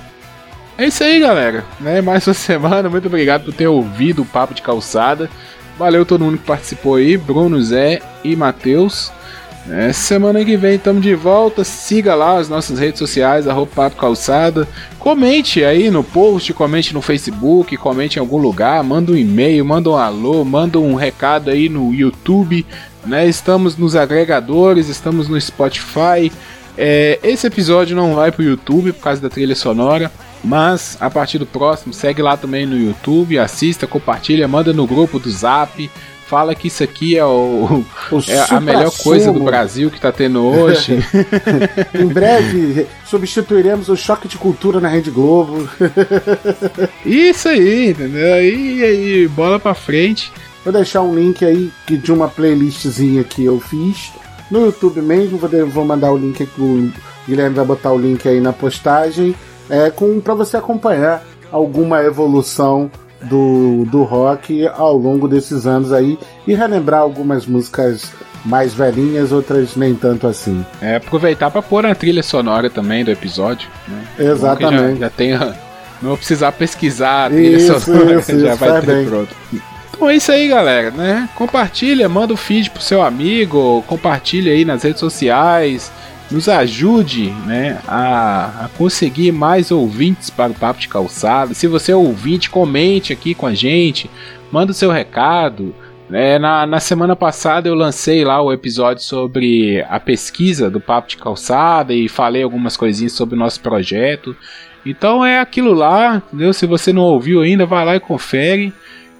É 0.77 0.85
isso 0.85 1.03
aí, 1.03 1.19
galera. 1.19 1.63
Né? 1.79 2.01
Mais 2.01 2.25
uma 2.27 2.33
semana. 2.35 2.89
Muito 2.89 3.07
obrigado 3.07 3.45
por 3.45 3.53
ter 3.53 3.67
ouvido 3.67 4.21
o 4.21 4.25
Papo 4.25 4.53
de 4.53 4.61
Calçada. 4.61 5.29
Valeu 5.77 6.05
todo 6.05 6.23
mundo 6.23 6.37
que 6.37 6.45
participou 6.45 6.95
aí, 6.95 7.17
Bruno, 7.17 7.61
Zé 7.61 8.01
e 8.23 8.35
Matheus. 8.35 9.11
É, 9.69 9.93
semana 9.93 10.43
que 10.43 10.57
vem 10.57 10.75
estamos 10.75 11.01
de 11.01 11.15
volta. 11.15 11.63
Siga 11.63 12.13
lá 12.15 12.37
as 12.37 12.49
nossas 12.49 12.79
redes 12.79 12.99
sociais, 12.99 13.47
arroba 13.47 13.89
Calçada. 13.89 14.67
Comente 14.99 15.63
aí 15.63 15.89
no 15.89 16.03
post, 16.03 16.53
comente 16.53 16.93
no 16.93 17.01
Facebook, 17.01 17.75
comente 17.77 18.17
em 18.17 18.19
algum 18.19 18.37
lugar, 18.37 18.83
manda 18.83 19.13
um 19.13 19.17
e-mail, 19.17 19.63
manda 19.63 19.89
um 19.89 19.95
alô, 19.95 20.43
manda 20.43 20.79
um 20.79 20.95
recado 20.95 21.49
aí 21.49 21.69
no 21.69 21.93
YouTube. 21.93 22.65
Né? 23.05 23.27
Estamos 23.27 23.77
nos 23.77 23.95
agregadores, 23.95 24.89
estamos 24.89 25.29
no 25.29 25.39
Spotify. 25.39 26.31
É, 26.77 27.19
esse 27.23 27.47
episódio 27.47 27.95
não 27.95 28.15
vai 28.15 28.31
pro 28.31 28.43
YouTube 28.43 28.91
por 28.91 29.03
causa 29.03 29.21
da 29.21 29.29
trilha 29.29 29.55
sonora. 29.55 30.11
Mas 30.43 30.97
a 30.99 31.09
partir 31.09 31.37
do 31.37 31.45
próximo, 31.45 31.93
segue 31.93 32.21
lá 32.21 32.35
também 32.35 32.65
no 32.65 32.77
YouTube, 32.77 33.39
assista, 33.39 33.87
compartilha, 33.87 34.45
manda 34.45 34.73
no 34.73 34.85
grupo 34.85 35.17
do 35.17 35.31
Zap. 35.31 35.89
Fala 36.33 36.55
que 36.55 36.67
isso 36.67 36.83
aqui 36.83 37.15
é, 37.15 37.23
o, 37.23 37.85
O 38.11 38.19
é 38.27 38.47
a 38.49 38.59
melhor 38.59 38.91
coisa 39.03 39.31
do 39.31 39.39
Brasil 39.43 39.91
que 39.91 40.01
tá 40.01 40.11
tendo 40.11 40.43
hoje. 40.43 40.97
Em 41.93 42.07
breve 42.07 42.87
substituiremos 43.05 43.87
o 43.87 43.95
choque 43.95 44.27
de 44.27 44.35
cultura 44.35 44.79
na 44.79 44.87
Rede 44.87 45.11
Globo. 45.11 45.69
isso 47.05 47.49
aí, 47.49 47.91
entendeu? 47.91 48.43
E 48.43 48.83
aí, 48.83 49.27
bola 49.27 49.59
pra 49.59 49.75
frente. 49.75 50.31
Vou 50.63 50.73
deixar 50.73 51.03
um 51.03 51.13
link 51.13 51.45
aí 51.45 51.71
de 51.87 52.11
uma 52.11 52.27
playlistzinha 52.27 53.23
que 53.23 53.45
eu 53.45 53.59
fiz 53.59 54.11
no 54.49 54.65
YouTube 54.65 55.03
mesmo. 55.03 55.37
Vou, 55.37 55.67
vou 55.67 55.85
mandar 55.85 56.11
o 56.11 56.17
link 56.17 56.41
aqui. 56.41 56.59
O 56.59 56.91
Guilherme 57.27 57.55
vai 57.55 57.65
botar 57.65 57.91
o 57.91 57.99
link 57.99 58.27
aí 58.27 58.41
na 58.41 58.51
postagem. 58.51 59.35
É, 59.69 59.91
com 59.91 60.19
para 60.19 60.33
você 60.33 60.57
acompanhar 60.57 61.23
alguma 61.51 62.01
evolução 62.03 62.89
do, 63.23 63.85
do 63.89 64.03
rock 64.03 64.67
ao 64.67 64.97
longo 64.97 65.27
desses 65.27 65.65
anos 65.65 65.91
aí 65.91 66.17
e 66.47 66.53
relembrar 66.53 67.01
algumas 67.01 67.45
músicas 67.45 68.11
mais 68.45 68.73
velhinhas, 68.73 69.31
outras 69.31 69.75
nem 69.75 69.95
tanto 69.95 70.27
assim. 70.27 70.65
É, 70.81 70.97
aproveitar 70.97 71.49
pra 71.49 71.61
pôr 71.61 71.85
a 71.85 71.95
trilha 71.95 72.21
sonora 72.21 72.69
também 72.69 73.03
do 73.03 73.11
episódio. 73.11 73.69
Né? 73.87 74.03
Exatamente. 74.19 74.99
Já, 74.99 75.09
já 75.09 75.55
não 76.01 76.09
vou 76.09 76.17
precisar 76.17 76.51
pesquisar 76.51 77.27
a 77.27 77.29
trilha 77.29 77.55
Isso, 77.55 77.79
sonora, 77.79 78.15
isso, 78.19 78.39
já 78.39 78.49
isso, 78.49 78.57
vai 78.57 78.81
ter 78.81 78.85
bem. 78.85 79.05
pronto. 79.05 79.35
Então 79.95 80.09
é 80.09 80.15
isso 80.17 80.31
aí, 80.31 80.49
galera, 80.49 80.91
né? 80.91 81.29
Compartilha, 81.35 82.09
manda 82.09 82.33
o 82.33 82.37
feed 82.37 82.71
pro 82.71 82.81
seu 82.81 83.01
amigo, 83.01 83.81
compartilha 83.87 84.51
aí 84.51 84.65
nas 84.65 84.83
redes 84.83 84.99
sociais, 84.99 85.89
nos 86.33 86.49
ajude, 86.49 87.29
né, 87.45 87.79
a, 87.87 88.65
a 88.65 88.69
conseguir 88.75 89.31
mais 89.31 89.69
ouvintes 89.71 90.31
para 90.31 90.51
o 90.51 90.55
Papo 90.55 90.79
de 90.79 90.87
Calçada. 90.87 91.53
Se 91.53 91.67
você 91.67 91.91
é 91.91 91.95
ouvinte, 91.95 92.49
comente 92.49 93.13
aqui 93.13 93.35
com 93.35 93.45
a 93.45 93.53
gente, 93.53 94.09
manda 94.51 94.71
o 94.71 94.75
seu 94.75 94.91
recado. 94.91 95.75
né? 96.09 96.39
na, 96.39 96.65
na 96.65 96.79
semana 96.79 97.15
passada 97.15 97.69
eu 97.69 97.75
lancei 97.75 98.25
lá 98.25 98.41
o 98.41 98.51
episódio 98.51 99.03
sobre 99.03 99.85
a 99.87 99.99
pesquisa 99.99 100.71
do 100.71 100.79
Papo 100.79 101.09
de 101.09 101.17
Calçada 101.17 101.93
e 101.93 102.09
falei 102.09 102.41
algumas 102.41 102.75
coisinhas 102.75 103.13
sobre 103.13 103.35
o 103.35 103.39
nosso 103.39 103.61
projeto. 103.61 104.35
Então 104.83 105.23
é 105.23 105.39
aquilo 105.39 105.71
lá, 105.71 106.21
entendeu? 106.27 106.51
Se 106.51 106.65
você 106.65 106.91
não 106.91 107.03
ouviu 107.03 107.41
ainda, 107.41 107.65
vai 107.65 107.85
lá 107.85 107.95
e 107.95 107.99
confere. 107.99 108.73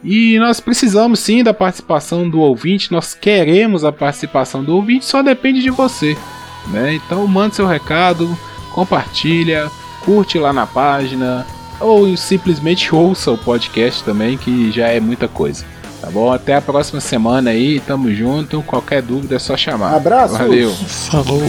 E 0.03 0.38
nós 0.40 0.60
precisamos 0.60 1.19
sim 1.19 1.44
da 1.44 1.53
participação 1.53 2.30
do 2.30 2.41
ouvinte, 2.41 2.91
nós 2.91 3.14
queremos 3.14 3.85
a 3.85 3.91
participação 3.91 4.61
do 4.64 4.76
ouvinte, 4.76 5.06
só 5.06 5.22
depende 5.22 5.61
de 5.61 5.69
você. 5.69 6.18
Né? 6.68 6.95
Então 6.95 7.26
manda 7.27 7.56
seu 7.56 7.68
recado, 7.68 8.38
compartilha, 8.72 9.69
curte 10.03 10.38
lá 10.38 10.53
na 10.53 10.65
página, 10.65 11.45
ou 11.80 12.15
simplesmente 12.15 12.94
ouça 12.94 13.31
o 13.31 13.38
podcast 13.38 14.03
também, 14.03 14.38
que 14.38 14.72
já 14.72 14.88
é 14.88 14.99
muita 14.99 15.27
coisa. 15.27 15.65
Tá 16.02 16.11
bom? 16.11 16.34
Até 16.34 16.56
a 16.56 16.61
próxima 16.61 16.99
semana 16.99 17.52
aí, 17.52 17.80
tamo 17.80 18.14
junto. 18.14 18.61
Qualquer 18.64 19.02
dúvida 19.02 19.35
é 19.35 19.40
só 19.40 19.56
chamar. 19.56 19.95
Abraços! 19.95 20.38
Valeu! 20.38 20.69
Falou. 20.73 21.41